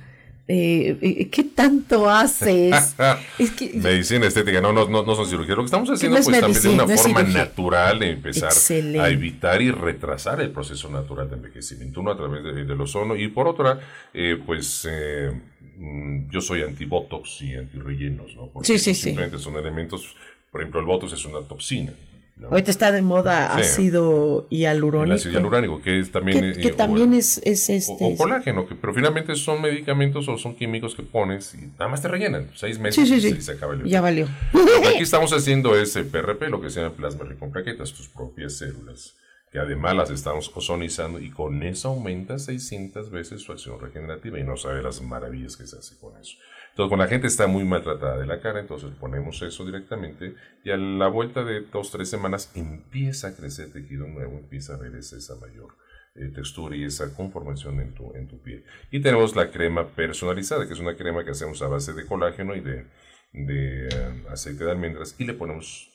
eh, 0.52 0.98
eh, 1.02 1.30
¿qué 1.30 1.44
tanto 1.44 2.10
haces? 2.10 2.96
es 3.38 3.52
que, 3.52 3.72
medicina 3.76 4.26
estética, 4.26 4.60
no, 4.62 4.74
no, 4.74 4.90
no, 4.90 5.04
no 5.04 5.16
son 5.16 5.28
cirugías. 5.28 5.56
Lo 5.56 5.62
que 5.64 5.66
estamos 5.68 5.90
haciendo 5.92 6.18
pues 6.18 6.40
también 6.40 6.62
de 6.62 6.70
una 6.70 6.88
forma 6.88 7.20
cirugía. 7.20 7.44
natural 7.44 8.00
de 8.00 8.10
empezar 8.12 8.50
Excelente. 8.52 9.00
a 9.00 9.10
evitar 9.10 9.62
y 9.62 9.70
retrasar 9.70 10.42
el 10.42 10.50
proceso 10.50 10.90
natural 10.90 11.30
de 11.30 11.36
envejecimiento, 11.36 12.02
uno 12.02 12.12
a 12.12 12.18
través 12.18 12.44
de- 12.44 12.66
del 12.66 12.82
ozono 12.82 13.16
y 13.16 13.28
por 13.28 13.48
otra, 13.48 13.80
eh, 14.14 14.42
pues 14.44 14.88
eh, 14.90 15.32
mm, 15.78 16.32
yo 16.32 16.42
soy 16.42 16.64
anti-botox 16.64 17.42
y 17.44 17.54
anti-rellenos, 17.54 18.36
¿no? 18.36 18.48
Porque 18.48 18.66
Sí, 18.68 18.80
sí, 18.80 18.96
sí. 18.96 19.02
simplemente 19.04 19.38
son 19.38 19.56
elementos, 19.56 20.16
por 20.52 20.62
ejemplo, 20.62 20.80
el 20.80 20.88
botox 20.88 21.14
es 21.14 21.24
una 21.26 21.42
toxina. 21.48 21.94
¿No? 22.40 22.48
ahorita 22.50 22.72
está 22.72 22.92
de 22.92 23.02
moda 23.02 23.54
Sí. 23.56 23.62
ácido 23.62 24.48
El 24.50 24.58
hialurónico. 24.60 25.16
ácido 25.16 25.34
hialurónico, 25.34 25.82
que 25.82 26.00
es 26.00 26.12
también... 26.12 26.40
que, 26.40 26.68
eh, 26.70 26.76
o- 26.80 27.14
es, 27.14 27.38
es 27.44 27.70
este. 27.70 27.94
o 28.00 28.16
colágeno, 28.16 28.68
que, 28.68 28.76
pero 28.76 28.94
finalmente 28.94 29.36
son 29.36 29.62
medicamentos 29.62 30.28
o 30.30 30.38
son 30.38 30.56
químicos 30.56 30.96
que 30.96 31.04
pones 31.04 31.54
y 31.56 31.68
nada 31.78 31.88
más 31.90 32.02
te 32.02 32.08
rellenan. 32.08 32.50
Seis 32.56 32.80
meses 32.80 33.08
Sí, 33.08 33.20
sí, 33.22 33.36
y 33.38 33.42
se 33.42 33.52
acaba 33.52 33.74
el 33.74 33.84
Ya 33.84 34.02
valió. 34.02 34.28
Lo 34.54 34.82
que 34.82 34.88
aquí 34.88 35.00
estamos 35.04 35.32
haciendo 35.34 35.76
es 35.76 35.96
el 35.96 36.06
PRP, 36.06 36.50
lo 36.50 36.62
que 36.62 36.70
se 36.70 36.82
llama 36.82 36.96
plasma 36.96 37.26
rico 37.26 37.46
en 37.46 37.52
plaquetas, 37.52 37.92
tus 37.94 38.08
propias 38.10 38.54
células, 38.58 39.16
que 39.52 39.60
además 39.60 39.96
las 39.96 40.10
estamos 40.12 40.52
ozonizando 40.56 41.20
y 41.20 41.32
con 41.32 41.64
eso 41.64 41.90
aumenta 41.90 42.38
600 42.40 43.10
veces 43.12 43.42
su 43.42 43.52
acción 43.52 43.80
regenerativa 43.80 44.40
y 44.40 44.44
no 44.44 44.56
sabe 44.58 44.82
las 44.84 45.02
maravillas 45.02 45.58
que 45.58 45.66
se 45.68 45.78
hace 45.78 45.98
con 45.98 46.16
eso. 46.20 46.38
Entonces, 46.80 46.92
cuando 46.92 47.04
la 47.04 47.10
gente 47.10 47.28
está 47.28 47.46
muy 47.46 47.66
maltratada 47.66 48.18
de 48.18 48.26
la 48.26 48.40
cara, 48.40 48.62
entonces 48.62 48.90
ponemos 48.98 49.42
eso 49.42 49.66
directamente 49.66 50.36
y 50.64 50.72
a 50.72 50.78
la 50.78 51.10
vuelta 51.10 51.44
de 51.44 51.60
dos, 51.60 51.92
tres 51.92 52.10
semanas 52.10 52.54
empieza 52.56 53.28
a 53.28 53.36
crecer 53.36 53.74
tejido 53.74 54.08
nuevo, 54.08 54.38
empieza 54.38 54.76
a 54.76 54.78
ver 54.78 54.96
esa, 54.96 55.36
mayor 55.36 55.76
eh, 56.16 56.32
textura 56.34 56.78
y 56.78 56.86
esa 56.86 57.14
conformación 57.14 57.82
en 57.82 57.94
tu, 57.94 58.16
en 58.16 58.30
tu 58.30 58.42
piel. 58.42 58.64
Y 58.92 59.02
tenemos 59.02 59.36
la 59.36 59.52
crema 59.52 59.90
personalizada, 59.90 60.68
que 60.68 60.74
es 60.74 60.80
una 60.80 60.96
crema 60.96 61.26
que 61.26 61.32
hacemos 61.32 61.62
a 61.62 61.68
base 61.68 61.92
de 61.92 62.06
colágeno 62.06 62.56
y 62.56 62.62
de, 62.62 62.86
de 63.34 63.88
eh, 63.90 64.24
aceite 64.30 64.64
de 64.64 64.72
almendras 64.72 65.18
y 65.20 65.26
le 65.26 65.34
ponemos 65.34 65.92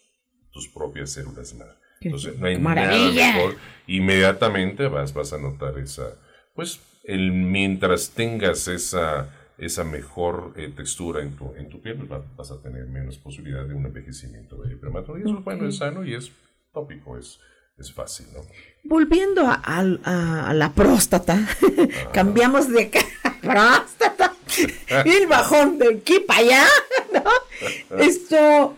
tus 0.52 0.68
propias 0.68 1.08
células 1.12 1.54
madre. 1.54 1.78
Entonces, 2.02 2.38
no 2.38 2.46
hay 2.46 2.58
maravilla. 2.58 3.28
nada 3.28 3.36
mejor. 3.38 3.56
Inmediatamente 3.86 4.88
vas, 4.88 5.14
vas 5.14 5.32
a 5.32 5.38
notar 5.38 5.78
esa, 5.78 6.10
pues, 6.54 6.78
el, 7.04 7.32
mientras 7.32 8.10
tengas 8.10 8.68
esa, 8.68 9.30
esa 9.58 9.84
mejor 9.84 10.52
eh, 10.56 10.72
textura 10.74 11.22
en 11.22 11.36
tu, 11.36 11.54
en 11.56 11.68
tu 11.68 11.80
piel, 11.80 11.96
pues, 11.96 12.10
va- 12.10 12.24
vas 12.36 12.50
a 12.50 12.60
tener 12.60 12.86
menos 12.86 13.18
posibilidad 13.18 13.64
de 13.64 13.74
un 13.74 13.86
envejecimiento 13.86 14.62
prematuro. 14.80 15.18
Y 15.18 15.22
eso 15.22 15.38
es 15.38 15.44
bueno, 15.44 15.66
es 15.68 15.76
sano 15.76 16.04
y 16.04 16.14
es 16.14 16.30
tópico, 16.72 17.16
es, 17.16 17.38
es 17.78 17.92
fácil, 17.92 18.26
¿no? 18.34 18.40
Volviendo 18.84 19.46
a, 19.46 19.54
a- 19.64 19.98
a- 20.04 20.50
a 20.50 20.54
la 20.54 20.72
próstata, 20.72 21.38
cambiamos 22.12 22.68
de 22.70 22.90
próstata, 23.42 24.34
y 25.04 25.10
el 25.10 25.26
bajón 25.26 25.78
de 25.78 25.94
aquí 25.96 26.20
para 26.20 26.40
allá, 26.40 26.64
¿no? 27.12 27.98
Esto, 27.98 28.76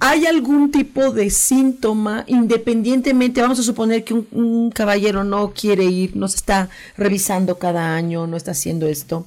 ¿hay 0.00 0.26
algún 0.26 0.70
tipo 0.72 1.10
de 1.12 1.30
síntoma, 1.30 2.24
independientemente, 2.26 3.40
vamos 3.40 3.58
a 3.58 3.62
suponer 3.62 4.04
que 4.04 4.14
un, 4.14 4.26
un 4.32 4.70
caballero 4.70 5.24
no 5.24 5.52
quiere 5.52 5.84
ir, 5.84 6.16
no 6.16 6.26
se 6.28 6.36
está 6.36 6.68
revisando 6.96 7.58
cada 7.58 7.94
año, 7.94 8.26
no 8.26 8.36
está 8.36 8.50
haciendo 8.52 8.86
esto, 8.86 9.26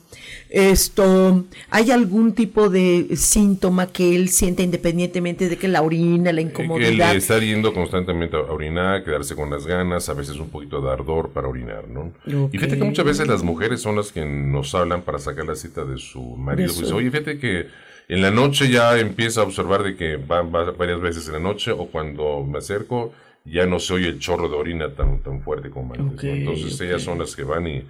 esto, 0.49 1.45
¿hay 1.69 1.91
algún 1.91 2.33
tipo 2.33 2.69
de 2.69 3.07
síntoma 3.15 3.87
que 3.87 4.15
él 4.15 4.29
siente 4.29 4.63
independientemente 4.63 5.47
de 5.49 5.57
que 5.57 5.67
la 5.67 5.81
orina, 5.81 6.31
la 6.31 6.41
Eh, 6.41 6.45
Que 6.45 6.49
incomodidad? 6.63 7.11
le 7.13 7.17
está 7.17 7.39
yendo 7.39 7.73
constantemente 7.73 8.35
a 8.35 8.41
orinar, 8.41 9.03
quedarse 9.03 9.35
con 9.35 9.49
las 9.49 9.65
ganas, 9.65 10.09
a 10.09 10.13
veces 10.13 10.35
un 10.37 10.49
poquito 10.49 10.81
de 10.81 10.91
ardor 10.91 11.29
para 11.29 11.47
orinar, 11.47 11.85
¿no? 11.87 12.11
Y 12.25 12.57
fíjate 12.57 12.77
que 12.77 12.83
muchas 12.83 13.05
veces 13.05 13.27
las 13.27 13.43
mujeres 13.43 13.81
son 13.81 13.95
las 13.95 14.11
que 14.11 14.25
nos 14.25 14.75
hablan 14.75 15.01
para 15.03 15.19
sacar 15.19 15.45
la 15.45 15.55
cita 15.55 15.85
de 15.85 15.97
su 15.97 16.21
marido. 16.21 16.67
De 16.67 16.73
su- 16.73 16.81
Pues, 16.81 16.91
Oye, 16.91 17.09
fíjate 17.11 17.39
que 17.39 17.67
en 18.13 18.21
la 18.21 18.31
noche 18.31 18.69
ya 18.69 18.97
empieza 18.99 19.41
a 19.41 19.43
observar 19.45 19.83
de 19.83 19.95
que 19.95 20.17
va, 20.17 20.41
va 20.41 20.71
varias 20.71 20.99
veces 21.01 21.27
en 21.27 21.33
la 21.33 21.39
noche 21.39 21.71
o 21.71 21.87
cuando 21.87 22.43
me 22.43 22.57
acerco 22.59 23.13
ya 23.45 23.65
no 23.65 23.79
se 23.79 23.93
oye 23.93 24.07
el 24.07 24.19
chorro 24.19 24.47
de 24.49 24.55
orina 24.55 24.89
tan, 24.93 25.19
tan 25.23 25.41
fuerte 25.41 25.69
como 25.69 25.93
antes. 25.93 26.23
Entonces 26.23 26.79
ellas 26.81 27.01
son 27.01 27.17
las 27.19 27.35
que 27.35 27.43
van 27.43 27.65
y, 27.67 27.83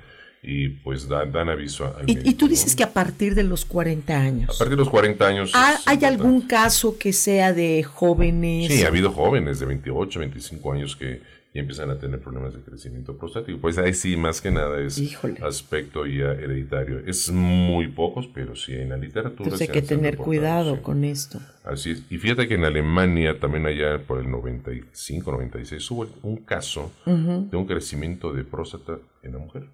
y 0.44 0.70
pues 0.70 1.08
dan, 1.10 1.32
dan 1.32 1.50
aviso 1.50 1.86
al 1.98 2.08
Y, 2.10 2.14
y 2.14 2.16
médico, 2.16 2.38
tú 2.38 2.46
¿no? 2.46 2.50
dices 2.52 2.76
que 2.76 2.84
a 2.84 2.94
partir 2.94 3.36
de 3.36 3.44
los 3.44 3.66
40 3.66 4.16
años. 4.18 4.56
A 4.56 4.58
partir 4.58 4.70
de 4.78 4.84
los 4.84 4.90
40 4.90 5.28
años... 5.28 5.52
¿Ha- 5.54 5.74
es 5.74 5.88
¿Hay 5.88 6.06
algún 6.06 6.42
caso 6.42 6.98
que 6.98 7.12
sea 7.14 7.52
de 7.52 7.84
jóvenes? 7.84 8.72
Sí, 8.74 8.84
ha 8.84 8.88
habido 8.88 9.12
jóvenes 9.12 9.60
de 9.60 9.66
28, 9.66 10.20
25 10.20 10.72
años 10.74 10.96
que 10.96 11.22
ya 11.54 11.60
empiezan 11.60 11.90
a 11.90 12.00
tener 12.00 12.22
problemas 12.22 12.54
de 12.54 12.62
crecimiento 12.62 13.18
prostático. 13.18 13.60
Pues 13.60 13.78
ahí 13.78 13.94
sí, 13.94 14.16
más 14.16 14.40
que 14.40 14.52
nada 14.52 14.80
es 14.80 15.02
aspecto 15.44 16.06
ya 16.06 16.32
hereditario. 16.32 17.00
Es 17.06 17.30
muy 17.30 17.90
pocos, 17.90 18.28
pero 18.28 18.56
sí 18.56 18.74
en 18.74 18.90
la 18.90 18.98
literatura. 18.98 19.44
Entonces 19.44 19.68
hay 19.68 19.74
que 19.74 19.82
tener 19.82 20.16
cuidado 20.16 20.76
sí. 20.76 20.82
con 20.82 21.04
esto. 21.04 21.40
Así 21.66 21.92
es. 21.92 22.04
Y 22.10 22.18
fíjate 22.18 22.48
que 22.48 22.56
en 22.56 22.64
Alemania, 22.64 23.40
también 23.40 23.66
allá 23.66 24.00
por 24.00 24.20
el 24.20 24.32
95, 24.32 25.32
96, 25.32 25.92
hubo 25.92 26.08
un 26.24 26.38
caso 26.38 26.92
de 27.06 27.58
un 27.58 27.66
crecimiento 27.66 28.32
de 28.32 28.46
próstata 28.46 29.00
en 29.22 29.34
la 29.34 29.40
mujer. 29.40 29.68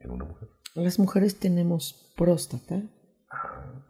En 0.00 0.10
una 0.10 0.24
mujer. 0.24 0.48
Las 0.74 0.98
mujeres 0.98 1.38
tenemos 1.38 2.12
próstata. 2.16 2.82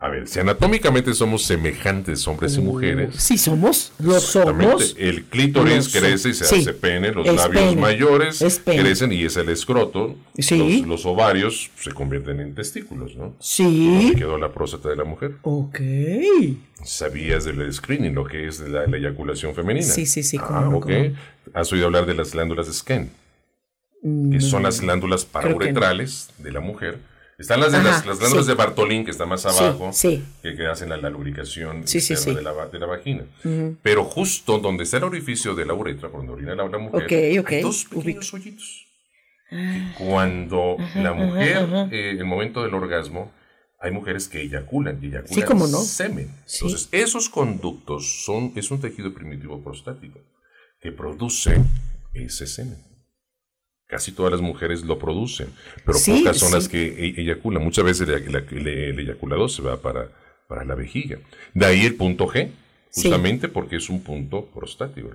A 0.04 0.08
ver, 0.10 0.28
si 0.28 0.38
anatómicamente 0.38 1.14
somos 1.14 1.44
semejantes 1.44 2.28
hombres 2.28 2.56
y 2.58 2.60
mujeres. 2.60 3.14
Sí, 3.16 3.38
somos. 3.38 3.90
Lo 3.98 4.20
somos. 4.20 4.94
El 4.98 5.24
clítoris 5.24 5.88
crece 5.88 6.28
y 6.28 6.34
se 6.34 6.44
sí. 6.44 6.56
hace 6.56 6.74
pene, 6.74 7.10
los 7.10 7.26
labios 7.26 7.70
pene. 7.70 7.80
mayores 7.80 8.60
crecen 8.64 9.12
y 9.12 9.24
es 9.24 9.38
el 9.38 9.48
escroto. 9.48 10.14
Sí. 10.38 10.80
Los, 10.80 10.88
los 10.88 11.06
ovarios 11.06 11.70
se 11.80 11.90
convierten 11.92 12.38
en 12.40 12.54
testículos, 12.54 13.16
¿no? 13.16 13.34
Sí. 13.40 13.64
Donde 13.96 14.14
quedó 14.16 14.36
la 14.36 14.52
próstata 14.52 14.90
de 14.90 14.96
la 14.96 15.04
mujer. 15.04 15.36
Ok. 15.40 15.80
¿Sabías 16.82 17.44
del 17.46 17.72
screening, 17.72 18.14
lo 18.14 18.24
que 18.26 18.46
es 18.46 18.60
la, 18.60 18.86
la 18.86 18.96
eyaculación 18.98 19.54
femenina? 19.54 19.86
Sí, 19.86 20.04
sí, 20.04 20.22
sí, 20.22 20.36
Ah, 20.38 20.68
ok. 20.70 20.82
cómo 20.84 20.94
no. 20.98 21.14
¿Has 21.54 21.72
oído 21.72 21.86
hablar 21.86 22.04
de 22.04 22.12
las 22.12 22.32
glándulas 22.32 22.66
Skene? 22.70 23.08
Que 24.02 24.40
son 24.42 24.64
las 24.64 24.82
glándulas 24.82 25.24
Mm, 25.24 25.28
no. 25.28 25.32
parauretrales 25.32 26.28
de 26.36 26.52
la 26.52 26.60
mujer. 26.60 26.98
Están 27.38 27.60
las, 27.60 27.72
de 27.72 27.78
Ajá, 27.78 27.88
las, 27.88 28.06
las 28.06 28.18
glándulas 28.20 28.44
sí. 28.46 28.50
de 28.52 28.56
Bartolín, 28.56 29.04
que 29.04 29.10
están 29.10 29.28
más 29.28 29.42
Sí, 29.42 29.48
abajo, 29.48 29.90
sí. 29.92 30.22
Que, 30.42 30.54
que 30.54 30.66
hacen 30.66 30.88
la, 30.88 30.96
la 30.96 31.10
lubricación 31.10 31.86
Sí, 31.88 32.00
sí, 32.00 32.14
sí. 32.16 32.32
De, 32.34 32.42
la, 32.42 32.66
de 32.66 32.78
la 32.78 32.86
vagina. 32.86 33.24
Ujú. 33.44 33.76
Pero 33.82 34.04
justo 34.04 34.58
donde 34.58 34.84
está 34.84 34.98
el 34.98 35.04
orificio 35.04 35.54
de 35.54 35.66
la 35.66 35.74
uretra, 35.74 36.08
por 36.10 36.20
donde 36.20 36.32
orina 36.32 36.54
la, 36.54 36.68
la 36.68 36.78
mujer, 36.78 37.04
Ok, 37.04 37.40
ok. 37.44 37.50
hay 37.52 37.62
dos 37.62 37.84
pequeños 37.86 38.32
hoyitos. 38.34 38.86
Cuando 39.98 40.76
la 40.96 41.12
mujer, 41.12 41.56
ajá, 41.58 41.88
eh, 41.92 42.10
el 42.10 42.24
momento 42.24 42.62
del 42.62 42.74
orgasmo, 42.74 43.32
hay 43.80 43.90
mujeres 43.90 44.28
que 44.28 44.40
eyaculan 44.40 44.98
y 45.02 45.06
eyaculan 45.08 45.34
Sí, 45.34 45.42
cómo 45.42 45.66
no. 45.66 45.78
semen. 45.78 46.30
Sí. 46.46 46.64
Entonces, 46.64 46.88
esos 46.92 47.28
conductos 47.28 48.24
son, 48.24 48.52
es 48.56 48.70
un 48.70 48.80
tejido 48.80 49.12
primitivo 49.12 49.62
prostático 49.62 50.20
que 50.80 50.90
produce 50.92 51.56
ese 52.14 52.46
semen. 52.46 52.78
Casi 53.94 54.10
todas 54.10 54.32
las 54.32 54.40
mujeres 54.40 54.82
lo 54.82 54.98
producen, 54.98 55.46
pero 55.86 55.96
Sí, 55.98 56.18
pocas 56.18 56.36
son 56.36 56.48
sí. 56.48 56.54
las 56.56 56.68
que 56.68 56.82
e- 56.84 57.20
eyaculan. 57.20 57.62
Muchas 57.62 57.84
veces 57.84 58.08
el, 58.08 58.34
el- 58.34 58.98
eyaculador 58.98 59.48
se 59.48 59.62
va 59.62 59.76
para, 59.80 60.08
para 60.48 60.64
la 60.64 60.74
vejiga. 60.74 61.18
De 61.54 61.64
ahí 61.64 61.86
el 61.86 61.94
punto 61.94 62.26
G, 62.26 62.48
Sí. 62.90 63.02
justamente 63.08 63.48
porque 63.48 63.76
es 63.76 63.88
un 63.90 64.00
punto 64.02 64.46
prostático. 64.46 65.08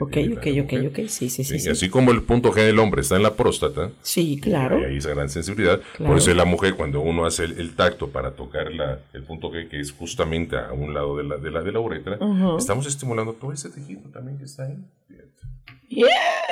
Ok, 0.00 0.16
ok, 0.36 0.46
ok, 0.64 0.72
ok. 0.88 0.96
Sí, 1.08 1.28
sí, 1.28 1.30
sí. 1.30 1.44
Sí, 1.44 1.58
sí. 1.60 1.68
Así 1.70 1.88
como 1.88 2.10
el 2.10 2.22
punto 2.22 2.50
G 2.52 2.56
del 2.64 2.78
hombre 2.78 3.00
está 3.02 3.16
en 3.16 3.22
la 3.22 3.34
próstata, 3.36 3.90
Sí, 4.02 4.38
claro. 4.40 4.76
hay 4.78 4.84
ahí 4.84 4.96
esa 4.98 5.10
gran 5.14 5.28
sensibilidad. 5.30 5.80
Claro. 5.96 6.12
Por 6.12 6.18
eso 6.18 6.34
la 6.34 6.44
mujer, 6.46 6.74
cuando 6.76 7.00
uno 7.00 7.24
hace 7.26 7.44
el, 7.44 7.58
el 7.58 7.74
tacto 7.74 8.08
para 8.10 8.32
tocar 8.32 8.70
la, 8.72 9.00
el 9.14 9.22
punto 9.22 9.50
G, 9.50 9.68
que 9.68 9.80
es 9.80 9.92
justamente 9.92 10.56
a 10.58 10.72
un 10.72 10.92
lado 10.94 11.16
de 11.16 11.24
la, 11.24 11.36
de 11.38 11.50
la, 11.50 11.62
de 11.62 11.72
la 11.72 11.80
uretra, 11.80 12.18
estamos 12.58 12.86
estimulando 12.86 13.32
todo 13.34 13.52
ese 13.52 13.70
tejido 13.70 14.02
también 14.12 14.36
que 14.38 14.44
está 14.44 14.64
ahí. 14.64 14.76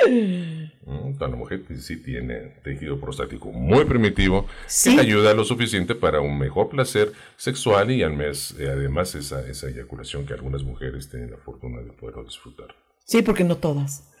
Mm, 0.07 1.17
La 1.19 1.27
mujer 1.29 1.63
sí 1.79 1.97
tiene 1.97 2.53
tejido 2.63 2.99
prostático 2.99 3.51
muy 3.51 3.85
primitivo 3.85 4.45
Sí. 4.67 4.91
que 4.91 4.95
le 4.97 5.01
ayuda 5.03 5.33
lo 5.33 5.43
suficiente 5.43 5.95
para 5.95 6.21
un 6.21 6.37
mejor 6.37 6.69
placer 6.69 7.11
sexual 7.37 7.91
y 7.91 8.03
eh, 8.59 8.67
además 8.69 9.15
esa, 9.15 9.47
esa 9.47 9.69
eyaculación 9.69 10.25
que 10.25 10.33
algunas 10.33 10.63
mujeres 10.63 11.09
tienen 11.09 11.31
la 11.31 11.37
fortuna 11.37 11.81
de 11.81 11.91
poder 11.91 12.23
disfrutar. 12.25 12.67
Sí, 13.05 13.21
porque 13.21 13.43
no 13.43 13.57
todas. 13.57 14.11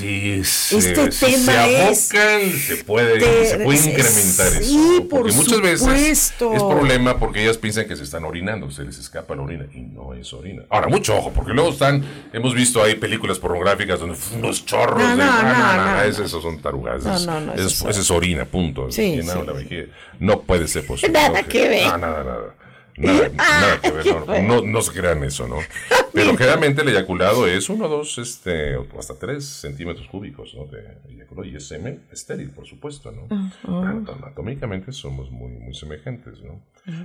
Sí, 0.00 0.44
se, 0.44 0.78
Este 0.78 1.12
si 1.12 1.26
tema 1.26 1.52
se 1.52 1.88
es 1.90 2.14
abocan, 2.14 2.52
se 2.58 2.76
puede, 2.84 3.20
se 3.46 3.56
incrementar 3.88 4.46
eso. 4.48 4.62
sí, 4.62 4.76
¿no? 4.76 5.08
Porque 5.08 5.32
por 5.32 5.32
muchas 5.34 5.60
veces 5.60 5.78
supuesto. 5.80 6.52
es 6.54 6.62
problema 6.62 7.18
porque 7.18 7.42
ellas 7.42 7.56
piensan 7.58 7.86
que 7.86 7.96
se 7.96 8.02
están 8.04 8.24
orinando, 8.24 8.70
se 8.70 8.84
les 8.84 8.98
escapa 8.98 9.34
la 9.34 9.42
orina 9.42 9.66
y 9.74 9.80
no 9.80 10.14
es 10.14 10.32
orina. 10.32 10.62
Ahora, 10.70 10.88
mucho 10.88 11.16
ojo, 11.16 11.32
porque 11.34 11.52
luego 11.52 11.70
están, 11.70 12.04
hemos 12.32 12.54
visto 12.54 12.82
ahí 12.82 12.94
películas 12.94 13.38
pornográficas 13.38 14.00
donde 14.00 14.16
unos 14.36 14.64
chorros 14.64 14.98
No, 15.02 15.08
de. 15.10 15.16
no, 15.16 15.42
no, 15.42 15.76
no, 15.96 16.02
es- 16.02 16.18
Esos 16.18 16.42
son 16.42 16.60
tarugas. 16.60 17.04
No, 17.04 17.16
es- 17.16 17.26
no, 17.26 17.40
no, 17.40 17.54
es, 17.54 17.60
eso 17.60 17.88
esa 17.88 18.00
es 18.00 18.10
orina, 18.10 18.44
punto. 18.44 18.90
Sí, 18.90 19.20
sí. 19.22 19.86
No 20.20 20.40
puede 20.42 20.68
ser 20.68 20.86
posible. 20.86 21.12
Nada 21.12 21.42
que 21.44 21.68
ver. 21.68 21.86
Nada, 21.86 21.98
nada. 22.24 22.54
Nada, 22.98 23.30
Ah, 23.38 23.60
nada 23.60 23.80
que 23.80 23.90
ver, 23.90 24.06
no, 24.06 24.42
no, 24.42 24.62
no 24.62 24.82
se 24.82 24.92
crean 24.92 25.22
eso, 25.24 25.46
¿no? 25.48 25.56
Pero 26.12 26.36
generalmente 26.36 26.82
el 26.82 26.88
eyaculado 26.88 27.46
es 27.46 27.68
uno, 27.68 27.86
dos, 27.88 28.18
este, 28.18 28.76
hasta 28.98 29.14
tres 29.18 29.44
centímetros 29.44 30.08
cúbicos, 30.08 30.54
¿no? 30.54 30.64
De 30.66 30.98
eyaculado 31.08 31.44
y 31.48 31.56
es 31.56 31.68
semen 31.68 32.02
estéril, 32.12 32.50
por 32.50 32.66
supuesto, 32.66 33.12
¿no? 33.12 33.26
Anato- 33.64 34.14
Anatómicamente 34.16 34.92
somos 34.92 35.30
muy, 35.30 35.50
muy 35.52 35.74
semejantes, 35.74 36.40
¿no? 36.42 36.60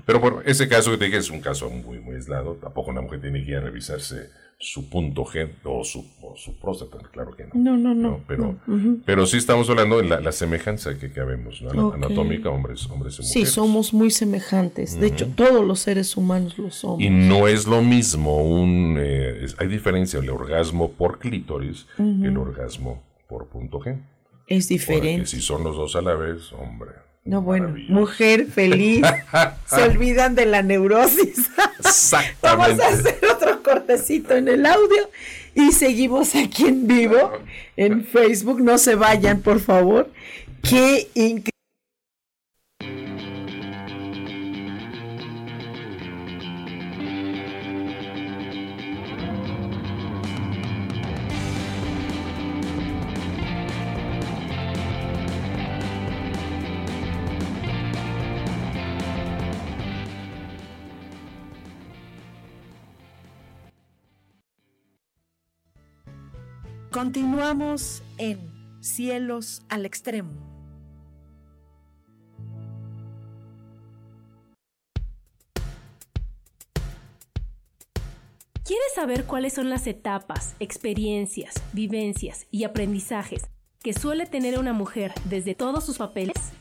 Pero 0.06 0.20
bueno, 0.20 0.41
ese 0.46 0.68
caso 0.70 0.91
que 0.91 0.98
te 0.98 1.06
dije 1.06 1.18
es 1.18 1.30
un 1.30 1.41
caso 1.41 1.70
muy, 1.70 2.00
muy 2.00 2.16
aislado. 2.16 2.56
Tampoco 2.56 2.91
una 2.91 3.02
mujer 3.02 3.20
tiene 3.22 3.44
que 3.44 3.52
ir 3.52 3.58
a 3.58 3.62
revisarse 3.62 4.30
su 4.66 4.89
punto 4.89 5.26
G 5.26 5.49
o 5.66 5.84
su, 5.84 6.05
o 6.22 6.38
su 6.38 6.57
próstata, 6.57 6.97
claro 7.11 7.36
que 7.36 7.43
no. 7.43 7.49
No, 7.53 7.78
no, 7.78 7.93
no. 7.93 8.22
pero, 8.26 8.55
no, 8.66 8.97
pero 9.05 9.26
sí 9.26 9.36
estamos 9.36 9.70
hablando 9.70 9.97
de 9.97 10.05
la, 10.07 10.22
la 10.22 10.32
semejanza 10.32 10.97
que, 10.97 11.11
que 11.11 11.20
habemos, 11.20 11.61
¿no? 11.61 11.91
Anatómica, 11.91 12.49
hombres, 12.49 12.88
hombres 12.89 13.20
y 13.20 13.24
Sí, 13.24 13.39
mujeres. 13.39 13.49
somos 13.53 13.93
muy 13.93 14.09
semejantes. 14.09 14.97
De 14.97 15.07
hecho, 15.07 15.28
todos 15.36 15.66
los 15.66 15.82
seres 15.82 16.16
humanos 16.16 16.57
lo 16.57 16.72
somos. 16.72 17.01
Y 17.01 17.09
no 17.09 17.47
es 17.49 17.68
lo 17.68 17.82
mismo 17.82 18.41
un... 18.41 18.97
eh, 18.99 19.45
hay 19.57 19.68
diferencia 19.68 20.20
el 20.20 20.30
orgasmo 20.30 20.91
por 20.93 21.20
clítoris 21.20 21.86
que 21.97 22.03
el 22.28 22.38
orgasmo 22.38 23.03
por 23.28 23.47
punto 23.47 23.80
G. 23.82 23.99
Es 24.47 24.68
Porque 24.68 24.74
diferente. 24.74 25.26
si 25.28 25.41
son 25.41 25.64
los 25.66 25.76
dos 25.76 25.95
a 25.97 26.01
la 26.01 26.16
vez, 26.16 26.53
hombre. 26.53 26.91
No, 27.26 27.41
bueno, 27.41 27.74
mujer 27.88 28.47
feliz. 28.47 29.05
Se 29.65 29.84
olvidan 29.84 30.36
de 30.36 30.45
la 30.45 30.61
neurosis. 30.61 31.49
Vamos 32.41 32.80
a 32.80 32.88
hacer 32.88 33.19
otro 33.34 33.63
cortecito 33.63 34.36
en 34.36 34.49
el 34.49 34.65
audio 34.65 35.09
y 35.55 35.71
seguimos 35.71 36.36
aquí 36.36 36.65
en 36.65 36.86
vivo 36.86 37.32
en 37.78 38.05
Facebook. 38.05 38.61
No 38.61 38.78
se 38.78 38.95
vayan, 38.95 39.41
por 39.41 39.61
favor. 39.61 40.11
Qué 40.61 41.07
increíble. 41.13 41.53
Continuamos 67.04 68.01
en 68.18 68.39
Cielos 68.80 69.64
al 69.68 69.86
Extremo. 69.86 70.32
¿Quieres 78.64 78.93
saber 78.95 79.26
cuáles 79.26 79.51
son 79.51 79.70
las 79.70 79.86
etapas, 79.86 80.56
experiencias, 80.62 81.56
vivencias 81.74 82.47
y 82.51 82.64
aprendizajes 82.64 83.49
que 83.82 83.91
suele 83.91 84.26
tener 84.26 84.58
una 84.58 84.72
mujer 84.72 85.14
desde 85.26 85.56
todos 85.56 85.86
sus 85.86 85.97
papeles? 85.97 86.54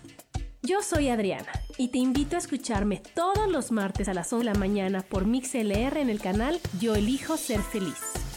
Yo 0.60 0.82
soy 0.82 1.08
Adriana 1.08 1.52
y 1.78 1.92
te 1.92 1.98
invito 1.98 2.34
a 2.34 2.40
escucharme 2.40 3.00
todos 3.14 3.48
los 3.48 3.70
martes 3.70 4.08
a 4.08 4.14
las 4.14 4.32
11 4.32 4.44
de 4.44 4.52
la 4.52 4.58
mañana 4.58 5.02
por 5.02 5.24
MixLR 5.24 5.98
en 5.98 6.10
el 6.10 6.20
canal 6.20 6.58
Yo 6.80 6.96
elijo 6.96 7.36
ser 7.36 7.60
feliz. 7.60 8.31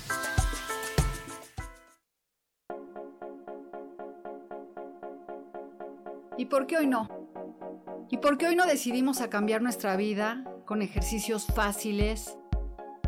¿Y 6.37 6.45
por 6.45 6.67
qué 6.67 6.77
hoy 6.77 6.87
no? 6.87 7.09
¿Y 8.11 8.17
por 8.17 8.37
qué 8.37 8.47
hoy 8.47 8.57
no 8.57 8.65
decidimos 8.65 9.19
cambiar 9.29 9.61
nuestra 9.61 9.95
vida 9.95 10.43
con 10.65 10.81
ejercicios 10.81 11.45
fáciles, 11.47 12.37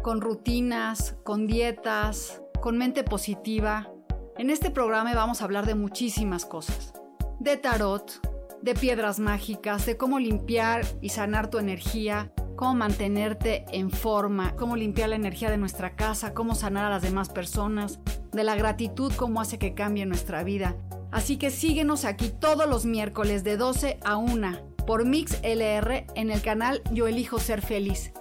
con 0.01 0.21
rutinas, 0.21 1.17
con 1.23 1.45
dietas, 1.45 2.41
con 2.61 2.77
mente 2.77 3.03
positiva? 3.03 3.91
En 4.37 4.49
este 4.49 4.71
programa 4.71 5.13
vamos 5.13 5.41
a 5.41 5.43
hablar 5.43 5.65
de 5.65 5.75
muchísimas 5.75 6.45
cosas. 6.45 6.93
De 7.39 7.57
tarot, 7.57 8.25
de 8.61 8.73
piedras 8.75 9.19
mágicas, 9.19 9.85
de 9.85 9.97
cómo 9.97 10.19
limpiar 10.19 10.85
y 11.01 11.09
sanar 11.09 11.49
tu 11.49 11.57
energía, 11.57 12.31
cómo 12.55 12.75
mantenerte 12.75 13.65
en 13.73 13.91
forma, 13.91 14.55
cómo 14.55 14.77
limpiar 14.77 15.09
la 15.09 15.17
energía 15.17 15.51
de 15.51 15.57
nuestra 15.57 15.97
casa, 15.97 16.33
cómo 16.33 16.55
sanar 16.55 16.85
a 16.85 16.89
las 16.89 17.01
demás 17.01 17.27
personas, 17.27 17.99
de 18.31 18.43
la 18.45 18.55
gratitud, 18.55 19.11
cómo 19.17 19.41
hace 19.41 19.59
que 19.59 19.73
cambie 19.73 20.05
nuestra 20.05 20.43
vida. 20.43 20.77
Así 21.11 21.37
que 21.37 21.51
síguenos 21.51 22.05
aquí 22.05 22.29
todos 22.29 22.67
los 22.67 22.85
miércoles 22.85 23.43
de 23.43 23.57
12 23.57 23.99
a 24.03 24.17
1 24.17 24.75
por 24.85 25.05
Mix 25.05 25.39
LR 25.43 26.07
en 26.15 26.31
el 26.31 26.41
canal 26.41 26.81
Yo 26.91 27.07
elijo 27.07 27.39
ser 27.39 27.61
feliz. 27.61 28.11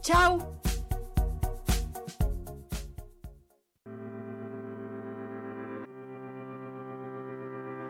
¡Chao! 0.00 0.58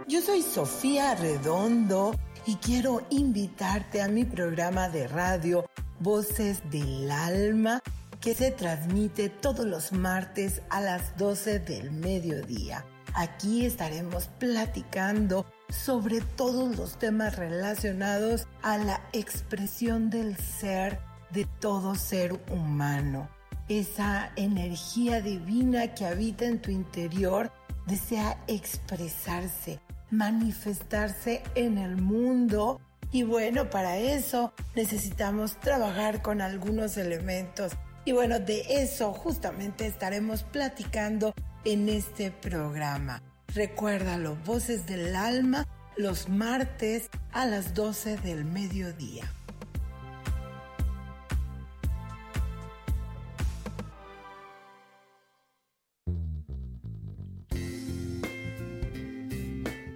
Yo 0.08 0.22
soy 0.22 0.42
Sofía 0.42 1.14
Redondo 1.14 2.14
y 2.46 2.56
quiero 2.56 3.02
invitarte 3.10 4.00
a 4.00 4.08
mi 4.08 4.24
programa 4.24 4.88
de 4.88 5.06
radio 5.06 5.66
Voces 6.00 6.62
del 6.70 7.10
Alma 7.10 7.82
que 8.20 8.34
se 8.34 8.50
transmite 8.50 9.28
todos 9.28 9.66
los 9.66 9.92
martes 9.92 10.62
a 10.70 10.80
las 10.80 11.16
12 11.18 11.58
del 11.58 11.90
mediodía. 11.90 12.84
Aquí 13.14 13.66
estaremos 13.66 14.28
platicando 14.38 15.46
sobre 15.68 16.20
todos 16.20 16.76
los 16.76 16.98
temas 16.98 17.36
relacionados 17.36 18.46
a 18.62 18.78
la 18.78 19.00
expresión 19.12 20.10
del 20.10 20.36
ser 20.36 21.00
de 21.30 21.46
todo 21.60 21.94
ser 21.94 22.40
humano. 22.50 23.28
Esa 23.68 24.30
energía 24.36 25.20
divina 25.20 25.94
que 25.94 26.06
habita 26.06 26.46
en 26.46 26.62
tu 26.62 26.70
interior 26.70 27.52
desea 27.86 28.42
expresarse, 28.46 29.80
manifestarse 30.10 31.42
en 31.54 31.76
el 31.76 31.96
mundo 31.96 32.80
y 33.10 33.22
bueno, 33.22 33.70
para 33.70 33.96
eso 33.96 34.52
necesitamos 34.74 35.58
trabajar 35.60 36.20
con 36.20 36.42
algunos 36.42 36.96
elementos. 36.98 37.72
Y 38.04 38.12
bueno, 38.12 38.38
de 38.38 38.82
eso 38.82 39.12
justamente 39.12 39.86
estaremos 39.86 40.42
platicando 40.42 41.34
en 41.72 41.90
este 41.90 42.30
programa. 42.30 43.22
Recuérdalo, 43.54 44.36
Voces 44.46 44.86
del 44.86 45.14
Alma, 45.14 45.66
los 45.98 46.30
martes 46.30 47.10
a 47.30 47.44
las 47.44 47.74
12 47.74 48.16
del 48.16 48.46
mediodía. 48.46 49.30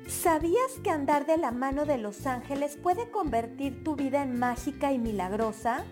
¿Sabías 0.07 0.73
que 0.85 0.91
andar 0.91 1.25
de 1.25 1.39
la 1.39 1.53
mano 1.53 1.87
de 1.87 1.97
los 1.97 2.27
ángeles 2.27 2.77
puede 2.77 3.11
convertir 3.11 3.83
tu 3.83 3.97
vida 3.97 4.23
en 4.23 4.39
mágica 4.39 4.93
y 4.93 4.99
milagrosa? 4.99 5.85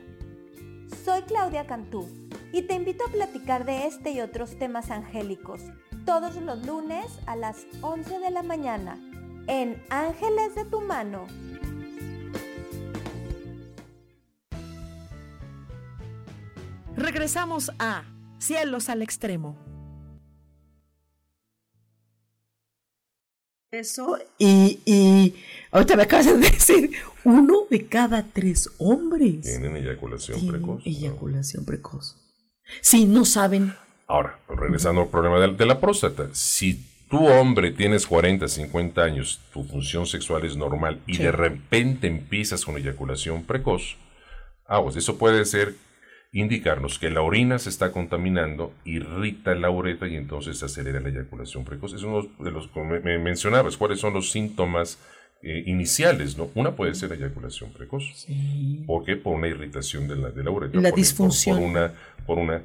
Soy 1.04 1.22
Claudia 1.22 1.66
Cantú 1.66 2.19
y 2.52 2.62
te 2.62 2.74
invito 2.74 3.04
a 3.06 3.12
platicar 3.12 3.64
de 3.64 3.86
este 3.86 4.10
y 4.10 4.20
otros 4.20 4.58
temas 4.58 4.90
angélicos 4.90 5.62
todos 6.04 6.36
los 6.36 6.64
lunes 6.66 7.06
a 7.26 7.36
las 7.36 7.66
11 7.82 8.18
de 8.18 8.30
la 8.30 8.42
mañana 8.42 8.98
en 9.46 9.82
Ángeles 9.90 10.54
de 10.54 10.64
tu 10.64 10.80
mano. 10.80 11.26
Regresamos 16.96 17.70
a 17.78 18.04
Cielos 18.38 18.88
al 18.88 19.02
Extremo. 19.02 19.56
Eso, 23.70 24.18
y, 24.36 24.80
y 24.84 25.34
ahorita 25.70 25.94
me 25.94 26.02
acabas 26.02 26.26
de 26.26 26.36
decir, 26.50 26.90
uno 27.24 27.66
de 27.70 27.86
cada 27.86 28.24
tres 28.24 28.68
hombres 28.78 29.42
Tienen 29.42 29.76
eyaculación 29.76 30.44
precoz. 30.46 30.66
¿no? 30.66 30.82
eyaculación 30.84 31.64
precoz. 31.64 32.16
Sí, 32.80 33.04
no 33.06 33.24
saben. 33.24 33.74
Ahora, 34.06 34.38
regresando 34.48 35.02
al 35.02 35.08
problema 35.08 35.38
de, 35.40 35.52
de 35.54 35.66
la 35.66 35.78
próstata. 35.80 36.28
Si 36.32 36.84
tú, 37.08 37.26
hombre, 37.28 37.70
tienes 37.72 38.06
40, 38.06 38.48
50 38.48 39.02
años, 39.02 39.40
tu 39.52 39.64
función 39.64 40.06
sexual 40.06 40.44
es 40.44 40.56
normal 40.56 41.00
y 41.06 41.16
Sí. 41.16 41.22
de 41.22 41.32
repente 41.32 42.06
empiezas 42.06 42.64
con 42.64 42.76
eyaculación 42.76 43.44
precoz, 43.44 43.96
aguas, 44.66 44.96
eso 44.96 45.18
puede 45.18 45.44
ser 45.44 45.74
indicarnos 46.32 46.98
que 47.00 47.10
la 47.10 47.22
orina 47.22 47.58
se 47.58 47.68
está 47.68 47.90
contaminando, 47.90 48.72
irrita 48.84 49.54
la 49.56 49.68
uretra 49.70 50.06
y 50.08 50.14
entonces 50.16 50.58
se 50.58 50.66
acelera 50.66 51.00
la 51.00 51.08
eyaculación 51.08 51.64
precoz. 51.64 51.92
Es 51.92 52.02
uno 52.04 52.28
de 52.38 52.50
los 52.52 52.68
que 52.68 52.80
me 52.80 53.18
mencionabas, 53.18 53.76
cuáles 53.76 53.98
son 54.00 54.14
los 54.14 54.30
síntomas 54.30 54.98
eh, 55.42 55.62
iniciales, 55.66 56.36
¿no? 56.36 56.50
Una 56.54 56.76
puede 56.76 56.94
ser 56.94 57.12
eyaculación 57.12 57.72
precoz. 57.72 58.26
¿Por 58.86 59.04
qué? 59.04 59.16
Por 59.16 59.36
una 59.36 59.48
irritación 59.48 60.06
de 60.08 60.16
la, 60.16 60.30
de 60.30 60.44
la 60.44 60.50
uretra. 60.50 60.80
La 60.80 60.90
por- 60.90 60.98
disfunción. 60.98 61.58
Por, 61.58 61.66
una, 61.68 61.92
por 62.26 62.38
una 62.38 62.62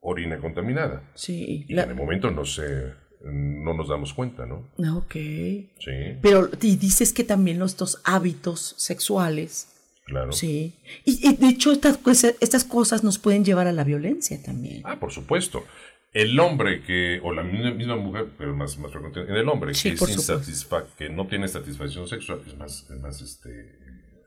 orina 0.00 0.38
contaminada. 0.38 1.02
Sí. 1.14 1.64
Y 1.68 1.72
en 1.72 1.78
el 1.90 1.94
momento 1.94 2.30
no 2.30 2.44
se, 2.44 2.92
no 3.24 3.74
nos 3.74 3.88
damos 3.88 4.12
cuenta, 4.14 4.46
¿no? 4.46 4.68
Ok. 4.96 5.12
Sí. 5.14 6.16
Pero 6.20 6.48
y 6.60 6.76
dices 6.76 7.12
que 7.12 7.24
también 7.24 7.58
dos 7.58 8.00
hábitos 8.04 8.74
sexuales 8.78 9.68
Claro. 10.04 10.32
Sí. 10.32 10.74
Y, 11.04 11.28
y 11.28 11.36
de 11.36 11.46
hecho, 11.46 11.70
estas, 11.70 11.96
estas 12.40 12.64
cosas 12.64 13.04
nos 13.04 13.18
pueden 13.18 13.44
llevar 13.44 13.68
a 13.68 13.72
la 13.72 13.84
violencia 13.84 14.36
también. 14.42 14.82
Ah, 14.84 14.98
por 14.98 15.12
supuesto. 15.12 15.64
El 16.12 16.38
hombre 16.40 16.82
que, 16.82 17.20
o 17.22 17.32
la 17.32 17.42
misma 17.42 17.96
mujer, 17.96 18.26
pero 18.36 18.54
más, 18.54 18.76
más 18.78 18.92
frecuente, 18.92 19.20
en 19.20 19.34
el 19.34 19.48
hombre 19.48 19.72
Sí, 19.74 19.90
que, 19.90 19.94
es 19.94 20.00
insatisfa- 20.02 20.84
que 20.98 21.08
no 21.08 21.26
tiene 21.26 21.48
satisfacción 21.48 22.06
sexual, 22.06 22.40
es 22.46 22.56
más, 22.56 22.86
es 22.90 23.00
más 23.00 23.20
este, 23.22 23.78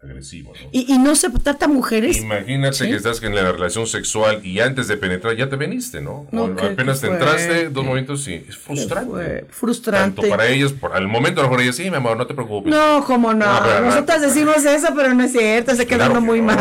agresivo, 0.05 0.53
¿no? 0.61 0.69
Y, 0.71 0.93
y 0.93 0.97
no 0.97 1.15
se 1.15 1.29
trata 1.29 1.65
a 1.65 1.67
mujeres. 1.67 2.17
Imagínate 2.17 2.75
¿Sí? 2.77 2.89
que 2.89 2.95
estás 2.95 3.21
en 3.23 3.35
la 3.35 3.51
relación 3.51 3.87
sexual 3.87 4.39
y 4.45 4.59
antes 4.59 4.87
de 4.87 4.97
penetrar 4.97 5.35
ya 5.35 5.49
te 5.49 5.55
veniste, 5.55 6.01
¿no? 6.01 6.27
No, 6.31 6.43
O 6.45 6.55
qué- 6.55 6.65
apenas 6.67 7.01
te 7.01 7.07
entraste, 7.07 7.69
dos 7.69 7.83
momentos, 7.85 8.23
sí. 8.23 8.43
Es 8.47 8.57
frustrante. 8.57 9.45
frustrante. 9.49 10.21
Tanto 10.21 10.29
para 10.29 10.47
ellos, 10.47 10.73
por, 10.73 10.93
al 10.93 11.07
momento 11.07 11.41
a 11.41 11.43
lo 11.43 11.49
mejor 11.49 11.63
ellas, 11.63 11.75
sí, 11.75 11.89
mi 11.89 11.97
amor, 11.97 12.17
no 12.17 12.25
te 12.27 12.33
preocupes. 12.33 12.71
No, 12.71 13.03
como 13.05 13.33
no. 13.33 13.45
No, 13.45 13.81
Nosotras 13.81 14.21
decimos 14.21 14.63
eso, 14.65 14.87
pero 14.95 15.13
no 15.13 15.23
es 15.23 15.31
cierto, 15.31 15.75
se 15.75 15.85
Claro 15.85 16.11
uno 16.11 16.19
que 16.21 16.25
muy 16.25 16.41
mal. 16.41 16.57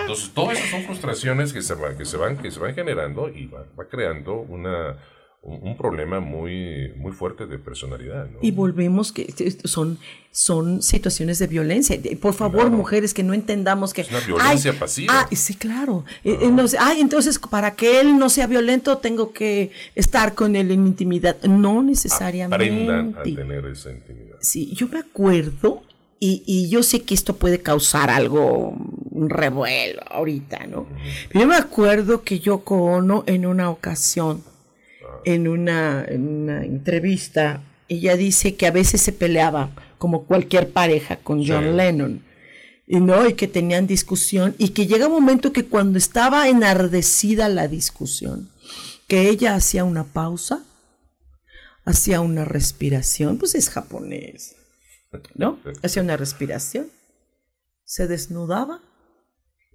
Entonces, 0.00 0.30
todas 0.34 0.58
esas 0.58 0.70
son 0.70 0.82
frustraciones 0.84 1.52
que 1.52 1.62
se 1.62 1.74
van, 1.74 1.96
que 1.96 2.04
se 2.04 2.16
van, 2.16 2.36
que 2.36 2.50
se 2.50 2.58
van 2.60 2.74
generando 2.74 3.28
y 3.28 3.46
va, 3.46 3.64
va 3.78 3.84
creando 3.88 4.34
una, 4.34 4.96
un, 5.44 5.60
un 5.68 5.76
problema 5.76 6.20
muy, 6.20 6.92
muy 6.96 7.12
fuerte 7.12 7.46
de 7.46 7.58
personalidad, 7.58 8.28
¿no? 8.30 8.38
Y 8.40 8.50
volvemos 8.50 9.12
que 9.12 9.32
son, 9.64 9.98
son 10.30 10.82
situaciones 10.82 11.38
de 11.38 11.46
violencia. 11.46 11.98
Por 12.20 12.32
favor, 12.34 12.62
Claro. 12.62 12.76
mujeres, 12.76 13.12
que 13.12 13.22
no 13.22 13.34
entendamos 13.34 13.92
que... 13.92 14.00
Es 14.00 14.10
una 14.10 14.20
violencia 14.20 14.72
Ay, 14.72 14.78
pasiva. 14.78 15.12
Ah, 15.20 15.28
sí, 15.30 15.54
claro. 15.54 16.04
Eh, 16.24 16.38
eh, 16.40 16.50
no 16.50 16.66
sé, 16.66 16.78
ay, 16.80 17.00
entonces, 17.00 17.38
para 17.38 17.72
que 17.74 18.00
él 18.00 18.18
no 18.18 18.30
sea 18.30 18.46
violento, 18.46 18.98
tengo 18.98 19.32
que 19.32 19.70
estar 19.94 20.34
con 20.34 20.56
él 20.56 20.70
en 20.70 20.86
intimidad. 20.86 21.36
No 21.42 21.82
necesariamente. 21.82 22.54
Aprendan 22.64 23.14
a 23.18 23.22
tener 23.22 23.66
esa 23.66 23.90
intimidad. 23.92 24.36
Sí, 24.40 24.72
yo 24.74 24.88
me 24.88 24.98
acuerdo, 25.00 25.82
y, 26.20 26.42
y 26.46 26.70
yo 26.70 26.82
sé 26.82 27.02
que 27.02 27.12
esto 27.14 27.36
puede 27.36 27.60
causar 27.60 28.08
algo, 28.08 28.70
un 29.10 29.28
revuelo 29.28 30.00
ahorita, 30.10 30.66
¿no? 30.68 30.86
Yo 31.34 31.46
me 31.46 31.56
acuerdo 31.56 32.22
que 32.22 32.40
Yoko 32.40 32.76
Ono 32.82 33.24
en 33.26 33.44
una 33.44 33.68
ocasión, 33.68 34.42
en 35.24 35.48
una, 35.48 36.04
en 36.06 36.26
una 36.26 36.64
entrevista, 36.64 37.62
ella 37.88 38.16
dice 38.16 38.56
que 38.56 38.66
a 38.66 38.70
veces 38.70 39.00
se 39.00 39.12
peleaba, 39.12 39.70
como 39.98 40.24
cualquier 40.24 40.70
pareja, 40.70 41.16
con 41.16 41.46
John 41.46 41.64
Sí. 41.64 41.70
Lennon. 41.72 42.24
Y 42.86 43.00
no, 43.00 43.26
y 43.26 43.34
que 43.34 43.48
tenían 43.48 43.86
discusión, 43.86 44.54
y 44.58 44.70
que 44.70 44.86
llega 44.86 45.06
un 45.06 45.12
momento 45.12 45.52
que 45.52 45.64
cuando 45.64 45.96
estaba 45.98 46.48
enardecida 46.48 47.48
la 47.48 47.68
discusión, 47.68 48.50
que 49.08 49.28
ella 49.28 49.54
hacía 49.54 49.84
una 49.84 50.04
pausa, 50.04 50.64
hacía 51.84 52.20
una 52.20 52.44
respiración, 52.44 53.38
pues 53.38 53.54
es 53.54 53.70
japonés, 53.70 54.56
¿no? 55.34 55.58
Hacía 55.82 56.02
una 56.02 56.16
respiración, 56.16 56.88
se 57.84 58.06
desnudaba 58.06 58.80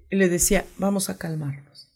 y 0.10 0.16
le 0.16 0.30
decía, 0.30 0.66
vamos 0.78 1.10
a 1.10 1.18
calmarnos. 1.18 1.89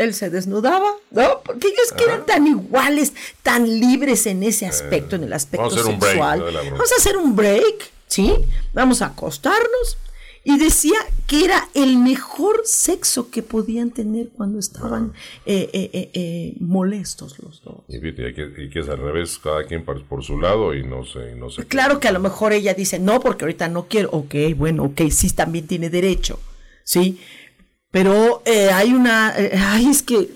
Él 0.00 0.14
se 0.14 0.30
desnudaba, 0.30 0.94
¿no? 1.10 1.42
Porque 1.44 1.68
ellos 1.68 1.92
que 1.94 2.04
eran 2.04 2.24
tan 2.24 2.46
iguales, 2.46 3.12
tan 3.42 3.68
libres 3.68 4.26
en 4.26 4.42
ese 4.42 4.64
aspecto, 4.64 5.16
en 5.16 5.24
el 5.24 5.32
aspecto 5.34 5.68
vamos 5.68 5.84
break, 5.84 6.00
sexual. 6.00 6.40
vamos 6.70 6.92
a 6.92 6.96
hacer 6.96 7.16
un 7.18 7.36
break, 7.36 7.90
¿sí? 8.06 8.34
Vamos 8.72 9.02
a 9.02 9.06
acostarnos. 9.06 9.98
Y 10.42 10.56
decía 10.58 10.96
que 11.26 11.44
era 11.44 11.68
el 11.74 11.98
mejor 11.98 12.62
sexo 12.64 13.30
que 13.30 13.42
podían 13.42 13.90
tener 13.90 14.30
cuando 14.30 14.58
estaban 14.58 15.12
eh, 15.44 15.68
eh, 15.74 15.90
eh, 15.92 16.10
eh, 16.14 16.54
molestos 16.60 17.38
los 17.40 17.62
dos. 17.62 17.84
Y 17.88 17.96
hay 17.96 18.32
que, 18.32 18.50
y 18.56 18.70
que 18.70 18.80
es 18.80 18.88
al 18.88 19.00
revés, 19.00 19.38
cada 19.38 19.64
quien 19.64 19.84
por, 19.84 20.02
por 20.04 20.24
su 20.24 20.40
lado 20.40 20.74
y 20.74 20.82
no 20.82 21.04
sé, 21.04 21.34
no 21.36 21.50
sé. 21.50 21.66
Claro 21.66 22.00
que 22.00 22.08
a 22.08 22.12
lo 22.12 22.20
mejor 22.20 22.54
ella 22.54 22.72
dice, 22.72 22.98
no, 22.98 23.20
porque 23.20 23.44
ahorita 23.44 23.68
no 23.68 23.86
quiero. 23.86 24.08
Ok, 24.12 24.34
bueno, 24.56 24.84
ok, 24.84 25.02
sí, 25.10 25.28
también 25.28 25.66
tiene 25.66 25.90
derecho, 25.90 26.40
¿sí? 26.84 27.20
Pero 27.90 28.42
eh, 28.44 28.70
hay 28.72 28.92
una... 28.92 29.34
eh, 29.36 29.52
ay, 29.58 29.88
es 29.88 30.02
que 30.02 30.30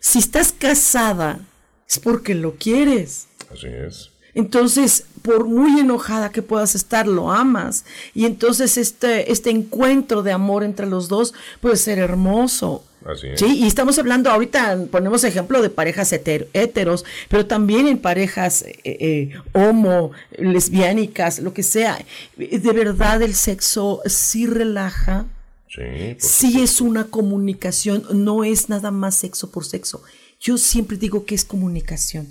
si 0.00 0.18
estás 0.18 0.52
casada 0.52 1.40
es 1.88 1.98
porque 1.98 2.34
lo 2.34 2.54
quieres. 2.56 3.26
Así 3.52 3.66
es. 3.68 4.10
Entonces, 4.34 5.04
por 5.22 5.46
muy 5.46 5.80
enojada 5.80 6.30
que 6.30 6.42
puedas 6.42 6.74
estar, 6.74 7.06
lo 7.08 7.32
amas. 7.32 7.84
Y 8.14 8.24
entonces 8.26 8.76
este, 8.76 9.32
este 9.32 9.50
encuentro 9.50 10.22
de 10.22 10.32
amor 10.32 10.62
entre 10.64 10.86
los 10.86 11.08
dos 11.08 11.34
puede 11.60 11.76
ser 11.76 11.98
hermoso. 11.98 12.84
Así 13.04 13.28
es. 13.28 13.40
Sí, 13.40 13.46
y 13.58 13.66
estamos 13.66 13.98
hablando 13.98 14.30
ahorita, 14.30 14.76
ponemos 14.90 15.24
ejemplo 15.24 15.62
de 15.62 15.70
parejas 15.70 16.12
heter- 16.12 16.48
heteros, 16.52 17.04
pero 17.28 17.46
también 17.46 17.88
en 17.88 17.98
parejas 17.98 18.62
eh, 18.62 18.74
eh, 18.84 19.30
homo, 19.54 20.10
lesbiánicas, 20.36 21.38
lo 21.38 21.54
que 21.54 21.62
sea. 21.62 21.98
De 22.36 22.72
verdad 22.72 23.22
el 23.22 23.34
sexo 23.34 24.02
sí 24.04 24.46
relaja, 24.46 25.26
Sí, 25.68 26.16
sí 26.18 26.62
es 26.62 26.80
una 26.80 27.04
comunicación, 27.04 28.04
no 28.12 28.42
es 28.44 28.68
nada 28.68 28.90
más 28.90 29.16
sexo 29.16 29.50
por 29.50 29.64
sexo. 29.64 30.02
Yo 30.40 30.56
siempre 30.58 30.96
digo 30.96 31.24
que 31.26 31.34
es 31.34 31.44
comunicación. 31.44 32.28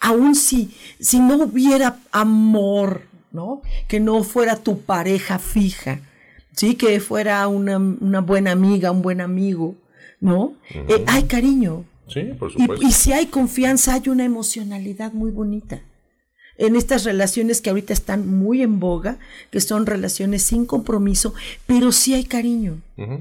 Aún 0.00 0.34
si, 0.34 0.74
si 0.98 1.20
no 1.20 1.36
hubiera 1.44 1.98
amor, 2.12 3.02
¿no? 3.32 3.62
Que 3.88 4.00
no 4.00 4.22
fuera 4.24 4.56
tu 4.56 4.80
pareja 4.80 5.38
fija, 5.38 6.00
sí, 6.56 6.74
que 6.74 7.00
fuera 7.00 7.46
una, 7.48 7.78
una 7.78 8.20
buena 8.20 8.52
amiga, 8.52 8.90
un 8.90 9.02
buen 9.02 9.20
amigo, 9.20 9.76
¿no? 10.20 10.54
Eh, 10.70 11.04
hay 11.06 11.24
cariño. 11.24 11.84
Sí, 12.08 12.22
por 12.38 12.50
Y, 12.50 12.54
supuesto. 12.54 12.86
y 12.86 12.92
si 12.92 13.12
hay 13.12 13.26
confianza, 13.26 13.94
hay 13.94 14.08
una 14.08 14.24
emocionalidad 14.24 15.12
muy 15.12 15.30
bonita. 15.30 15.80
En 16.60 16.76
estas 16.76 17.04
relaciones 17.04 17.60
que 17.60 17.70
ahorita 17.70 17.92
están 17.94 18.28
muy 18.28 18.60
en 18.62 18.78
boga, 18.80 19.18
que 19.50 19.60
son 19.60 19.86
relaciones 19.86 20.42
sin 20.42 20.66
compromiso, 20.66 21.32
pero 21.66 21.90
sí 21.90 22.12
hay 22.14 22.24
cariño, 22.24 22.80
Ujú. 22.98 23.18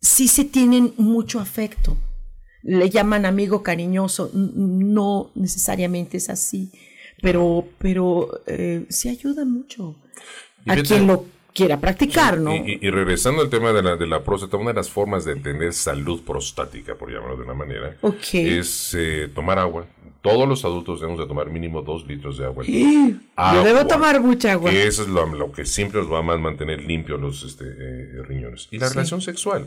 sí 0.00 0.28
se 0.28 0.44
tienen 0.44 0.94
mucho 0.96 1.40
afecto. 1.40 1.96
Le 2.62 2.88
llaman 2.90 3.26
amigo 3.26 3.62
cariñoso, 3.62 4.30
no 4.34 5.30
necesariamente 5.34 6.16
es 6.16 6.30
así, 6.30 6.70
pero, 7.22 7.66
pero 7.78 8.40
eh, 8.46 8.86
sí 8.88 9.08
ayuda 9.10 9.44
mucho 9.44 9.94
Y 10.64 10.70
a 10.70 10.82
quien 10.82 11.06
lo 11.06 11.26
quiera 11.54 11.80
practicar, 11.80 12.38
¿no? 12.38 12.54
Y, 12.54 12.78
y- 12.80 12.90
regresando 12.90 13.42
al 13.42 13.50
tema 13.50 13.72
de 13.72 13.82
la, 13.82 13.96
de 13.96 14.06
la 14.06 14.22
próstata, 14.24 14.56
una 14.56 14.70
de 14.70 14.76
las 14.76 14.88
formas 14.88 15.24
de 15.26 15.36
tener 15.36 15.72
salud 15.74 16.22
prostática, 16.22 16.94
por 16.94 17.10
llamarlo 17.12 17.36
de 17.36 17.42
una 17.44 17.54
manera, 17.54 17.96
Ok. 18.02 18.34
es 18.34 18.94
eh, 18.96 19.28
tomar 19.34 19.58
agua. 19.58 19.86
Todos 20.22 20.46
los 20.48 20.64
adultos 20.66 21.00
debemos 21.00 21.18
de 21.20 21.26
tomar 21.26 21.48
mínimo 21.48 21.80
dos 21.82 22.06
litros 22.06 22.36
de 22.38 22.44
agua. 22.44 22.62
al 22.62 22.66
día. 22.70 22.88
Sí, 22.88 23.20
Yo 23.54 23.64
debo 23.64 23.86
tomar 23.86 24.20
mucha 24.20 24.52
agua. 24.52 24.70
Que 24.70 24.86
eso 24.86 25.02
es 25.02 25.08
lo, 25.08 25.24
lo 25.26 25.50
que 25.50 25.64
siempre 25.64 26.00
nos 26.00 26.12
va 26.12 26.18
a 26.18 26.22
mantener 26.38 26.82
limpios 26.82 27.18
los 27.20 27.42
este, 27.42 27.64
eh, 27.66 28.22
riñones. 28.28 28.68
Y 28.70 28.78
la 28.78 28.88
Sí. 28.88 28.94
relación 28.94 29.22
sexual. 29.22 29.66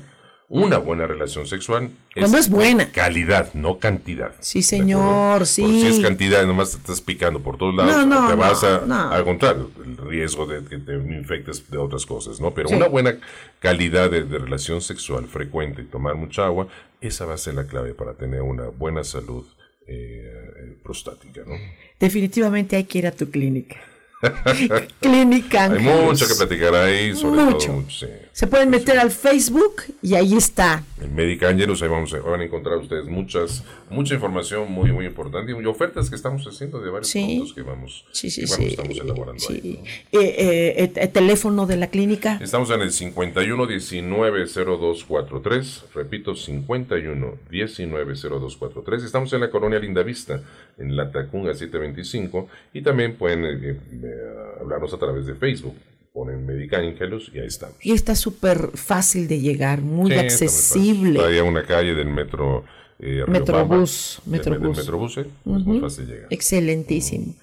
Una 0.49 0.77
buena 0.77 1.07
relación 1.07 1.47
sexual 1.47 1.89
Cuando 2.13 2.37
es 2.37 2.47
buena. 2.49 2.91
Calidad, 2.91 3.51
no 3.55 3.79
cantidad. 3.79 4.35
Sí, 4.41 4.61
señor, 4.61 5.47
sí. 5.47 5.63
Porque 5.63 5.79
si 5.79 5.87
es 5.87 5.99
cantidad, 6.01 6.45
nomás 6.45 6.71
te 6.71 6.77
estás 6.77 7.01
picando 7.01 7.39
por 7.39 7.57
todos 7.57 7.73
lados, 7.73 8.05
No, 8.05 8.21
no, 8.21 8.27
te 8.27 8.35
vas 8.35 8.61
no, 8.85 8.93
a, 9.11 9.23
contrario, 9.23 9.71
el 9.83 9.97
riesgo 9.97 10.45
de 10.45 10.63
que 10.65 10.77
te 10.77 10.93
infectes 10.93 11.67
de 11.71 11.77
otras 11.79 12.05
cosas, 12.05 12.39
¿no? 12.39 12.51
Pero 12.53 12.69
Sí. 12.69 12.75
una 12.75 12.87
buena 12.87 13.15
calidad 13.59 14.11
de, 14.11 14.25
de 14.25 14.37
relación 14.37 14.81
sexual 14.81 15.25
frecuente 15.25 15.81
y 15.81 15.85
tomar 15.85 16.15
mucha 16.15 16.45
agua, 16.45 16.67
esa 17.01 17.25
va 17.25 17.33
a 17.33 17.37
ser 17.37 17.55
la 17.55 17.65
clave 17.65 17.95
para 17.95 18.13
tener 18.13 18.41
una 18.43 18.67
buena 18.67 19.03
salud 19.03 19.45
eh, 19.87 20.42
prostática, 20.73 21.41
¿no? 21.45 21.55
Definitivamente 21.99 22.75
hay 22.75 22.83
que 22.85 22.97
ir 22.99 23.07
a 23.07 23.11
tu 23.11 23.29
clínica. 23.29 23.77
Clínica 25.01 25.65
Hay 25.65 25.79
mucho 25.79 26.25
que 26.27 26.35
platicar 26.35 26.73
ahí, 26.75 27.13
sobre 27.13 27.41
Mucho. 27.43 27.57
todo 27.67 27.75
mucho, 27.81 27.91
sí. 27.91 28.07
Se 28.33 28.47
pueden 28.47 28.71
meter 28.71 28.97
al 28.97 29.11
Facebook 29.11 29.83
y 30.01 30.15
ahí 30.15 30.33
está. 30.35 30.83
En 30.99 31.13
Medic 31.13 31.43
Angelus, 31.43 31.83
ahí 31.83 31.87
vamos 31.87 32.11
a, 32.15 32.19
van 32.19 32.41
a 32.41 32.43
encontrar 32.43 32.77
ustedes 32.79 33.05
muchas, 33.05 33.63
mucha 33.91 34.15
información 34.15 34.71
muy, 34.71 34.91
muy 34.91 35.05
importante 35.05 35.51
y 35.51 35.65
ofertas 35.67 36.09
que 36.09 36.15
estamos 36.15 36.43
haciendo 36.47 36.81
de 36.81 36.89
varios 36.89 37.09
Sí. 37.09 37.23
productos 37.23 37.53
que 37.53 37.61
vamos, 37.61 38.05
Sí, 38.11 38.31
sí, 38.31 38.41
que 38.45 38.51
vamos- 38.51 38.65
estamos 38.71 38.97
elaborando 38.97 39.43
ahí. 39.51 39.61
Sí. 39.61 39.79
Eh, 40.11 40.19
eh, 40.19 40.73
eh, 40.83 40.91
eh, 40.95 41.07
teléfono 41.09 41.67
de 41.67 41.77
la 41.77 41.87
clínica. 41.91 42.39
Estamos 42.41 42.71
en 42.71 42.81
el 42.81 42.91
51 42.91 43.67
19 43.67 44.47
0243, 44.47 45.83
repito, 45.93 46.35
51 46.35 47.37
19 47.51 48.15
0243. 48.15 49.03
Estamos 49.03 49.31
en 49.33 49.41
la 49.41 49.51
colonia 49.51 49.77
Lindavista, 49.77 50.41
en 50.79 50.95
la 50.95 51.11
Tacunga 51.11 51.53
725, 51.53 52.47
y 52.73 52.81
también 52.81 53.15
pueden 53.15 53.45
eh, 53.45 53.77
eh, 54.03 54.15
hablarnos 54.59 54.91
a 54.91 54.97
través 54.97 55.27
de 55.27 55.35
Facebook. 55.35 55.75
Ponen 56.13 56.45
Medic 56.45 56.71
Angelus 56.75 57.31
y 57.33 57.39
ahí 57.39 57.47
estamos. 57.47 57.75
Y 57.81 57.91
está 57.91 58.13
súper 58.15 58.69
fácil 58.75 59.27
de 59.27 59.39
llegar, 59.39 59.81
muy 59.81 60.11
Sí, 60.11 60.17
accesible. 60.19 61.39
A 61.39 61.43
una 61.43 61.63
calle 61.65 61.95
del 61.95 62.07
metro 62.07 62.63
eh, 62.99 63.23
Metrobús, 63.27 64.21
del- 64.23 64.31
Metrobús. 64.31 64.77
Del 64.77 64.85
Metrobús, 64.85 65.17
eh, 65.17 65.21
es 65.21 65.65
muy 65.65 65.79
fácil 65.79 66.05
llegar. 66.05 66.27
Excelentísimo. 66.29 67.33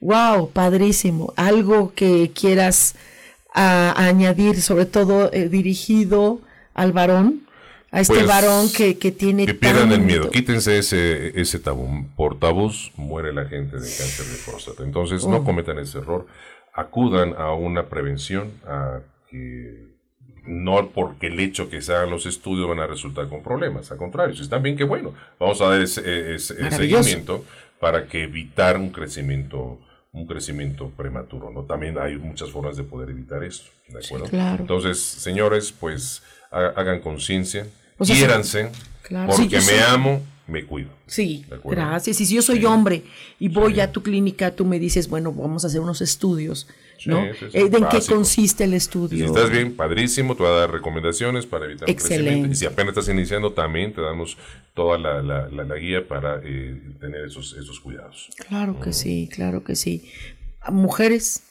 Wow, 0.00 0.50
padrísimo. 0.52 1.32
Algo 1.36 1.92
que 1.92 2.30
quieras 2.32 2.94
ah, 3.52 3.94
añadir, 3.96 4.62
sobre 4.62 4.86
todo 4.86 5.32
eh, 5.32 5.48
dirigido 5.48 6.40
al 6.72 6.92
varón, 6.92 7.40
a 7.90 8.00
este 8.00 8.14
Pues, 8.14 8.26
varón 8.28 8.70
que, 8.70 8.96
que 8.96 9.10
tiene 9.10 9.44
Que 9.44 9.54
pierdan 9.54 9.88
el 9.90 9.98
tanto- 9.98 10.06
miedo, 10.06 10.30
quítense 10.30 10.78
ese, 10.78 11.38
ese 11.38 11.58
tabú. 11.58 12.06
Por 12.14 12.38
tabús 12.38 12.92
muere 12.94 13.32
la 13.32 13.46
gente 13.46 13.74
de 13.74 13.88
cáncer 13.88 14.24
de 14.26 14.36
próstata. 14.46 14.84
Entonces 14.84 15.26
no 15.26 15.38
Oh. 15.38 15.44
cometan 15.44 15.80
ese 15.80 15.98
error. 15.98 16.28
Acudan 16.72 17.34
a 17.36 17.52
una 17.52 17.86
prevención, 17.86 18.52
a 18.66 19.00
que 19.30 19.88
no 20.46 20.88
porque 20.90 21.26
el 21.26 21.38
hecho 21.40 21.68
que 21.68 21.82
se 21.82 21.92
hagan 21.94 22.10
los 22.10 22.26
estudios 22.26 22.68
van 22.68 22.80
a 22.80 22.86
resultar 22.86 23.28
con 23.28 23.42
problemas, 23.42 23.90
al 23.92 23.98
contrario, 23.98 24.34
si 24.34 24.42
están 24.42 24.62
bien, 24.62 24.76
qué 24.76 24.84
bueno. 24.84 25.12
Vamos 25.38 25.60
a 25.60 25.66
dar 25.68 25.80
ese, 25.80 26.34
ese- 26.34 26.54
ese 26.66 26.76
seguimiento 26.76 27.44
para 27.78 28.06
que 28.06 28.22
evitar 28.24 28.76
un 28.76 28.90
crecimiento 28.90 29.78
un 30.12 30.26
crecimiento 30.26 30.90
prematuro, 30.96 31.52
¿no? 31.52 31.62
También 31.62 31.96
hay 31.96 32.16
muchas 32.16 32.50
formas 32.50 32.76
de 32.76 32.82
poder 32.82 33.10
evitar 33.10 33.44
esto, 33.44 33.70
¿de 33.90 34.04
acuerdo? 34.04 34.26
claro. 34.26 34.56
Entonces, 34.62 34.98
señores, 35.00 35.70
pues 35.70 36.24
ha- 36.50 36.72
hagan 36.74 36.98
conciencia, 36.98 37.64
O 37.96 38.04
sea, 38.04 38.16
quiéranse, 38.16 38.72
Claro. 39.02 39.30
Porque 39.36 39.56
me 39.56 39.60
soy- 39.62 39.78
amo, 39.88 40.20
me 40.50 40.64
cuido. 40.64 40.90
Sí, 41.06 41.44
gracias. 41.64 42.20
Y 42.20 42.26
si 42.26 42.34
yo 42.34 42.42
soy 42.42 42.64
hombre 42.64 43.02
y 43.38 43.48
voy 43.48 43.80
a 43.80 43.90
tu 43.92 44.02
clínica, 44.02 44.54
tú 44.54 44.64
me 44.64 44.78
dices, 44.78 45.08
bueno, 45.08 45.32
vamos 45.32 45.64
a 45.64 45.68
hacer 45.68 45.80
unos 45.80 46.00
estudios, 46.02 46.68
¿no? 47.06 47.22
Sí, 47.22 47.28
sí, 47.38 47.46
sí, 47.52 47.58
Eh, 47.58 47.68
¿De 47.70 47.78
en 47.78 47.88
qué 47.88 48.00
consiste 48.06 48.64
el 48.64 48.74
Y 48.74 48.76
estudio? 48.76 49.18
Si 49.18 49.24
estás 49.24 49.50
bien, 49.50 49.74
padrísimo, 49.74 50.34
te 50.36 50.42
voy 50.42 50.52
a 50.52 50.56
dar 50.56 50.70
recomendaciones 50.72 51.46
para 51.46 51.64
evitar 51.66 51.88
Excelente. 51.88 52.24
crecimiento. 52.24 52.52
Y 52.52 52.56
si 52.56 52.66
apenas 52.66 52.96
estás 52.96 53.08
iniciando, 53.14 53.52
también 53.52 53.92
te 53.94 54.00
damos 54.00 54.36
toda 54.74 54.98
la, 54.98 55.22
la- 55.22 55.48
la- 55.48 55.64
la 55.64 55.74
guía 55.76 56.06
para 56.06 56.40
eh, 56.44 56.80
tener 57.00 57.24
esos, 57.24 57.56
esos 57.58 57.80
cuidados. 57.80 58.28
Claro 58.48 58.78
que 58.80 58.92
sí, 58.92 59.28
claro 59.32 59.64
que 59.64 59.76
sí. 59.76 60.10
Mujeres, 60.70 61.42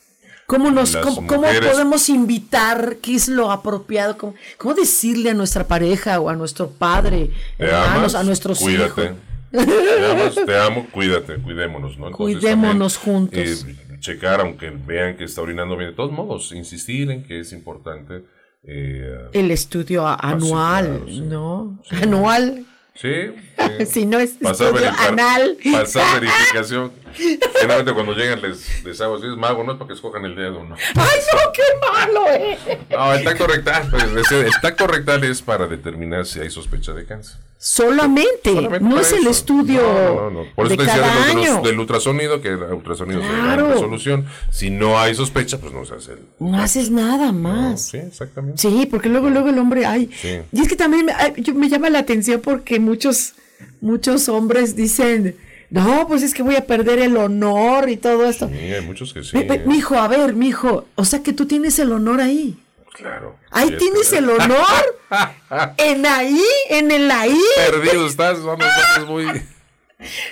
¿cómo, 0.49 0.71
nos, 0.71 0.95
cómo, 0.97 1.25
podemos 1.27 2.09
invitar? 2.09 2.97
¿Qué 3.01 3.15
es 3.15 3.29
lo 3.29 3.51
apropiado? 3.51 4.17
¿Cómo, 4.17 4.33
cómo 4.57 4.73
decirle 4.73 5.29
a 5.29 5.33
nuestra 5.33 5.65
pareja 5.67 6.19
o 6.19 6.27
a 6.29 6.35
nuestro 6.35 6.69
padre, 6.71 7.29
hermanos, 7.57 7.95
amas, 7.97 8.15
a 8.15 8.23
nuestros 8.23 8.59
cuídate. 8.59 9.03
hijos? 9.05 9.15
Te 9.51 10.11
amas, 10.11 10.35
te 10.45 10.57
amo, 10.59 10.87
cuídate, 10.91 11.35
cuidémonos, 11.37 11.97
¿no? 11.97 12.07
Entonces, 12.07 12.37
Cuidémonos 12.39 12.99
también, 12.99 13.15
juntos. 13.55 13.65
eh, 13.67 13.97
checar, 13.99 14.41
aunque 14.41 14.69
vean 14.69 15.17
que 15.17 15.23
está 15.23 15.41
orinando 15.41 15.75
bien. 15.77 15.91
De 15.91 15.95
todos 15.95 16.11
modos, 16.11 16.51
insistir 16.51 17.09
en 17.11 17.23
que 17.23 17.39
es 17.39 17.51
importante. 17.53 18.23
eh, 18.63 19.29
El 19.33 19.51
estudio 19.51 20.05
a- 20.05 20.15
anual, 20.15 21.05
¿no? 21.29 21.79
Anual. 22.01 22.65
Sí, 22.99 23.31
sí. 23.79 23.85
Si 23.85 24.05
no 24.05 24.19
es 24.19 24.31
Pasar, 24.41 24.73
anal. 24.99 25.57
pasar 25.71 26.19
verificación. 26.21 26.91
Generalmente 27.15 27.93
cuando 27.93 28.13
llegan 28.13 28.41
les, 28.41 28.83
les 28.83 29.01
hago 29.01 29.15
así, 29.17 29.25
es 29.27 29.35
mago, 29.37 29.63
no 29.63 29.73
es 29.73 29.77
para 29.77 29.87
que 29.87 29.93
escojan 29.93 30.25
el 30.25 30.35
dedo, 30.35 30.63
¿no? 30.63 30.75
¡Ay, 30.95 31.19
no, 31.33 31.51
qué 31.51 31.61
malo, 31.81 32.25
eh! 32.31 32.79
No, 32.89 33.13
el 33.13 33.23
tacto 33.23 33.47
rectal, 33.47 33.87
pues, 33.89 34.31
el 34.31 34.51
tacto 34.61 34.87
rectal 34.87 35.23
es 35.23 35.41
para 35.41 35.67
determinar 35.67 36.25
si 36.25 36.39
hay 36.39 36.49
sospecha 36.49 36.93
de 36.93 37.05
cáncer. 37.05 37.37
Solamente, 37.61 38.53
Solamente 38.53 38.87
no 38.89 39.01
es 39.01 39.11
el 39.11 39.19
eso. 39.19 39.29
estudio 39.31 39.81
No, 39.81 40.15
no, 40.15 40.31
no. 40.31 40.45
Por 40.55 40.65
eso 40.67 40.71
de 40.71 40.77
te 40.77 40.83
decía 40.85 41.01
cada 41.01 41.25
del, 41.27 41.37
año. 41.37 41.61
del 41.61 41.77
ultrasonido, 41.79 42.39
que 42.41 42.47
el 42.47 42.63
ultrasonido 42.63 43.19
es 43.21 43.27
Claro. 43.27 43.63
gran 43.65 43.73
resolución. 43.73 44.25
Si 44.49 44.69
no 44.69 44.97
hay 44.97 45.13
sospecha, 45.13 45.57
pues 45.59 45.73
no 45.73 45.83
se 45.85 45.95
hace 45.95 46.13
el. 46.13 46.19
No 46.39 46.57
haces 46.57 46.89
nada 46.89 47.33
más. 47.33 47.81
Sí, 47.81 47.97
exactamente. 47.97 48.61
Sí, 48.61 48.87
porque 48.89 49.09
luego, 49.09 49.29
luego 49.29 49.49
el 49.49 49.57
hombre, 49.57 49.85
ay. 49.85 50.09
Sí. 50.21 50.37
Y 50.53 50.61
es 50.61 50.69
que 50.69 50.77
también 50.77 51.05
me, 51.05 51.11
ay, 51.11 51.33
yo- 51.37 51.53
me 51.53 51.67
llama 51.67 51.89
la 51.89 51.99
atención 51.99 52.39
porque 52.41 52.79
muchos, 52.79 53.33
muchos 53.81 54.29
hombres 54.29 54.77
dicen, 54.77 55.35
no, 55.69 56.07
pues 56.07 56.23
es 56.23 56.33
que 56.33 56.43
voy 56.43 56.55
a 56.55 56.65
perder 56.65 56.99
el 56.99 57.17
honor 57.17 57.89
y 57.89 57.97
todo 57.97 58.25
esto. 58.29 58.47
Sí, 58.47 58.55
hay 58.73 58.85
muchos 58.85 59.13
que 59.13 59.21
sí. 59.21 59.35
Mi 59.35 59.43
hijo, 59.43 59.67
mijo, 59.67 59.95
a 59.97 60.07
ver, 60.07 60.33
mijo, 60.33 60.85
o 60.95 61.03
sea 61.03 61.21
que 61.23 61.33
tú 61.33 61.45
tienes 61.45 61.77
el 61.79 61.91
honor 61.91 62.21
ahí. 62.21 62.57
Claro. 62.99 63.35
Ahí 63.51 63.75
tienes 63.77 64.11
el 64.13 64.29
honor. 64.29 64.99
en 65.77 66.05
ahí, 66.05 66.43
en 66.69 66.91
el 66.91 67.09
ahí. 67.09 67.39
Perdido 67.71 68.05
estás, 68.07 68.43
vamos, 68.43 68.67
muy. 69.07 69.25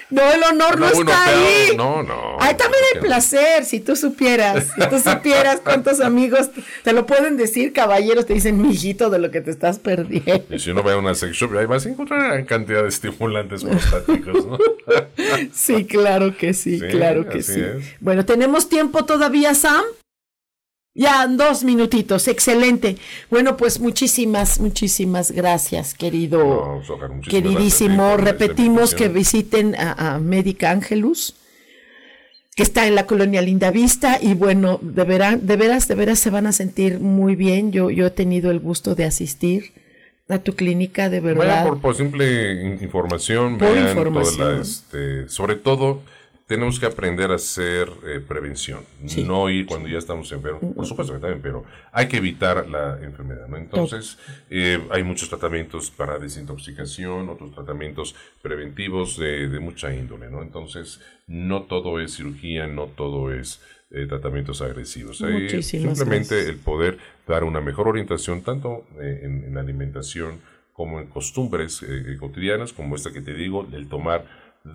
No, 0.09 0.21
el 0.31 0.41
honor 0.43 0.79
no, 0.79 0.85
No, 0.85 0.91
está 1.01 1.25
peor. 1.25 1.37
ahí. 1.37 1.75
No, 1.75 2.01
no. 2.01 2.37
Ahí 2.39 2.55
también 2.55 2.81
hay 2.93 3.01
placer, 3.01 3.65
si 3.65 3.81
tú 3.81 3.97
supieras, 3.97 4.67
si 4.73 4.87
tú 4.87 4.97
supieras 4.97 5.59
cuántos 5.61 5.99
amigos 5.99 6.51
te 6.83 6.93
lo 6.93 7.05
pueden 7.05 7.35
decir, 7.35 7.73
caballeros, 7.73 8.25
te 8.25 8.33
dicen, 8.33 8.61
mijito, 8.61 9.09
de 9.09 9.19
lo 9.19 9.29
que 9.29 9.41
te 9.41 9.51
estás 9.51 9.77
perdiendo. 9.77 10.45
Y 10.55 10.59
si 10.59 10.71
uno 10.71 10.89
a 10.89 10.97
una 10.97 11.15
sex 11.15 11.35
shop, 11.35 11.57
ahí 11.57 11.65
vas 11.65 11.85
a 11.85 11.89
encontrar 11.89 12.21
gran 12.21 12.45
cantidad 12.45 12.83
de 12.83 12.89
estimulantes 12.89 13.63
prostáticos, 13.63 14.45
¿no? 14.45 14.57
Sí, 15.53 15.85
claro 15.85 16.37
que 16.37 16.53
sí, 16.53 16.79
Sí, 16.79 16.87
claro 16.87 17.27
que 17.27 17.43
sí. 17.43 17.59
es. 17.59 17.99
Bueno, 17.99 18.23
¿tenemos 18.25 18.69
tiempo 18.69 19.03
todavía, 19.03 19.53
Sam? 19.53 19.83
Ya, 20.99 21.27
dos 21.27 21.63
minutitos, 21.63 22.27
excelente. 22.27 22.97
Bueno, 23.29 23.55
pues 23.55 23.79
muchísimas, 23.79 24.59
muchísimas 24.59 25.29
gracias, 25.31 25.93
querido, 25.93 26.39
No, 26.79 26.83
Sojar, 26.83 27.09
muchísimas 27.11 27.43
queridísimo. 27.43 27.97
gracias 28.03 28.19
esta 28.19 28.31
Repetimos 28.31 28.95
que 28.95 29.07
visiten 29.07 29.75
a, 29.75 30.15
a 30.15 30.19
Médica 30.19 30.71
Ángelus, 30.71 31.35
que 32.55 32.63
está 32.63 32.87
en 32.87 32.95
la 32.95 33.05
colonia 33.05 33.43
Linda 33.43 33.69
Vista, 33.69 34.17
y 34.19 34.33
bueno, 34.33 34.79
de, 34.81 35.03
vera- 35.03 35.37
de 35.37 35.55
veras, 35.55 35.87
de 35.87 35.93
veras 35.93 36.17
se 36.17 36.31
van 36.31 36.47
a 36.47 36.51
sentir 36.51 36.99
muy 36.99 37.35
bien. 37.35 37.71
Yo, 37.71 37.91
yo 37.91 38.07
he 38.07 38.09
tenido 38.11 38.49
el 38.49 38.59
gusto 38.59 38.95
de 38.95 39.05
asistir 39.05 39.73
a 40.29 40.39
tu 40.39 40.55
clínica, 40.55 41.09
de 41.11 41.19
verdad. 41.19 41.45
Vayan 41.47 41.67
por, 41.67 41.79
por 41.79 41.95
simple 41.95 42.53
in- 42.63 42.79
información, 42.81 43.59
Por 43.59 43.71
vean 43.71 43.89
información. 43.89 44.35
toda 44.37 44.51
la, 44.55 44.61
este, 44.61 45.29
sobre 45.29 45.57
todo 45.57 46.01
tenemos 46.47 46.79
que 46.79 46.85
aprender 46.85 47.29
a 47.31 47.35
hacer 47.35 47.89
eh, 48.05 48.21
prevención, 48.25 48.79
no 49.25 49.49
ir 49.49 49.65
cuando 49.65 49.89
ya 49.89 49.97
estamos 49.97 50.31
enfermos, 50.31 50.61
por 50.73 50.85
supuesto 50.85 51.13
que 51.13 51.19
también, 51.19 51.41
pero 51.41 51.65
hay 51.91 52.07
que 52.07 52.17
evitar 52.17 52.69
la 52.69 52.97
enfermedad, 53.03 53.49
¿no? 53.49 53.57
Entonces, 53.57 54.17
eh, 54.49 54.81
hay 54.89 55.03
muchos 55.03 55.27
tratamientos 55.27 55.91
para 55.91 56.17
desintoxicación, 56.17 57.27
otros 57.27 57.53
tratamientos 57.53 58.15
preventivos 58.41 59.17
de, 59.17 59.49
de 59.49 59.59
mucha 59.59 59.93
índole, 59.93 60.29
¿no? 60.29 60.41
Entonces, 60.41 61.01
no 61.27 61.63
todo 61.63 61.99
es 61.99 62.15
cirugía, 62.15 62.65
no 62.65 62.85
todo 62.85 63.33
es 63.33 63.61
eh, 63.91 64.05
tratamientos 64.07 64.61
agresivos. 64.61 65.21
Hay 65.21 65.61
simplemente 65.61 66.35
gracias. 66.35 66.47
el 66.47 66.55
poder 66.55 66.97
dar 67.27 67.43
una 67.43 67.59
mejor 67.59 67.89
orientación 67.89 68.41
tanto 68.41 68.85
en, 69.01 69.43
en 69.43 69.57
alimentación 69.57 70.39
como 70.71 70.99
en 70.99 71.07
costumbres 71.07 71.83
cotidianas, 72.19 72.71
como 72.71 72.95
esta 72.95 73.11
que 73.11 73.21
te 73.21 73.33
digo, 73.33 73.67
el 73.73 73.89
tomar 73.89 74.25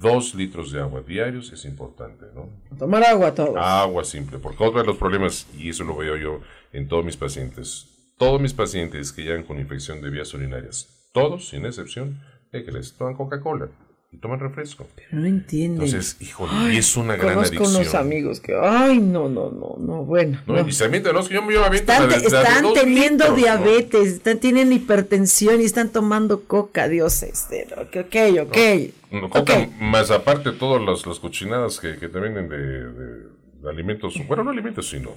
dos 0.00 0.34
litros 0.34 0.72
de 0.72 0.80
agua 0.80 1.02
diarios 1.02 1.52
es 1.52 1.64
importante, 1.64 2.26
¿no? 2.34 2.48
Tomar 2.78 3.04
agua 3.04 3.34
todos. 3.34 3.56
Agua 3.56 4.04
simple, 4.04 4.38
porque 4.38 4.64
otro 4.64 4.80
de 4.80 4.86
los 4.86 4.96
problemas, 4.96 5.46
y 5.56 5.70
eso 5.70 5.84
lo 5.84 5.96
veo 5.96 6.16
yo 6.16 6.40
en 6.72 6.88
todos 6.88 7.04
mis 7.04 7.16
pacientes, 7.16 7.88
todos 8.18 8.40
mis 8.40 8.54
pacientes 8.54 9.12
que 9.12 9.22
llegan 9.22 9.44
con 9.44 9.58
infección 9.58 10.00
de 10.00 10.10
vías 10.10 10.32
urinarias, 10.34 11.08
todos, 11.12 11.48
sin 11.48 11.66
excepción, 11.66 12.20
¿qué 12.50 12.64
crees? 12.64 12.94
Toman 12.94 13.14
Coca-Cola 13.14 13.68
y 14.12 14.18
toman 14.18 14.40
refresco. 14.40 14.86
No 15.10 15.24
entienden. 15.26 15.84
Entonces, 15.84 16.16
híjole, 16.20 16.52
Ay, 16.54 16.74
y 16.74 16.78
es 16.78 16.96
una 16.98 17.16
gran 17.16 17.34
conozco 17.34 17.56
adicción. 17.56 17.80
unos 17.82 17.94
amigos 17.94 18.40
que, 18.40 18.54
ay, 18.54 18.98
no, 19.00 19.28
no, 19.30 19.50
no, 19.50 19.76
no, 19.78 20.04
bueno. 20.04 20.38
¿no? 20.46 20.54
no. 20.56 20.68
Y 20.68 20.72
se 20.72 20.84
avientan, 20.84 21.14
no, 21.14 21.20
es 21.20 21.28
que 21.28 21.34
yo 21.34 21.42
me 21.42 21.54
yo 21.54 21.64
Están, 21.66 22.08
de- 22.08 22.16
están 22.16 22.74
teniendo 22.74 23.24
litros, 23.24 23.30
¿no? 23.30 23.36
diabetes, 23.36 24.06
están, 24.08 24.38
tienen 24.38 24.70
hipertensión 24.72 25.60
y 25.60 25.64
están 25.64 25.88
tomando 25.90 26.42
coca, 26.44 26.88
Dios, 26.88 27.22
este, 27.22 27.66
no, 27.74 27.90
que- 27.90 28.00
ok, 28.00 28.48
ok. 28.48 29.12
No, 29.12 29.30
coca, 29.30 29.68
más 29.80 30.10
aparte 30.10 30.52
todas 30.52 30.82
las, 30.82 31.06
las 31.06 31.18
cochinadas 31.18 31.80
que, 31.80 31.96
que 31.96 32.08
te 32.08 32.20
venden 32.20 32.48
de, 32.50 32.56
de- 32.58 33.22
de 33.62 33.70
alimentos, 33.70 34.14
bueno, 34.28 34.44
no 34.44 34.50
alimentos, 34.50 34.88
sino 34.90 35.10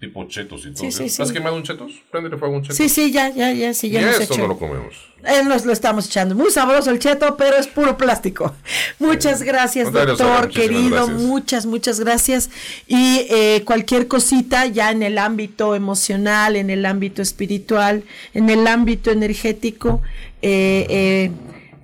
tipo 0.00 0.26
chetos 0.26 0.66
y 0.66 0.72
todo. 0.72 0.90
Sí. 0.90 1.22
¿Has 1.22 1.30
quemado 1.30 1.54
un 1.54 1.62
chetos? 1.62 1.92
Préndele 2.10 2.36
fuego 2.36 2.54
a 2.54 2.58
un 2.58 2.62
chetos. 2.62 2.76
Sí, 2.76 2.88
sí, 2.88 3.12
ya, 3.12 3.28
ya, 3.28 3.52
ya, 3.52 3.72
sí, 3.72 3.88
ya 3.88 4.00
y 4.00 4.04
eso 4.04 4.36
no 4.36 4.48
lo 4.48 4.58
comemos. 4.58 4.94
Eh, 5.24 5.44
nos 5.44 5.64
lo 5.64 5.72
estamos 5.72 6.06
echando. 6.06 6.34
Muy 6.34 6.50
sabroso 6.50 6.90
el 6.90 6.98
cheto, 6.98 7.36
pero 7.36 7.56
es 7.56 7.68
puro 7.68 7.96
plástico. 7.96 8.54
Muchas 8.98 9.42
gracias, 9.42 9.92
Sara, 9.92 10.06
doctor, 10.06 10.48
querido. 10.48 11.06
gracias. 11.06 11.22
Muchas, 11.22 11.66
muchas 11.66 12.00
gracias. 12.00 12.50
Y 12.88 13.26
eh, 13.30 13.62
cualquier 13.64 14.08
cosita 14.08 14.66
ya 14.66 14.90
en 14.90 15.04
el 15.04 15.18
ámbito 15.18 15.76
emocional, 15.76 16.56
en 16.56 16.70
el 16.70 16.84
ámbito 16.84 17.22
espiritual, 17.22 18.02
en 18.34 18.50
el 18.50 18.66
ámbito 18.66 19.12
energético, 19.12 20.02
eh, 20.42 20.86
eh, 20.88 21.30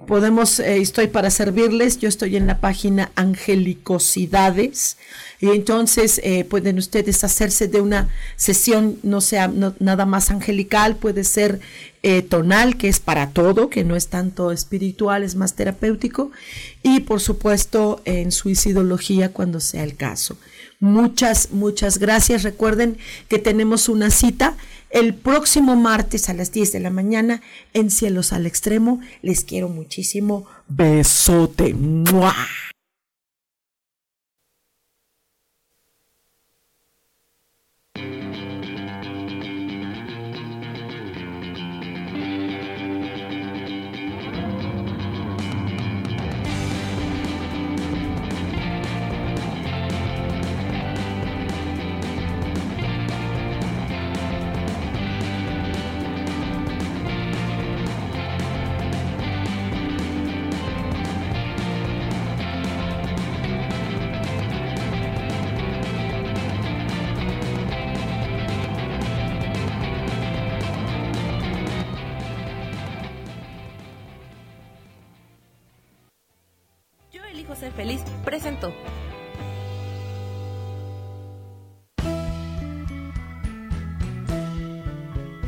podemos, 0.07 0.61
eh, 0.61 0.79
estoy 0.79 1.09
para 1.09 1.31
servirles. 1.31 1.99
Yo 1.99 2.09
estoy 2.09 2.37
en 2.37 2.47
la 2.47 2.59
página 2.59 3.11
Angelicosidades. 3.15 4.97
Y 5.41 5.49
entonces 5.51 6.21
eh, 6.25 6.45
pueden 6.45 6.79
ustedes 6.79 7.23
hacerse 7.25 7.69
de 7.69 7.81
una 7.81 8.09
sesión, 8.37 8.99
no 9.03 9.21
sea 9.21 9.49
no- 9.49 9.75
nada 9.81 10.07
más 10.07 10.31
angelical, 10.31 10.97
puede 10.97 11.25
ser 11.25 11.61
eh, 12.03 12.23
tonal, 12.23 12.77
que 12.77 12.89
es 12.89 13.01
para 13.01 13.31
todo, 13.31 13.69
que 13.69 13.85
no 13.85 13.97
es 13.97 14.09
tanto 14.09 14.51
espiritual, 14.53 15.23
es 15.23 15.35
más 15.35 15.55
terapéutico. 15.55 16.31
Y 16.83 17.01
por 17.01 17.21
supuesto 17.21 18.01
en 18.05 18.33
suicidología 18.33 19.33
cuando 19.33 19.61
sea 19.61 19.83
el 19.85 19.97
caso. 19.97 20.39
Muchas, 20.79 21.51
muchas 21.53 21.99
gracias. 21.99 22.43
Recuerden 22.43 22.97
que 23.29 23.39
tenemos 23.39 23.89
una 23.89 24.11
cita 24.11 24.57
el 24.91 25.15
próximo 25.15 25.75
martes 25.75 26.29
a 26.29 26.35
las 26.35 26.53
10 26.53 26.73
de 26.73 26.81
la 26.81 26.91
mañana 26.91 27.41
en 27.75 27.91
Cielos 27.91 28.33
al 28.33 28.47
Extremo. 28.47 29.01
Les 29.23 29.43
quiero 29.45 29.69
muchísimo. 29.69 30.47
Besote. 30.69 31.75
¡Mua! 31.75 32.35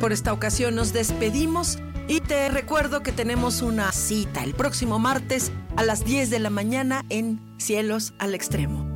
Por 0.09 0.15
esta 0.15 0.33
ocasión 0.33 0.73
nos 0.73 0.91
despedimos 0.91 1.77
y 2.07 2.19
te 2.19 2.49
recuerdo 2.49 3.03
que 3.03 3.11
tenemos 3.11 3.61
una 3.61 3.91
cita 3.91 4.43
el 4.43 4.55
próximo 4.55 4.97
martes 4.97 5.51
a 5.75 5.83
las 5.83 6.03
10 6.03 6.31
de 6.31 6.39
la 6.39 6.49
mañana 6.49 7.05
en 7.09 7.39
Cielos 7.59 8.15
al 8.17 8.33
Extremo. 8.33 8.89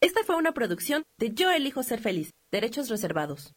Esta 0.00 0.24
fue 0.24 0.34
una 0.34 0.54
producción 0.54 1.04
de 1.20 1.32
Yo 1.32 1.52
elijo 1.52 1.84
ser 1.84 2.00
feliz, 2.00 2.30
derechos 2.50 2.88
reservados. 2.88 3.52